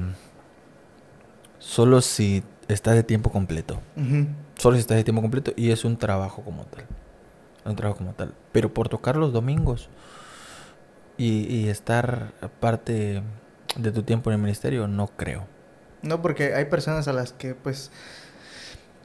solo 1.58 2.00
si 2.00 2.42
está 2.68 2.92
de 2.92 3.02
tiempo 3.02 3.30
completo. 3.30 3.80
Solo 4.56 4.76
si 4.76 4.80
estás 4.80 4.96
de 4.96 5.04
tiempo 5.04 5.22
completo 5.22 5.52
y 5.56 5.70
es 5.70 5.84
un 5.84 5.96
trabajo 5.96 6.42
como 6.42 6.64
tal. 6.64 6.84
Un 7.64 7.76
trabajo 7.76 7.98
como 7.98 8.14
tal. 8.14 8.34
Pero 8.52 8.72
por 8.72 8.88
tocar 8.88 9.16
los 9.16 9.32
domingos 9.32 9.88
y, 11.16 11.46
y 11.54 11.68
estar 11.68 12.32
parte 12.60 13.22
de 13.76 13.92
tu 13.92 14.02
tiempo 14.02 14.30
en 14.30 14.36
el 14.36 14.42
ministerio, 14.42 14.86
no 14.86 15.08
creo. 15.08 15.46
No, 16.02 16.20
porque 16.20 16.54
hay 16.54 16.66
personas 16.66 17.08
a 17.08 17.12
las 17.12 17.32
que 17.32 17.54
pues 17.54 17.90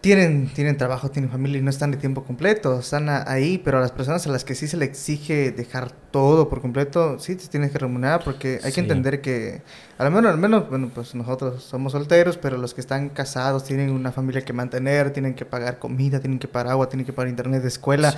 tienen, 0.01 0.47
tienen 0.53 0.77
trabajo, 0.77 1.11
tienen 1.11 1.29
familia 1.29 1.59
y 1.59 1.61
no 1.61 1.69
están 1.69 1.91
de 1.91 1.97
tiempo 1.97 2.23
completo, 2.23 2.79
están 2.79 3.09
ahí, 3.09 3.57
pero 3.57 3.79
a 3.79 3.81
las 3.81 3.91
personas 3.91 4.25
a 4.25 4.29
las 4.31 4.45
que 4.45 4.55
sí 4.55 4.67
se 4.67 4.77
le 4.77 4.85
exige 4.85 5.51
dejar 5.51 5.91
todo 5.91 6.47
por 6.47 6.61
completo, 6.61 7.19
sí 7.19 7.35
te 7.35 7.47
tienes 7.47 7.71
que 7.71 7.79
remunerar 7.79 8.23
porque 8.23 8.59
hay 8.63 8.71
que 8.71 8.79
entender 8.79 9.19
que, 9.19 9.61
al 9.97 10.11
menos, 10.11 10.31
al 10.31 10.37
menos, 10.37 10.69
bueno, 10.69 10.89
pues 10.93 11.15
nosotros 11.15 11.63
somos 11.63 11.91
solteros, 11.91 12.37
pero 12.37 12.57
los 12.57 12.73
que 12.73 12.81
están 12.81 13.09
casados 13.09 13.65
tienen 13.65 13.89
una 13.89 14.11
familia 14.11 14.41
que 14.41 14.53
mantener, 14.53 15.11
tienen 15.11 15.33
que 15.33 15.45
pagar 15.45 15.79
comida, 15.79 16.19
tienen 16.19 16.39
que 16.39 16.47
pagar 16.47 16.71
agua, 16.71 16.87
tienen 16.87 17.05
que 17.05 17.13
pagar 17.13 17.29
internet 17.29 17.61
de 17.61 17.67
escuela, 17.67 18.15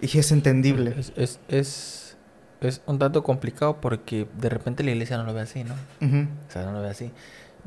y 0.00 0.18
es 0.18 0.32
entendible. 0.32 0.94
Es, 0.96 1.12
es, 1.16 1.40
es, 1.48 2.16
es, 2.60 2.82
un 2.86 2.98
tanto 3.00 3.24
complicado 3.24 3.80
porque 3.80 4.28
de 4.38 4.48
repente 4.48 4.84
la 4.84 4.92
iglesia 4.92 5.16
no 5.16 5.24
lo 5.24 5.34
ve 5.34 5.40
así, 5.40 5.64
¿no? 5.64 5.74
O 5.74 6.52
sea, 6.52 6.64
no 6.64 6.72
lo 6.72 6.82
ve 6.82 6.90
así. 6.90 7.10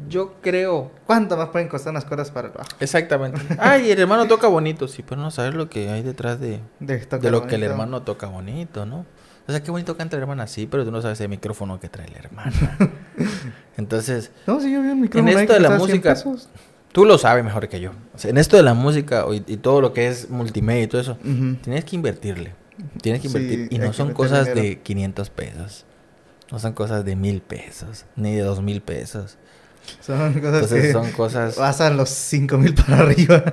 Yo 0.10 0.36
creo. 0.42 0.92
¿Cuánto 1.06 1.38
más 1.38 1.50
pueden 1.50 1.68
costar 1.68 1.92
unas 1.92 2.06
cosas 2.06 2.32
para 2.32 2.50
el 2.50 2.54
bajo? 2.54 2.70
Exactamente. 2.80 3.42
Ay, 3.60 3.90
el 3.92 4.00
hermano 4.00 4.28
toca 4.28 4.48
bonito. 4.48 4.88
Sí, 4.88 5.04
pero 5.08 5.22
no 5.22 5.32
sabes 5.32 5.56
lo 5.56 5.70
que 5.70 5.90
hay 5.90 6.04
detrás 6.04 6.40
de, 6.40 6.60
de, 6.80 7.32
lo 7.32 7.48
que 7.48 7.56
el 7.56 7.64
hermano 7.64 8.04
toca 8.04 8.28
bonito, 8.28 8.86
¿no? 8.86 9.06
O 9.48 9.52
sea, 9.52 9.64
qué 9.64 9.72
bonito 9.72 9.96
canta 9.96 10.18
el 10.18 10.22
hermano 10.22 10.44
así, 10.44 10.68
pero 10.68 10.84
tú 10.84 10.92
no 10.92 11.02
sabes 11.02 11.22
el 11.22 11.30
micrófono 11.30 11.80
que 11.80 11.88
trae 11.88 12.10
la 12.10 12.20
hermana. 12.20 12.78
Entonces. 13.78 14.32
No, 14.46 14.60
si 14.60 14.72
yo 14.72 14.82
vi 14.82 14.90
el 14.90 14.96
micrófono. 14.98 15.32
En 15.32 15.40
esto 15.40 15.54
de 15.54 15.60
la 15.62 15.72
música. 15.72 16.16
Tú 16.92 17.06
lo 17.06 17.18
sabes 17.18 17.44
mejor 17.44 17.70
que 17.70 17.80
yo. 17.80 17.92
O 18.14 18.18
sea, 18.18 18.32
en 18.32 18.38
esto 18.38 18.58
de 18.58 18.64
la 18.64 18.74
música 18.74 19.26
y, 19.32 19.58
todo 19.58 19.82
lo 19.82 19.94
que 19.94 20.08
es 20.08 20.30
multimedia 20.30 20.84
y 20.84 20.88
todo 20.88 21.02
eso, 21.02 21.18
tienes 21.62 21.86
que 21.86 21.96
invertirle. 21.96 22.56
Tienes 23.02 23.22
que 23.22 23.28
invertir. 23.28 23.68
y 23.72 23.80
no 23.80 23.94
son 23.94 24.14
cosas 24.14 24.54
de 24.54 24.80
500 24.80 25.30
pesos. 25.30 25.86
No 26.52 26.60
son 26.60 26.74
cosas 26.74 27.04
de 27.04 27.16
mil 27.16 27.42
pesos. 27.42 28.06
Ni 28.16 28.36
de 28.36 28.42
dos 28.42 28.62
mil 28.62 28.82
pesos. 28.82 29.38
Son 30.02 30.34
cosas 30.34 30.72
que 30.72 30.92
son 30.92 31.12
cosas... 31.12 31.56
Pasan 31.56 31.98
los 31.98 32.10
5 32.10 32.58
mil 32.58 32.74
para 32.74 33.00
arriba. 33.00 33.44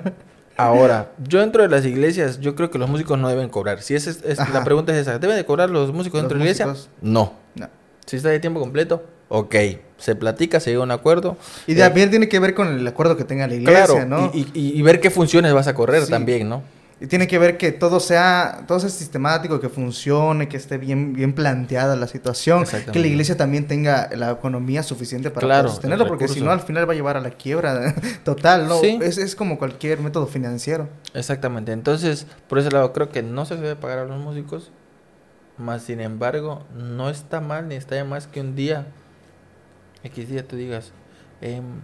Ahora, 0.57 1.11
yo 1.27 1.41
dentro 1.41 1.63
de 1.63 1.69
las 1.69 1.85
iglesias, 1.85 2.41
yo 2.41 2.55
creo 2.55 2.71
que 2.71 2.79
los 2.79 2.89
músicos 2.89 3.19
no 3.19 3.29
deben 3.29 3.49
cobrar. 3.49 3.83
Si 3.83 3.95
es, 3.95 4.07
es 4.07 4.39
la 4.53 4.63
pregunta 4.63 4.93
es 4.93 4.99
esa, 4.99 5.19
¿deben 5.19 5.37
de 5.37 5.45
cobrar 5.45 5.71
los 5.71 5.93
músicos 5.93 6.21
dentro 6.21 6.39
de 6.39 6.45
la 6.45 6.51
iglesia? 6.51 6.67
No. 7.01 7.33
no. 7.55 7.69
Si 8.07 8.17
está 8.17 8.29
de 8.29 8.39
tiempo 8.39 8.61
completo, 8.61 9.03
ok. 9.29 9.55
Se 9.99 10.15
platica, 10.15 10.61
se 10.61 10.71
llega 10.71 10.83
a 10.83 10.85
un 10.85 10.91
acuerdo. 10.91 11.37
Y 11.67 11.75
también 11.75 12.11
tiene 12.11 12.29
que 12.29 12.39
ver 12.39 12.55
con 12.55 12.69
el 12.69 12.87
acuerdo 12.87 13.17
que 13.17 13.25
tenga 13.25 13.47
la 13.47 13.55
iglesia, 13.55 14.05
¿no? 14.05 14.31
Y, 14.33 14.47
y, 14.55 14.83
ver 14.83 15.01
qué 15.01 15.11
funciones 15.11 15.53
vas 15.55 15.67
a 15.67 15.75
correr 15.75 16.07
también, 16.07 16.49
¿no? 16.49 16.63
Y 17.05 17.07
tiene 17.07 17.27
que 17.27 17.39
ver 17.39 17.59
que 17.59 17.71
todo 17.71 18.01
sea, 18.01 18.65
todo 18.67 18.81
sea 18.81 18.89
sistemático, 18.89 19.61
que 19.61 19.69
funcione, 19.69 20.49
que 20.49 20.57
esté 20.57 20.79
bien, 20.79 21.13
bien 21.13 21.35
planteada 21.35 21.97
la 21.97 22.07
situación, 22.07 22.65
que 22.65 22.99
la 22.99 23.07
iglesia 23.07 23.37
también 23.37 23.67
tenga 23.67 24.09
la 24.17 24.31
economía 24.31 24.83
suficiente 24.83 25.31
para 25.31 25.69
sostenerlo, 25.69 26.07
porque 26.07 26.29
si 26.29 26.41
no 26.41 26.51
al 26.51 26.61
final 26.61 26.89
va 26.89 26.95
a 26.95 26.97
llevar 26.97 27.19
a 27.19 27.21
la 27.21 27.29
quiebra 27.29 27.95
total, 28.25 28.69
¿no? 28.69 28.83
Es, 28.83 29.19
es 29.19 29.37
como 29.37 29.59
cualquier 29.59 30.01
método 30.01 30.27
financiero. 30.27 30.89
Exactamente, 31.13 31.73
entonces 31.73 32.27
por 32.49 32.59
ese 32.59 32.71
lado 32.71 32.95
creo 32.95 33.11
que 33.11 33.23
no 33.23 33.45
se 33.45 33.57
debe 33.57 33.77
pagar 33.77 33.99
a 33.99 34.07
los 34.07 34.19
músicos, 34.19 34.71
más 35.59 35.83
sin 35.83 36.01
embargo 36.01 36.65
no 36.75 37.11
está 37.11 37.43
mal 37.43 37.69
ni 37.69 37.75
está 37.75 37.97
de 37.97 38.05
más 38.05 38.29
que 38.29 38.41
un 38.41 38.57
día, 38.57 38.87
X 40.05 40.31
día 40.31 40.49
tú 40.49 40.57
digas, 40.57 40.93
em, 41.43 41.83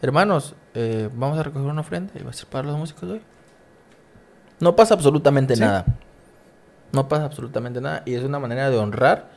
hermanos, 0.00 0.54
eh, 0.74 1.10
vamos 1.12 1.40
a 1.40 1.42
recoger 1.42 1.68
una 1.68 1.80
ofrenda 1.80 2.12
y 2.14 2.22
va 2.22 2.30
a 2.30 2.34
ser 2.34 2.46
para 2.46 2.68
los 2.68 2.78
músicos 2.78 3.10
hoy. 3.10 3.20
No 4.60 4.76
pasa 4.76 4.94
absolutamente 4.94 5.56
nada. 5.56 5.84
No 6.92 7.08
pasa 7.08 7.24
absolutamente 7.24 7.80
nada. 7.80 8.02
Y 8.06 8.14
es 8.14 8.22
una 8.22 8.38
manera 8.38 8.70
de 8.70 8.76
honrar 8.76 9.28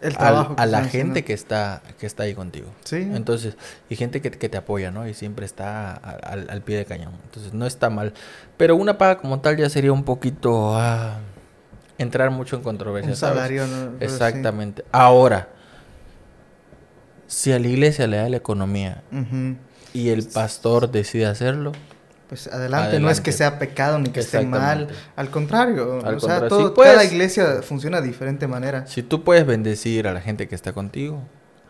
el 0.00 0.16
trabajo 0.16 0.54
a 0.56 0.66
la 0.66 0.84
gente 0.84 1.24
que 1.24 1.32
está, 1.32 1.82
que 1.98 2.06
está 2.06 2.24
ahí 2.24 2.34
contigo. 2.34 2.68
Sí. 2.84 2.96
Entonces, 2.96 3.56
y 3.88 3.96
gente 3.96 4.20
que, 4.20 4.30
te 4.30 4.56
apoya, 4.56 4.90
¿no? 4.90 5.06
Y 5.08 5.14
siempre 5.14 5.46
está 5.46 5.92
al, 5.92 6.62
pie 6.62 6.76
de 6.76 6.84
cañón. 6.84 7.12
Entonces, 7.24 7.52
no 7.52 7.66
está 7.66 7.90
mal. 7.90 8.12
Pero 8.56 8.76
una 8.76 8.98
paga 8.98 9.18
como 9.18 9.40
tal 9.40 9.56
ya 9.56 9.68
sería 9.68 9.92
un 9.92 10.04
poquito... 10.04 10.76
Ah, 10.76 11.18
entrar 11.98 12.30
mucho 12.30 12.56
en 12.56 12.62
controversia. 12.62 13.10
Un 13.10 13.16
salario, 13.16 13.66
¿no? 13.66 13.92
Pero 13.98 14.10
Exactamente. 14.10 14.84
Ahora, 14.90 15.48
si 17.26 17.52
a 17.52 17.58
la 17.58 17.68
iglesia 17.68 18.06
le 18.06 18.16
da 18.16 18.28
la 18.28 18.38
economía 18.38 19.02
y 19.92 20.08
el 20.08 20.26
pastor 20.26 20.90
decide 20.90 21.26
hacerlo, 21.26 21.72
Pues 22.30 22.46
adelante, 22.46 22.98
no 23.00 23.10
es 23.10 23.20
que 23.20 23.30
Adelante. 23.30 23.32
sea 23.32 23.58
pecado 23.58 23.98
ni 23.98 24.08
que 24.10 24.20
esté 24.20 24.46
mal, 24.46 24.88
al 25.16 25.30
contrario, 25.30 25.94
Al 26.04 26.14
o 26.14 26.20
sea, 26.20 26.38
contrario, 26.38 26.48
todo, 26.48 26.68
sí, 26.68 26.72
pues. 26.76 26.88
cada 26.90 27.04
iglesia 27.04 27.60
funciona 27.62 28.00
de 28.00 28.06
diferente 28.06 28.46
manera. 28.46 28.86
si 28.86 29.02
tú 29.02 29.22
puedes 29.24 29.44
bendecir 29.44 30.06
a 30.06 30.12
la 30.14 30.20
gente 30.22 30.46
que 30.48 30.54
está 30.54 30.72
contigo, 30.72 31.22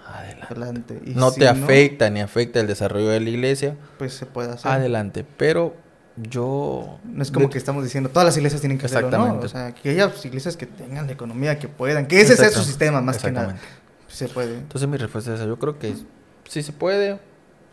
adelante. 0.06 0.46
Adelante. 0.50 1.00
Y 1.06 1.10
No 1.14 1.30
si 1.30 1.40
te 1.40 1.48
afecta 1.48 2.10
ni 2.10 2.20
afecta 2.20 2.60
el 2.60 2.66
desarrollo 2.66 3.08
de 3.08 3.20
la 3.20 3.30
iglesia, 3.30 3.74
pues 3.98 4.12
se 4.12 4.26
puede 4.26 4.50
hacer. 4.52 4.70
adelante. 4.70 5.24
Pero 5.38 5.74
yo... 6.16 6.98
No 7.04 7.22
es 7.22 7.30
como 7.30 7.46
de- 7.46 7.52
que 7.52 7.58
estamos 7.58 7.82
diciendo 7.82 8.10
todas 8.10 8.26
las 8.26 8.36
iglesias 8.36 8.60
tienen 8.60 8.76
que 8.76 8.84
hacerlo, 8.86 9.10
¿no? 9.10 9.38
O 9.38 9.48
sea, 9.48 9.72
que 9.74 9.88
haya 9.90 10.12
iglesias 10.24 10.56
que 10.58 10.66
tengan 10.66 11.06
la 11.06 11.12
economía, 11.14 11.58
que 11.58 11.68
puedan, 11.68 12.06
que 12.06 12.20
ese 12.20 12.36
sea 12.36 12.50
su 12.50 12.62
sistema 12.62 13.00
más 13.00 13.16
que 13.18 13.30
nada. 13.32 13.56
Se 14.08 14.28
puede. 14.28 14.58
Entonces 14.58 14.86
mi 14.88 14.98
respuesta 14.98 15.32
es 15.32 15.40
esa. 15.40 15.48
Yo 15.48 15.58
creo 15.58 15.78
que 15.78 15.94
sí 16.48 16.62
se 16.62 16.72
puede, 16.72 17.18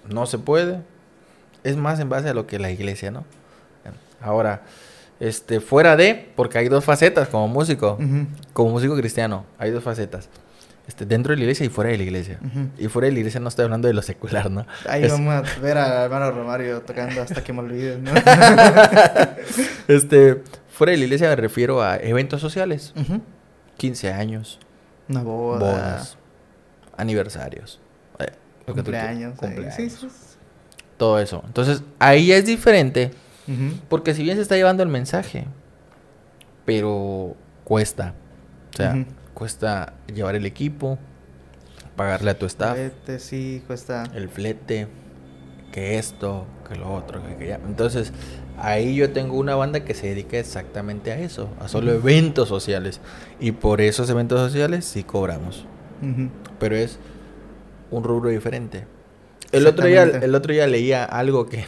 no 0.08 0.26
se 0.26 0.38
puede. 0.38 0.80
Es 1.64 1.76
más 1.78 2.00
en 2.00 2.10
base 2.10 2.30
a 2.30 2.34
lo 2.34 2.48
que 2.48 2.60
la 2.60 2.70
iglesia, 2.72 3.12
¿no? 3.12 3.24
Ahora, 4.22 4.62
este, 5.20 5.60
fuera 5.60 5.96
de, 5.96 6.30
porque 6.36 6.58
hay 6.58 6.70
dos 6.70 6.84
facetas 6.86 7.28
como 7.28 7.48
músico, 7.48 7.98
como 8.54 8.72
músico 8.72 8.96
cristiano, 8.96 9.46
hay 9.60 9.72
dos 9.72 9.84
facetas. 9.84 10.30
Este, 10.88 11.06
dentro 11.06 11.32
de 11.32 11.38
la 11.38 11.44
iglesia 11.44 11.66
y 11.66 11.70
fuera 11.70 11.90
de 11.92 11.98
la 11.98 12.04
iglesia. 12.04 12.40
Y 12.78 12.88
fuera 12.88 13.08
de 13.08 13.12
la 13.12 13.20
iglesia 13.20 13.40
no 13.42 13.50
estoy 13.50 13.66
hablando 13.66 13.88
de 13.90 13.94
lo 13.94 14.02
secular, 14.02 14.50
¿no? 14.50 14.66
Ahí 14.88 15.04
Es- 15.04 15.12
vamos 15.12 15.34
a 15.34 15.60
ver 15.60 15.78
al 15.78 16.04
hermano 16.06 16.32
Romario 16.32 16.82
tocando 16.82 17.22
hasta 17.22 17.44
que 17.44 17.52
me 17.54 17.60
olvides, 17.60 18.00
¿no? 18.00 18.12
Este, 19.88 20.42
fuera 20.70 20.92
de 20.92 20.98
la 20.98 21.04
iglesia 21.06 21.30
me 21.30 21.36
refiero 21.36 21.82
a 21.82 21.98
eventos 21.98 22.42
sociales. 22.42 22.94
Ujú. 22.96 23.22
15 23.78 24.12
años, 24.12 24.60
Una 25.10 25.22
boda, 25.24 25.60
bodas, 25.60 26.18
aniversarios, 26.98 27.80
eh, 28.20 28.26
cumpleaños. 28.66 29.38
cumpleaños, 29.38 29.76
Sí, 29.76 29.90
sí. 29.90 30.08
Todo 30.98 31.20
eso. 31.20 31.44
Entonces, 31.46 31.84
ahí 32.00 32.32
es 32.32 32.46
diferente 32.46 33.12
porque 33.88 34.14
si 34.14 34.24
bien 34.24 34.36
se 34.36 34.42
está 34.42 34.56
llevando 34.56 34.84
el 34.84 34.90
mensaje, 34.90 35.46
pero 36.66 37.36
cuesta. 37.64 38.14
O 38.74 38.78
sea, 38.78 39.06
cuesta 39.34 39.94
llevar 40.14 40.36
el 40.36 40.46
equipo, 40.46 41.00
pagarle 41.96 42.32
a 42.32 42.38
tu 42.38 42.46
staff, 42.46 42.76
Vete, 42.76 43.20
sí, 43.20 43.64
cuesta. 43.66 44.04
el 44.14 44.28
flete, 44.30 44.88
que 45.72 45.98
esto, 45.98 46.46
que 46.68 46.76
lo 46.76 46.94
otro, 46.94 47.22
que. 47.40 47.52
Entonces, 47.54 48.12
ahí 48.58 48.96
yo 48.96 49.12
tengo 49.12 49.38
una 49.38 49.56
banda 49.56 49.86
que 49.86 49.94
se 49.94 50.08
dedica 50.08 50.38
exactamente 50.38 51.12
a 51.12 51.20
eso, 51.20 51.50
a 51.60 51.68
solo 51.70 51.94
eventos 51.94 52.50
sociales. 52.50 53.00
Y 53.40 53.54
por 53.54 53.80
esos 53.80 54.10
eventos 54.10 54.40
sociales 54.40 54.86
sí 54.86 55.04
cobramos. 55.04 55.66
Pero 56.60 56.76
es 56.76 57.00
un 57.92 58.04
rubro 58.04 58.30
diferente. 58.30 58.86
El 59.52 59.68
otro 59.68 59.88
día, 59.88 60.04
el 60.04 60.36
otro 60.36 60.54
día 60.54 60.68
leía 60.68 61.04
algo 61.04 61.48
que, 61.48 61.66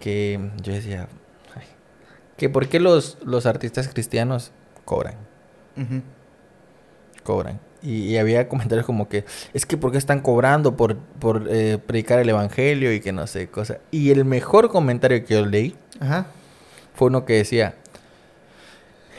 que 0.00 0.50
yo 0.62 0.72
decía, 0.72 1.08
"Ay, 1.54 1.64
que 2.36 2.48
por 2.48 2.68
qué 2.68 2.80
los, 2.80 3.18
los 3.24 3.46
artistas 3.46 3.88
cristianos 3.88 4.50
cobran, 4.84 5.14
cobran. 7.22 7.60
Y, 7.82 8.04
y 8.04 8.18
había 8.18 8.48
comentarios 8.48 8.86
como 8.86 9.08
que, 9.08 9.24
es 9.54 9.66
que 9.66 9.76
por 9.76 9.90
qué 9.92 9.98
están 9.98 10.20
cobrando 10.20 10.76
por, 10.76 10.96
por 10.96 11.46
eh, 11.50 11.78
predicar 11.84 12.20
el 12.20 12.28
evangelio 12.28 12.92
y 12.92 13.00
que 13.00 13.12
no 13.12 13.26
sé, 13.26 13.48
cosa. 13.48 13.78
Y 13.90 14.10
el 14.10 14.24
mejor 14.24 14.68
comentario 14.70 15.24
que 15.24 15.34
yo 15.34 15.46
leí 15.46 15.74
Ajá. 15.98 16.26
fue 16.94 17.08
uno 17.08 17.24
que 17.24 17.34
decía, 17.34 17.74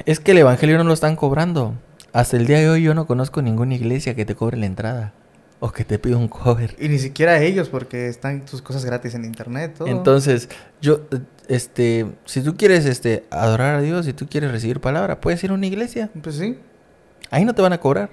es 0.06 0.20
que 0.20 0.32
el 0.32 0.38
evangelio 0.38 0.78
no 0.78 0.86
lo 0.86 0.94
están 0.94 1.16
cobrando. 1.16 1.74
Hasta 2.14 2.38
el 2.38 2.46
día 2.46 2.60
de 2.60 2.70
hoy 2.70 2.84
yo 2.84 2.94
no 2.94 3.06
conozco 3.08 3.42
ninguna 3.42 3.76
iglesia 3.76 4.16
que 4.16 4.24
te 4.26 4.36
cobre 4.36 4.58
la 4.58 4.66
entrada 4.66 5.14
o 5.66 5.72
que 5.72 5.86
te 5.86 5.98
pida 5.98 6.18
un 6.18 6.28
cover. 6.28 6.76
Y 6.78 6.90
ni 6.90 7.00
siquiera 7.00 7.42
ellos, 7.42 7.70
porque 7.70 8.10
están 8.10 8.46
sus 8.50 8.62
cosas 8.62 8.84
gratis 8.84 9.16
en 9.16 9.24
internet. 9.24 9.76
Todo. 9.78 9.88
Entonces, 9.88 10.50
yo, 10.82 11.00
este, 11.48 12.06
si 12.26 12.42
tú 12.42 12.58
quieres, 12.58 12.86
este, 12.86 13.24
adorar 13.30 13.76
a 13.76 13.82
Dios, 13.82 14.06
si 14.06 14.12
tú 14.12 14.28
quieres 14.28 14.52
recibir 14.52 14.82
palabra, 14.82 15.22
puedes 15.22 15.42
ir 15.42 15.52
a 15.52 15.54
una 15.54 15.66
iglesia. 15.66 16.10
Pues 16.22 16.36
sí. 16.36 16.60
Ahí 17.32 17.46
no 17.46 17.56
te 17.56 17.62
van 17.62 17.72
a 17.72 17.80
cobrar. 17.80 18.10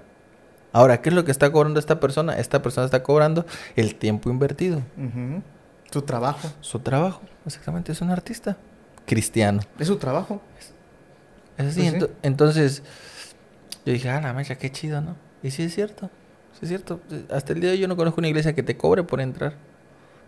Ahora, 0.72 1.02
¿qué 1.02 1.08
es 1.08 1.14
lo 1.16 1.24
que 1.24 1.32
está 1.32 1.50
cobrando 1.50 1.80
esta 1.80 1.98
persona? 1.98 2.38
Esta 2.38 2.62
persona 2.62 2.84
está 2.84 3.02
cobrando 3.02 3.44
el 3.74 3.96
tiempo 3.96 4.30
invertido. 4.30 4.80
Su 5.90 6.02
trabajo. 6.02 6.52
su 6.60 6.78
trabajo. 6.78 7.22
Exactamente, 7.44 7.90
es 7.90 8.00
un 8.00 8.10
artista 8.10 8.56
cristiano. 9.06 9.60
Es 9.80 9.88
su 9.88 9.96
trabajo. 9.96 10.40
Es 11.58 11.66
así, 11.66 11.90
Pues 11.90 12.04
sí. 12.04 12.08
entonces 12.22 12.82
yo 13.84 13.92
dije, 13.92 14.08
ah, 14.08 14.20
la 14.20 14.32
mecha, 14.34 14.54
qué 14.54 14.70
chido, 14.70 15.00
¿no? 15.00 15.16
Y 15.42 15.50
sí 15.50 15.64
es 15.64 15.74
cierto, 15.74 16.10
sí 16.52 16.60
es 16.62 16.68
cierto. 16.68 17.00
Hasta 17.30 17.52
el 17.52 17.60
día 17.60 17.70
de 17.70 17.76
hoy 17.76 17.80
yo 17.80 17.88
no 17.88 17.96
conozco 17.96 18.20
una 18.20 18.28
iglesia 18.28 18.54
que 18.54 18.62
te 18.62 18.76
cobre 18.76 19.02
por 19.02 19.20
entrar 19.20 19.54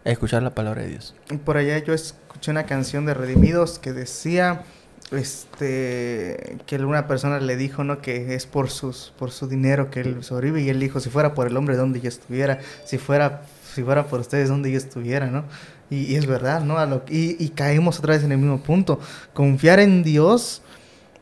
a 0.04 0.10
escuchar 0.10 0.42
la 0.42 0.54
palabra 0.54 0.82
de 0.82 0.88
Dios. 0.88 1.14
Por 1.44 1.56
allá 1.56 1.78
yo 1.78 1.92
escuché 1.94 2.50
una 2.50 2.64
canción 2.66 3.06
de 3.06 3.14
Redimidos 3.14 3.78
que 3.78 3.92
decía 3.92 4.62
este 5.10 6.58
que 6.66 6.76
una 6.76 7.06
persona 7.06 7.38
le 7.40 7.56
dijo 7.56 7.84
no 7.84 8.00
que 8.00 8.34
es 8.34 8.46
por 8.46 8.70
sus 8.70 9.12
por 9.18 9.30
su 9.30 9.46
dinero 9.48 9.90
que 9.90 10.00
él 10.00 10.24
sobrevive. 10.24 10.62
Y 10.62 10.68
él 10.70 10.80
dijo 10.80 11.00
si 11.00 11.10
fuera 11.10 11.34
por 11.34 11.46
el 11.46 11.56
hombre 11.56 11.76
donde 11.76 12.00
yo 12.00 12.08
estuviera 12.08 12.58
si 12.84 12.98
fuera 12.98 13.42
si 13.74 13.82
fuera 13.82 14.06
por 14.06 14.20
ustedes 14.20 14.48
donde 14.48 14.70
yo 14.70 14.78
estuviera 14.78 15.26
no 15.26 15.44
y, 15.90 16.14
es 16.16 16.26
verdad 16.26 16.62
no 16.62 16.84
lo- 16.86 17.02
y, 17.08 17.36
y 17.42 17.50
caemos 17.50 17.98
otra 17.98 18.14
vez 18.14 18.24
en 18.24 18.32
el 18.32 18.38
mismo 18.38 18.62
punto. 18.62 18.98
Confiar 19.34 19.78
en 19.78 20.02
Dios 20.02 20.62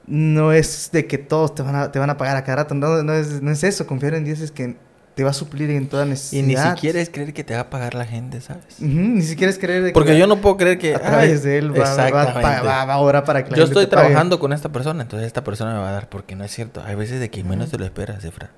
no 0.07 0.53
es 0.53 0.91
de 0.93 1.07
que 1.07 1.19
todos 1.19 1.55
te 1.55 1.63
van 1.63 1.75
a, 1.77 1.93
te 1.93 1.99
van 1.99 2.11
a 2.11 2.17
pagar 2.17 2.37
a 2.37 2.45
cada 2.45 2.57
rato. 2.63 2.75
No, 2.75 3.03
no 3.03 3.13
es, 3.13 3.43
no 3.43 3.51
es 3.51 3.65
eso. 3.65 3.87
Confiar 3.87 4.15
en 4.15 4.25
Dios 4.25 4.41
es 4.41 4.53
que 4.53 4.77
te 5.15 5.25
va 5.25 5.31
a 5.31 5.35
suplir 5.35 5.69
en 5.71 5.89
toda 5.89 6.07
Y 6.07 6.11
necesidad 6.11 6.71
ni 6.71 6.77
siquiera 6.77 7.01
es 7.01 7.11
creer 7.11 7.35
que 7.35 7.45
te 7.45 7.55
va 7.55 7.61
a 7.61 7.71
pagar 7.71 7.95
la 7.95 8.07
gente, 8.07 8.41
¿sabes? 8.41 8.65
Ujú, 8.79 8.87
ni 8.89 9.23
siquiera 9.23 9.51
es 9.51 9.59
creer 9.59 9.83
de 9.83 9.89
que 9.91 9.93
Porque 9.93 10.13
va- 10.13 10.19
yo 10.19 10.27
no 10.27 10.41
puedo 10.41 10.57
creer 10.57 10.79
que... 10.79 10.95
a 10.95 10.99
través 11.01 11.31
ay, 11.41 11.45
de 11.45 11.59
él 11.59 11.73
va, 11.79 11.95
va, 11.95 12.11
va- 12.11 12.63
va- 12.63 12.93
a 12.95 12.99
orar 12.99 13.25
para 13.25 13.45
que 13.45 13.51
la 13.51 13.57
Yo 13.57 13.65
gente 13.67 13.81
estoy 13.81 13.87
te 13.91 13.97
pague. 13.97 14.07
trabajando 14.09 14.39
con 14.39 14.53
esta 14.53 14.71
persona, 14.71 15.03
entonces 15.03 15.27
esta 15.27 15.45
persona 15.45 15.75
me 15.75 15.81
va 15.81 15.91
a 15.91 15.93
dar, 15.93 16.09
porque 16.09 16.37
no 16.37 16.45
es 16.45 16.53
cierto. 16.53 16.83
Hay 16.85 16.95
veces 16.95 17.21
de 17.21 17.29
que 17.29 17.45
menos 17.45 17.67
Ujú. 17.67 17.73
te 17.73 17.79
lo 17.79 17.85
esperas, 17.85 18.25
Efra. 18.25 18.51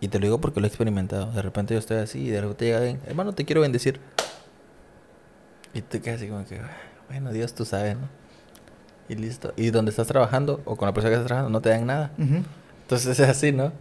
Y 0.00 0.08
te 0.08 0.18
lo 0.18 0.24
digo 0.26 0.40
porque 0.40 0.60
lo 0.60 0.66
he 0.66 0.68
experimentado. 0.68 1.30
De 1.32 1.42
repente 1.42 1.74
yo 1.74 1.80
estoy 1.80 1.98
así 1.98 2.20
y 2.20 2.30
de 2.30 2.40
repente 2.40 2.64
llega 2.64 2.78
alguien, 2.78 3.00
hermano, 3.06 3.34
te 3.34 3.44
quiero 3.44 3.60
bendecir. 3.60 4.00
Y 5.74 5.82
te 5.82 6.00
quedas 6.00 6.16
así 6.20 6.28
como 6.28 6.44
que, 6.46 6.56
"Ah, 6.58 6.70
bueno, 7.08 7.32
Dios 7.32 7.54
tú 7.54 7.64
sabes, 7.64 7.96
¿no? 7.96 8.08
Y 9.08 9.16
listo. 9.16 9.52
Y 9.56 9.70
donde 9.70 9.90
estás 9.90 10.06
trabajando 10.06 10.62
o 10.64 10.76
con 10.76 10.86
la 10.86 10.94
persona 10.94 11.10
que 11.10 11.14
estás 11.16 11.26
trabajando 11.26 11.50
no 11.50 11.60
te 11.60 11.68
dan 11.68 11.86
nada. 11.86 12.12
Ujú. 12.16 12.42
Entonces 12.82 13.18
es 13.18 13.28
así, 13.28 13.52
¿no? 13.52 13.72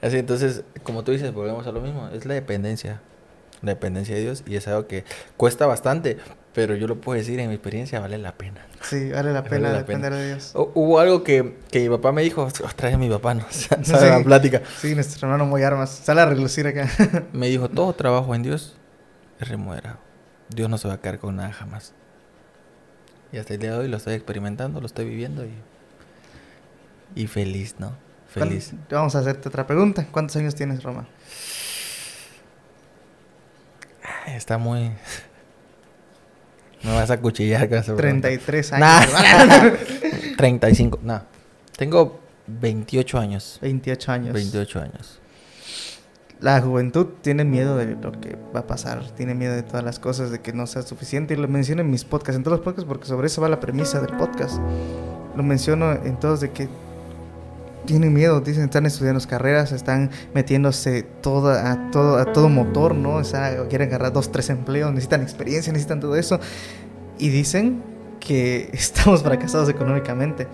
Así, 0.00 0.16
entonces, 0.18 0.62
como 0.84 1.02
tú 1.04 1.12
dices, 1.12 1.32
volvemos 1.32 1.66
a 1.66 1.72
lo 1.72 1.80
mismo. 1.80 2.08
Es 2.08 2.24
la 2.26 2.34
dependencia. 2.34 3.00
La 3.62 3.72
dependencia 3.72 4.14
de 4.14 4.20
Dios. 4.22 4.44
Y 4.46 4.56
es 4.56 4.68
algo 4.68 4.86
que 4.86 5.04
cuesta 5.36 5.66
bastante. 5.66 6.18
Pero 6.54 6.74
yo 6.74 6.86
lo 6.88 7.00
puedo 7.00 7.16
decir 7.18 7.38
en 7.40 7.48
mi 7.48 7.54
experiencia, 7.54 8.00
vale 8.00 8.18
la 8.18 8.32
pena. 8.32 8.66
Sí, 8.82 9.10
vale 9.10 9.32
la 9.32 9.40
Vale 9.42 9.50
pena 9.50 9.70
la 9.70 9.78
depender 9.78 10.10
pena. 10.10 10.22
de 10.22 10.26
Dios. 10.28 10.52
Hu- 10.54 10.70
Hubo 10.74 10.98
algo 10.98 11.22
que, 11.22 11.56
que 11.70 11.80
mi 11.80 11.88
papá 11.88 12.10
me 12.12 12.22
dijo, 12.22 12.42
otra 12.42 12.88
vez 12.88 12.98
mi 12.98 13.08
papá, 13.08 13.34
¿no? 13.34 13.44
Sabe 13.50 13.84
Sí. 13.84 13.92
la 13.92 14.22
plática. 14.24 14.62
Sí, 14.80 14.94
nuestro 14.94 15.26
hermano 15.28 15.44
muy 15.46 15.62
armas. 15.62 15.90
Sale 15.90 16.20
a 16.20 16.26
relucir 16.26 16.66
acá. 16.66 16.88
Me 17.32 17.48
dijo, 17.48 17.68
todo 17.68 17.92
trabajo 17.92 18.34
en 18.34 18.42
Dios 18.42 18.76
es 19.40 19.48
remunerado. 19.48 19.98
Dios 20.48 20.68
no 20.70 20.78
se 20.78 20.88
va 20.88 20.94
a 20.94 21.00
quedar 21.00 21.18
con 21.18 21.36
nada 21.36 21.52
jamás. 21.52 21.92
Y 23.30 23.36
hasta 23.38 23.54
el 23.54 23.60
día 23.60 23.72
de 23.72 23.78
hoy 23.78 23.88
lo 23.88 23.96
estoy 23.98 24.14
experimentando, 24.14 24.80
lo 24.80 24.86
estoy 24.86 25.04
viviendo 25.04 25.44
y, 25.44 25.52
y 27.14 27.26
feliz, 27.26 27.76
¿no? 27.78 27.92
Feliz. 28.28 28.68
¿Cuán- 28.70 28.86
Vamos 28.90 29.14
a 29.16 29.18
hacerte 29.20 29.48
otra 29.48 29.66
pregunta. 29.66 30.06
¿Cuántos 30.10 30.36
años 30.36 30.54
tienes, 30.54 30.82
Roma? 30.82 31.06
Está 34.26 34.58
muy... 34.58 34.92
Me 36.82 36.92
vas 36.92 37.10
a 37.10 37.20
cuchillar 37.20 37.68
con 37.68 37.78
esa 37.78 37.96
pregunta. 37.96 38.28
33 38.28 38.72
Nah. 38.78 38.98
años. 38.98 39.78
35, 40.36 41.00
no. 41.02 41.22
Tengo 41.76 42.20
28 42.46 43.18
años. 43.18 43.58
28 43.60 44.12
años. 44.12 44.34
28 44.34 44.80
años. 44.80 45.20
La 46.40 46.60
juventud 46.60 47.06
tiene 47.20 47.44
miedo 47.44 47.76
de 47.76 47.96
lo 47.96 48.12
que 48.12 48.38
va 48.54 48.60
a 48.60 48.66
pasar, 48.68 49.04
tiene 49.16 49.34
miedo 49.34 49.54
de 49.56 49.64
todas 49.64 49.82
las 49.82 49.98
cosas, 49.98 50.30
de 50.30 50.40
que 50.40 50.52
no 50.52 50.68
sea 50.68 50.82
suficiente. 50.82 51.34
Y 51.34 51.36
lo 51.36 51.48
menciono 51.48 51.80
en 51.82 51.90
mis 51.90 52.04
podcasts, 52.04 52.36
en 52.36 52.44
todos 52.44 52.58
los 52.58 52.64
podcasts, 52.64 52.86
porque 52.86 53.06
sobre 53.06 53.26
eso 53.26 53.42
va 53.42 53.48
la 53.48 53.58
premisa 53.58 54.00
del 54.00 54.16
podcast. 54.16 54.58
Lo 55.34 55.42
menciono 55.42 55.90
en 55.92 56.16
todos 56.20 56.40
de 56.40 56.52
que 56.52 56.68
tienen 57.86 58.12
miedo, 58.12 58.40
dicen, 58.40 58.64
están 58.64 58.86
estudiando 58.86 59.22
carreras, 59.26 59.72
están 59.72 60.10
metiéndose 60.34 61.02
toda, 61.02 61.72
a, 61.72 61.90
todo, 61.90 62.18
a 62.18 62.32
todo 62.32 62.48
motor, 62.48 62.94
¿no? 62.94 63.16
O 63.16 63.24
sea, 63.24 63.66
quieren 63.68 63.88
agarrar 63.88 64.12
dos, 64.12 64.30
tres 64.30 64.50
empleos, 64.50 64.90
necesitan 64.90 65.22
experiencia, 65.22 65.72
necesitan 65.72 66.00
todo 66.00 66.16
eso. 66.16 66.40
Y 67.18 67.30
dicen 67.30 67.82
que 68.20 68.70
estamos 68.72 69.22
fracasados 69.22 69.68
económicamente. 69.68 70.46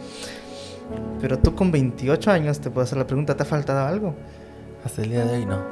Pero 1.20 1.38
tú 1.38 1.54
con 1.54 1.72
28 1.72 2.30
años 2.30 2.60
te 2.60 2.70
puedo 2.70 2.84
hacer 2.84 2.98
la 2.98 3.06
pregunta, 3.06 3.36
¿te 3.36 3.42
ha 3.42 3.46
faltado 3.46 3.86
algo? 3.86 4.14
Hasta 4.84 5.02
el 5.02 5.10
día 5.10 5.24
de 5.24 5.38
hoy 5.38 5.46
no. 5.46 5.62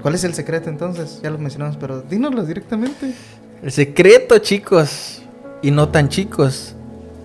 ¿Cuál 0.00 0.14
es 0.14 0.22
el 0.24 0.32
secreto 0.34 0.70
entonces? 0.70 1.20
Ya 1.22 1.30
lo 1.30 1.38
mencionamos, 1.38 1.76
pero 1.76 2.02
dínoslo 2.02 2.44
directamente. 2.44 3.12
El 3.62 3.72
secreto, 3.72 4.38
chicos, 4.38 5.22
y 5.60 5.72
no 5.72 5.88
tan 5.88 6.08
chicos, 6.08 6.76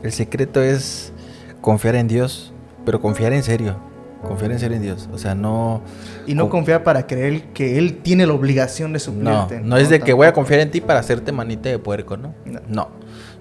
el 0.01 0.12
secreto 0.12 0.62
es 0.62 1.14
confiar 1.62 1.95
en 1.95 2.08
Dios 2.08 2.53
pero 2.86 3.01
confiar 3.01 3.34
en 3.34 3.43
serio. 3.43 3.75
Confiar 4.27 4.51
en 4.53 4.59
serio 4.59 4.77
en 4.77 4.84
Dios. 4.84 5.09
O 5.11 5.17
sea, 5.17 5.36
no. 5.36 5.81
Y 6.25 6.34
no 6.34 6.49
confiar 6.49 6.84
para 6.84 7.07
creer 7.07 7.43
que 7.53 7.77
Él 7.77 7.97
tiene 7.97 8.25
la 8.25 8.34
obligación 8.34 8.93
de 8.93 8.99
suplirte. 8.99 9.59
No, 9.59 9.67
no 9.67 9.77
es 9.77 9.89
de 9.89 9.99
que 9.99 10.13
voy 10.13 10.27
a 10.27 10.34
confiar 10.34 10.61
en 10.61 10.71
ti 10.71 10.79
para 10.79 10.99
hacerte 10.99 11.31
manita 11.34 11.69
de 11.69 11.77
puerco, 11.77 12.15
¿no? 12.15 12.34
No. 12.69 12.89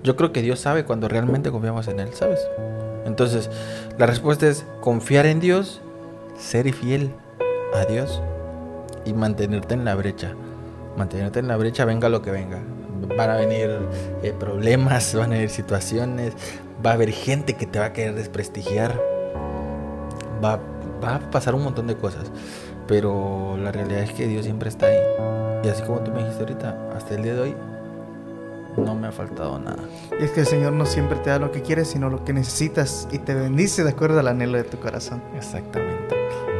Yo 0.02 0.16
creo 0.16 0.32
que 0.32 0.42
Dios 0.42 0.58
sabe 0.58 0.84
cuando 0.84 1.08
realmente 1.08 1.52
confiamos 1.52 1.86
en 1.86 2.00
Él, 2.00 2.08
¿sabes? 2.12 2.40
Entonces, 3.06 3.48
la 3.98 4.06
respuesta 4.06 4.48
es 4.48 4.64
confiar 4.80 5.26
en 5.26 5.38
Dios, 5.38 5.80
ser 6.36 6.72
fiel 6.72 7.12
a 7.74 7.84
Dios 7.84 8.20
y 9.04 9.12
mantenerte 9.12 9.74
en 9.74 9.84
la 9.84 9.94
brecha. 9.94 10.32
Mantenerte 10.96 11.38
en 11.38 11.48
la 11.48 11.56
brecha, 11.56 11.84
venga 11.84 12.08
lo 12.08 12.22
que 12.22 12.30
venga. 12.30 12.58
Van 13.16 13.30
a 13.30 13.36
venir 13.36 13.70
eh, 14.22 14.34
problemas, 14.38 15.14
van 15.16 15.30
a 15.32 15.34
venir 15.34 15.50
situaciones, 15.50 16.34
va 16.84 16.90
a 16.90 16.94
haber 16.94 17.10
gente 17.10 17.54
que 17.54 17.66
te 17.66 17.78
va 17.78 17.86
a 17.86 17.92
querer 17.92 18.14
desprestigiar. 18.14 19.11
Va, 20.42 20.58
va 21.02 21.16
a 21.16 21.30
pasar 21.30 21.54
un 21.54 21.64
montón 21.64 21.86
de 21.86 21.96
cosas. 21.96 22.30
Pero 22.86 23.56
la 23.58 23.72
realidad 23.72 24.02
es 24.02 24.12
que 24.12 24.26
Dios 24.26 24.44
siempre 24.44 24.68
está 24.68 24.86
ahí. 24.86 24.98
Y 25.64 25.68
así 25.68 25.82
como 25.82 26.00
tú 26.00 26.10
me 26.10 26.18
dijiste 26.18 26.40
ahorita, 26.40 26.90
hasta 26.96 27.14
el 27.14 27.22
día 27.22 27.34
de 27.34 27.40
hoy, 27.40 27.54
no 28.76 28.94
me 28.94 29.08
ha 29.08 29.12
faltado 29.12 29.58
nada. 29.58 29.82
Y 30.18 30.24
es 30.24 30.30
que 30.30 30.40
el 30.40 30.46
Señor 30.46 30.72
no 30.72 30.86
siempre 30.86 31.18
te 31.18 31.30
da 31.30 31.38
lo 31.38 31.52
que 31.52 31.62
quieres, 31.62 31.88
sino 31.88 32.08
lo 32.10 32.24
que 32.24 32.32
necesitas 32.32 33.08
y 33.12 33.18
te 33.18 33.34
bendice 33.34 33.84
de 33.84 33.90
acuerdo 33.90 34.18
al 34.18 34.28
anhelo 34.28 34.58
de 34.58 34.64
tu 34.64 34.78
corazón. 34.78 35.22
Exactamente. 35.36 36.16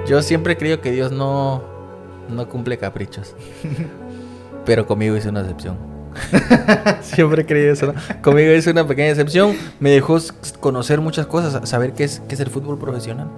Yo 0.07 0.23
siempre 0.23 0.57
creo 0.57 0.81
que 0.81 0.91
Dios 0.91 1.13
no, 1.13 1.63
no 2.29 2.49
cumple 2.49 2.79
caprichos. 2.79 3.35
pero 4.65 4.87
conmigo 4.87 5.17
hizo 5.17 5.31
una 5.31 5.41
excepción. 5.41 5.77
siempre 7.01 7.47
creí 7.47 7.67
eso. 7.67 7.95
Conmigo 8.21 8.53
hizo 8.53 8.71
una 8.71 8.87
pequeña 8.87 9.11
excepción. 9.11 9.57
Me 9.81 9.91
dejó 9.91 10.19
conocer 10.61 11.01
muchas 11.01 11.27
cosas, 11.27 11.69
saber 11.69 11.95
qué 11.95 12.05
es, 12.05 12.21
qué 12.29 12.35
es 12.35 12.41
el 12.41 12.51
fútbol 12.51 12.79
profesional. 12.79 13.29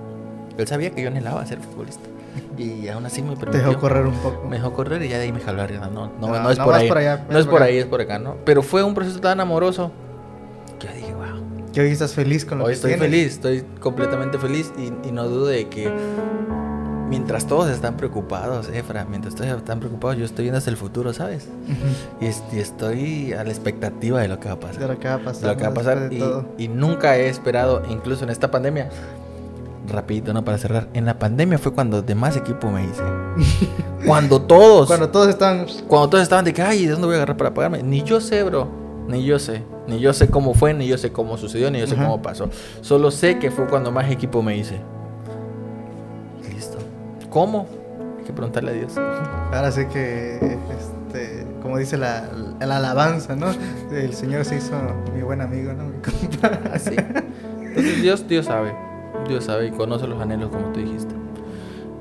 Él 0.56 0.66
sabía 0.68 0.90
que 0.90 1.02
yo 1.02 1.08
anhelaba 1.08 1.44
ser 1.46 1.58
futbolista. 1.58 2.08
Y 2.56 2.88
aún 2.88 3.04
así 3.06 3.22
me 3.22 3.36
permitió. 3.36 3.52
Te 3.52 3.58
dejó 3.58 3.80
correr 3.80 4.06
un 4.06 4.14
poco. 4.14 4.46
Me 4.48 4.56
dejó 4.56 4.72
correr 4.72 5.02
y 5.02 5.08
ya 5.08 5.18
de 5.18 5.24
ahí 5.24 5.32
me 5.32 5.40
jaló 5.40 5.62
arriba. 5.62 5.88
No, 5.88 6.10
no, 6.20 6.28
no, 6.28 6.50
es 6.50 6.58
por 6.58 6.74
ahí. 6.74 6.88
no 7.28 7.38
es 7.38 7.46
por 7.46 7.62
ahí, 7.62 7.78
es 7.78 7.86
por 7.86 8.00
acá, 8.00 8.18
¿no? 8.18 8.36
Pero 8.44 8.62
fue 8.62 8.82
un 8.82 8.94
proceso 8.94 9.20
tan 9.20 9.40
amoroso 9.40 9.90
que 10.78 10.86
yo 10.86 10.94
dije, 10.94 11.14
wow. 11.14 11.72
Que 11.72 11.80
hoy 11.80 11.90
estás 11.90 12.12
feliz 12.12 12.44
con 12.44 12.58
lo 12.58 12.64
hoy 12.64 12.70
que 12.70 12.74
estoy 12.74 12.94
feliz, 12.94 13.32
estoy 13.32 13.64
completamente 13.80 14.38
feliz 14.38 14.72
y, 14.78 15.08
y, 15.08 15.12
no 15.12 15.28
dudo 15.28 15.46
de 15.46 15.68
que 15.68 15.92
mientras 17.08 17.46
todos 17.46 17.68
están 17.68 17.96
preocupados, 17.96 18.68
Efra, 18.68 19.04
mientras 19.04 19.34
todos 19.34 19.50
están 19.50 19.80
preocupados, 19.80 20.16
yo 20.16 20.24
estoy 20.24 20.44
viendo 20.44 20.58
hacia 20.58 20.70
el 20.70 20.76
futuro, 20.76 21.12
¿sabes? 21.12 21.48
y, 22.20 22.26
estoy 22.58 23.32
a 23.32 23.42
la 23.42 23.50
expectativa 23.50 24.20
de 24.20 24.28
lo 24.28 24.38
que 24.38 24.48
va 24.48 24.54
a 24.54 24.60
pasar. 24.60 24.78
De 24.78 24.88
lo 24.88 25.00
que 25.00 25.08
va 25.08 25.14
a 25.14 25.18
pasar. 25.18 25.42
De 25.42 25.48
lo 25.48 25.56
que 25.56 25.62
va 25.64 25.68
a 25.70 25.74
pasar. 25.74 26.08
Y, 26.12 26.64
y 26.64 26.68
nunca 26.68 27.16
he 27.16 27.28
esperado, 27.28 27.82
incluso 27.90 28.22
en 28.22 28.30
esta 28.30 28.52
pandemia, 28.52 28.90
rapidito, 29.88 30.32
¿no? 30.32 30.44
Para 30.44 30.58
cerrar. 30.58 30.88
En 30.94 31.04
la 31.04 31.18
pandemia 31.18 31.58
fue 31.58 31.72
cuando 31.72 32.02
de 32.02 32.14
más 32.14 32.36
equipo 32.36 32.70
me 32.70 32.84
hice. 32.84 33.02
cuando 34.06 34.42
todos. 34.42 34.86
Cuando 34.86 35.10
todos 35.10 35.28
estaban. 35.28 35.66
Cuando 35.86 36.10
todos 36.10 36.22
estaban 36.22 36.44
de 36.44 36.52
que, 36.52 36.62
ay, 36.62 36.86
¿de 36.86 36.92
dónde 36.92 37.06
voy 37.06 37.14
a 37.14 37.18
agarrar 37.18 37.36
para 37.36 37.54
pagarme? 37.54 37.82
Ni 37.82 38.02
yo 38.02 38.20
sé, 38.20 38.42
bro. 38.42 38.68
Ni 39.08 39.24
yo 39.24 39.38
sé. 39.38 39.62
Ni 39.86 40.00
yo 40.00 40.12
sé 40.12 40.28
cómo 40.28 40.54
fue, 40.54 40.72
ni 40.72 40.86
yo 40.86 40.96
sé 40.96 41.12
cómo 41.12 41.36
sucedió, 41.36 41.70
ni 41.70 41.78
yo 41.78 41.86
sé 41.86 41.94
cómo 41.94 42.22
pasó. 42.22 42.48
Solo 42.80 43.10
sé 43.10 43.38
que 43.38 43.50
fue 43.50 43.66
cuando 43.66 43.92
más 43.92 44.10
equipo 44.10 44.42
me 44.42 44.56
hice. 44.56 44.80
Listo. 46.50 46.78
¿Cómo? 47.28 47.66
Hay 48.18 48.24
que 48.24 48.32
preguntarle 48.32 48.70
a 48.70 48.74
Dios. 48.74 48.96
Ahora 48.96 49.70
sé 49.70 49.86
que, 49.88 50.58
este, 50.70 51.46
como 51.60 51.76
dice 51.76 51.98
la, 51.98 52.30
la 52.60 52.78
alabanza, 52.78 53.36
¿no? 53.36 53.48
El 53.92 54.14
Señor 54.14 54.46
se 54.46 54.56
hizo 54.56 54.74
mi 55.14 55.20
buen 55.20 55.42
amigo, 55.42 55.72
¿no? 55.74 55.84
Así. 56.72 56.96
Entonces 57.60 58.02
Dios, 58.02 58.26
Dios 58.26 58.46
sabe. 58.46 58.74
Dios 59.28 59.44
sabe 59.44 59.66
y 59.66 59.70
conoce 59.70 60.06
los 60.06 60.20
anhelos 60.20 60.50
como 60.50 60.72
tú 60.72 60.80
dijiste. 60.80 61.14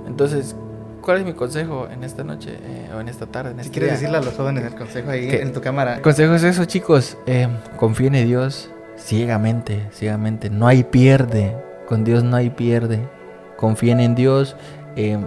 Entonces, 0.07 0.55
¿cuál 1.01 1.19
es 1.19 1.25
mi 1.25 1.33
consejo 1.33 1.87
en 1.91 2.03
esta 2.03 2.23
noche 2.23 2.57
eh, 2.61 2.89
o 2.95 2.99
en 2.99 3.09
esta 3.09 3.25
tarde? 3.25 3.51
En 3.51 3.57
si 3.57 3.61
este 3.61 3.71
quieres 3.71 3.91
decirle 3.99 4.17
a 4.17 4.21
los 4.21 4.33
jóvenes 4.33 4.65
el 4.65 4.75
consejo 4.75 5.09
ahí 5.09 5.29
en 5.29 5.53
tu 5.53 5.61
cámara. 5.61 5.95
El 5.95 6.01
consejo 6.01 6.33
es 6.35 6.43
eso, 6.43 6.65
chicos. 6.65 7.17
Eh, 7.25 7.47
confíen 7.77 8.15
en 8.15 8.27
Dios 8.27 8.69
ciegamente, 8.97 9.87
ciegamente. 9.91 10.49
No 10.49 10.67
hay 10.67 10.83
pierde. 10.83 11.55
Con 11.87 12.03
Dios 12.03 12.23
no 12.23 12.35
hay 12.35 12.49
pierde. 12.49 12.99
Confíen 13.57 13.99
en 13.99 14.15
Dios. 14.15 14.55
Eh, 14.95 15.17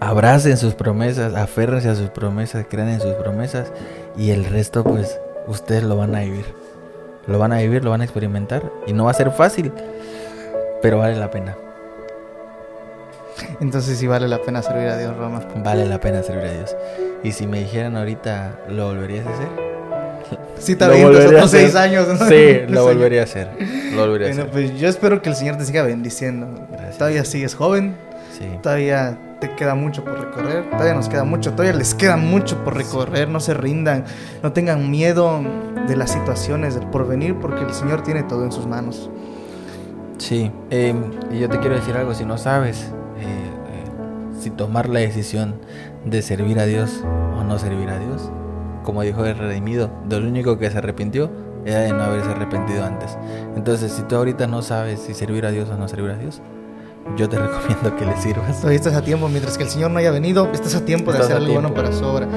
abracen 0.00 0.56
sus 0.56 0.74
promesas, 0.74 1.34
aférrense 1.34 1.88
a 1.88 1.94
sus 1.94 2.10
promesas, 2.10 2.66
crean 2.68 2.88
en 2.88 3.00
sus 3.00 3.14
promesas 3.14 3.72
y 4.16 4.30
el 4.30 4.44
resto 4.44 4.82
pues 4.82 5.20
ustedes 5.46 5.84
lo 5.84 5.96
van 5.96 6.14
a 6.14 6.20
vivir. 6.20 6.46
Lo 7.26 7.38
van 7.38 7.52
a 7.52 7.58
vivir, 7.58 7.84
lo 7.84 7.90
van 7.90 8.00
a 8.00 8.04
experimentar 8.04 8.72
y 8.86 8.92
no 8.92 9.04
va 9.04 9.10
a 9.10 9.14
ser 9.14 9.30
fácil 9.30 9.72
pero 10.82 10.98
vale 10.98 11.16
la 11.16 11.30
pena. 11.30 11.56
Entonces 13.60 13.98
sí 13.98 14.06
vale 14.06 14.28
la 14.28 14.38
pena 14.38 14.62
servir 14.62 14.88
a 14.88 14.98
Dios, 14.98 15.16
Roma. 15.16 15.40
Vale 15.56 15.86
la 15.86 16.00
pena 16.00 16.22
servir 16.22 16.44
a 16.44 16.52
Dios. 16.52 16.76
Y 17.22 17.32
si 17.32 17.46
me 17.46 17.60
dijeran 17.60 17.96
ahorita, 17.96 18.60
¿lo 18.68 18.86
volverías 18.86 19.26
a 19.26 19.34
hacer? 19.34 19.48
Sí, 20.58 20.72
está 20.72 20.88
bien, 20.92 21.06
otros 21.06 21.50
seis 21.50 21.74
años. 21.74 22.06
Sí, 22.28 22.60
lo 22.68 22.84
volvería 22.84 23.22
a 23.22 23.24
hacer. 23.24 23.48
Lo 23.94 24.02
volvería 24.02 24.28
a 24.28 24.30
hacer. 24.30 24.50
Pues 24.50 24.78
yo 24.78 24.88
espero 24.88 25.22
que 25.22 25.30
el 25.30 25.34
Señor 25.34 25.56
te 25.56 25.64
siga 25.64 25.82
bendiciendo. 25.82 26.68
Todavía 26.98 27.24
sigues 27.24 27.54
joven. 27.54 27.96
Sí. 28.38 28.46
Todavía 28.62 29.18
te 29.40 29.54
queda 29.56 29.74
mucho 29.74 30.04
por 30.04 30.20
recorrer. 30.20 30.68
Todavía 30.70 30.94
nos 30.94 31.08
queda 31.08 31.24
mucho. 31.24 31.52
Todavía 31.52 31.72
les 31.72 31.94
queda 31.94 32.16
mucho 32.16 32.62
por 32.62 32.76
recorrer. 32.76 33.28
No 33.28 33.40
se 33.40 33.54
rindan. 33.54 34.04
No 34.42 34.52
tengan 34.52 34.90
miedo 34.90 35.40
de 35.88 35.96
las 35.96 36.12
situaciones, 36.12 36.74
del 36.74 36.86
porvenir, 36.88 37.36
porque 37.40 37.62
el 37.62 37.72
Señor 37.72 38.02
tiene 38.02 38.22
todo 38.22 38.44
en 38.44 38.52
sus 38.52 38.66
manos. 38.66 39.10
Sí, 40.20 40.52
em, 40.68 41.12
y 41.32 41.38
yo 41.38 41.48
te 41.48 41.58
quiero 41.60 41.76
decir 41.76 41.96
algo, 41.96 42.12
si 42.12 42.26
no 42.26 42.36
sabes 42.36 42.92
eh, 43.16 43.24
eh, 43.24 43.84
si 44.38 44.50
tomar 44.50 44.90
la 44.90 45.00
decisión 45.00 45.54
de 46.04 46.20
servir 46.20 46.60
a 46.60 46.66
Dios 46.66 47.02
o 47.38 47.42
no 47.42 47.58
servir 47.58 47.88
a 47.88 47.98
Dios, 47.98 48.30
como 48.84 49.00
dijo 49.00 49.24
el 49.24 49.38
redimido, 49.38 49.90
de 50.06 50.20
lo 50.20 50.28
único 50.28 50.58
que 50.58 50.70
se 50.70 50.76
arrepintió 50.76 51.30
era 51.64 51.80
de 51.80 51.92
no 51.94 52.02
haberse 52.02 52.28
arrepentido 52.28 52.84
antes. 52.84 53.16
Entonces, 53.56 53.92
si 53.92 54.02
tú 54.02 54.16
ahorita 54.16 54.46
no 54.46 54.60
sabes 54.60 55.00
si 55.00 55.14
servir 55.14 55.46
a 55.46 55.50
Dios 55.50 55.70
o 55.70 55.76
no 55.78 55.88
servir 55.88 56.10
a 56.10 56.16
Dios, 56.16 56.42
yo 57.16 57.26
te 57.26 57.38
recomiendo 57.40 57.96
que 57.96 58.04
le 58.04 58.16
sirvas. 58.18 58.58
Todavía 58.58 58.76
estás 58.76 58.94
a 58.94 59.02
tiempo, 59.02 59.26
mientras 59.28 59.56
que 59.56 59.64
el 59.64 59.70
Señor 59.70 59.90
no 59.90 60.00
haya 60.00 60.10
venido, 60.10 60.50
estás 60.52 60.74
a 60.74 60.84
tiempo 60.84 61.12
de 61.12 61.18
hacer 61.18 61.36
algo 61.36 61.54
bueno 61.54 61.72
para 61.72 61.92
su 61.92 62.04
obra. 62.04 62.28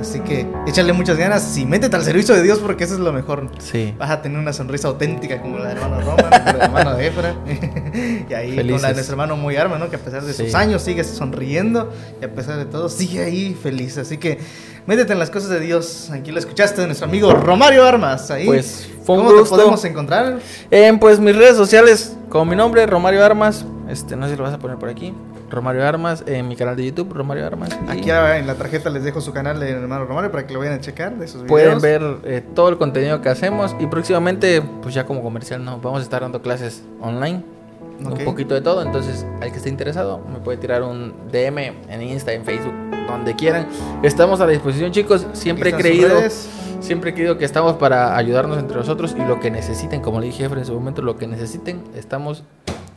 Así 0.00 0.20
que 0.20 0.46
échale 0.66 0.92
muchas 0.92 1.18
ganas 1.18 1.56
y 1.58 1.66
métete 1.66 1.94
al 1.94 2.02
servicio 2.02 2.34
de 2.34 2.42
Dios 2.42 2.58
porque 2.58 2.84
eso 2.84 2.94
es 2.94 3.00
lo 3.00 3.12
mejor. 3.12 3.50
Sí. 3.58 3.94
Vas 3.98 4.10
a 4.10 4.22
tener 4.22 4.38
una 4.38 4.52
sonrisa 4.52 4.88
auténtica 4.88 5.42
como 5.42 5.58
la 5.58 5.66
de 5.66 5.72
hermano 5.72 6.00
Roma, 6.00 6.30
la 6.30 6.52
de 6.52 6.58
hermano 6.58 6.98
Efra. 6.98 7.34
y 8.28 8.32
ahí 8.32 8.56
con 8.56 8.80
la 8.80 8.88
de 8.88 8.94
nuestro 8.94 9.12
hermano 9.12 9.36
Muy 9.36 9.56
Arma, 9.56 9.78
¿no? 9.78 9.90
Que 9.90 9.96
a 9.96 9.98
pesar 9.98 10.22
de 10.22 10.32
sus 10.32 10.54
años 10.54 10.82
sigue 10.82 11.04
sonriendo 11.04 11.92
y 12.20 12.24
a 12.24 12.32
pesar 12.32 12.56
de 12.56 12.64
todo 12.64 12.88
sigue 12.88 13.22
ahí 13.22 13.54
feliz. 13.54 13.98
Así 13.98 14.16
que 14.16 14.38
métete 14.86 15.12
en 15.12 15.18
las 15.18 15.30
cosas 15.30 15.50
de 15.50 15.60
Dios. 15.60 16.10
Aquí 16.10 16.32
lo 16.32 16.38
escuchaste 16.38 16.80
de 16.80 16.86
nuestro 16.86 17.06
amigo 17.06 17.32
Romario 17.34 17.84
Armas. 17.84 18.30
Ahí. 18.30 18.46
Pues 18.46 18.88
¿Cómo 19.06 19.34
te 19.34 19.48
podemos 19.48 19.84
encontrar? 19.84 20.38
En 20.70 20.98
pues 20.98 21.18
mis 21.18 21.36
redes 21.36 21.56
sociales, 21.56 22.16
con 22.28 22.48
mi 22.48 22.56
nombre, 22.56 22.86
Romario 22.86 23.24
Armas. 23.24 23.64
Este, 23.88 24.16
no 24.16 24.26
sé 24.26 24.32
si 24.32 24.38
lo 24.38 24.44
vas 24.44 24.54
a 24.54 24.58
poner 24.58 24.78
por 24.78 24.88
aquí. 24.88 25.12
Romario 25.50 25.86
Armas, 25.86 26.24
en 26.26 26.48
mi 26.48 26.56
canal 26.56 26.76
de 26.76 26.86
YouTube, 26.86 27.12
Romario 27.12 27.46
Armas. 27.46 27.70
Aquí 27.88 28.10
en 28.10 28.46
la 28.46 28.54
tarjeta 28.54 28.88
les 28.90 29.04
dejo 29.04 29.20
su 29.20 29.32
canal 29.32 29.60
de 29.60 29.70
hermano 29.70 30.04
Romario 30.04 30.30
para 30.30 30.46
que 30.46 30.54
lo 30.54 30.60
vayan 30.60 30.74
a 30.74 30.80
checar 30.80 31.16
de 31.18 31.26
sus 31.26 31.42
videos. 31.42 31.48
Pueden 31.48 31.80
ver 31.80 32.02
eh, 32.24 32.42
todo 32.54 32.68
el 32.68 32.78
contenido 32.78 33.20
que 33.20 33.28
hacemos 33.28 33.74
y 33.78 33.86
próximamente, 33.86 34.62
pues 34.82 34.94
ya 34.94 35.04
como 35.04 35.22
comercial, 35.22 35.64
no, 35.64 35.80
vamos 35.80 36.00
a 36.00 36.02
estar 36.02 36.22
dando 36.22 36.40
clases 36.40 36.82
online. 37.00 37.42
Un 38.00 38.24
poquito 38.24 38.54
de 38.54 38.62
todo, 38.62 38.82
entonces 38.82 39.26
al 39.42 39.50
que 39.50 39.58
esté 39.58 39.68
interesado 39.68 40.20
me 40.32 40.38
puede 40.38 40.56
tirar 40.56 40.82
un 40.82 41.12
DM 41.30 41.58
en 41.90 42.02
Insta, 42.02 42.32
en 42.32 42.46
Facebook, 42.46 42.72
donde 43.06 43.36
quieran. 43.36 43.66
Estamos 44.02 44.40
a 44.40 44.46
la 44.46 44.52
disposición, 44.52 44.90
chicos. 44.90 45.26
Siempre 45.34 45.68
he 45.68 45.72
creído, 45.74 46.08
siempre 46.80 47.10
he 47.10 47.14
creído 47.14 47.36
que 47.36 47.44
estamos 47.44 47.74
para 47.74 48.16
ayudarnos 48.16 48.58
entre 48.58 48.78
nosotros 48.78 49.14
y 49.18 49.22
lo 49.22 49.38
que 49.38 49.50
necesiten, 49.50 50.00
como 50.00 50.18
le 50.18 50.26
dije 50.26 50.44
en 50.44 50.64
su 50.64 50.72
momento, 50.72 51.02
lo 51.02 51.16
que 51.16 51.26
necesiten, 51.26 51.82
estamos 51.94 52.42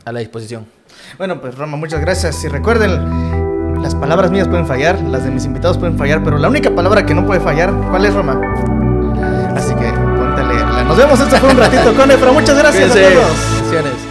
a 0.06 0.12
la 0.12 0.20
disposición. 0.20 0.66
Bueno, 1.18 1.40
pues 1.40 1.56
Roma, 1.56 1.76
muchas 1.76 2.00
gracias. 2.00 2.42
Y 2.44 2.48
recuerden, 2.48 3.82
las 3.82 3.94
palabras 3.94 4.30
mías 4.30 4.48
pueden 4.48 4.66
fallar, 4.66 5.00
las 5.00 5.24
de 5.24 5.30
mis 5.30 5.44
invitados 5.44 5.78
pueden 5.78 5.98
fallar, 5.98 6.22
pero 6.24 6.38
la 6.38 6.48
única 6.48 6.74
palabra 6.74 7.06
que 7.06 7.14
no 7.14 7.26
puede 7.26 7.40
fallar, 7.40 7.72
¿cuál 7.90 8.04
es 8.04 8.14
Roma? 8.14 8.40
Así 9.54 9.74
que 9.74 9.90
ponte 9.92 10.40
a 10.40 10.44
leerla. 10.44 10.84
Nos 10.84 10.96
vemos, 10.96 11.20
esto 11.20 11.36
fue 11.36 11.50
un 11.50 11.58
ratito 11.58 11.94
con 11.94 12.10
Efra. 12.10 12.32
Muchas 12.32 12.58
gracias 12.58 12.90
a 12.90 12.94
todos. 12.94 14.03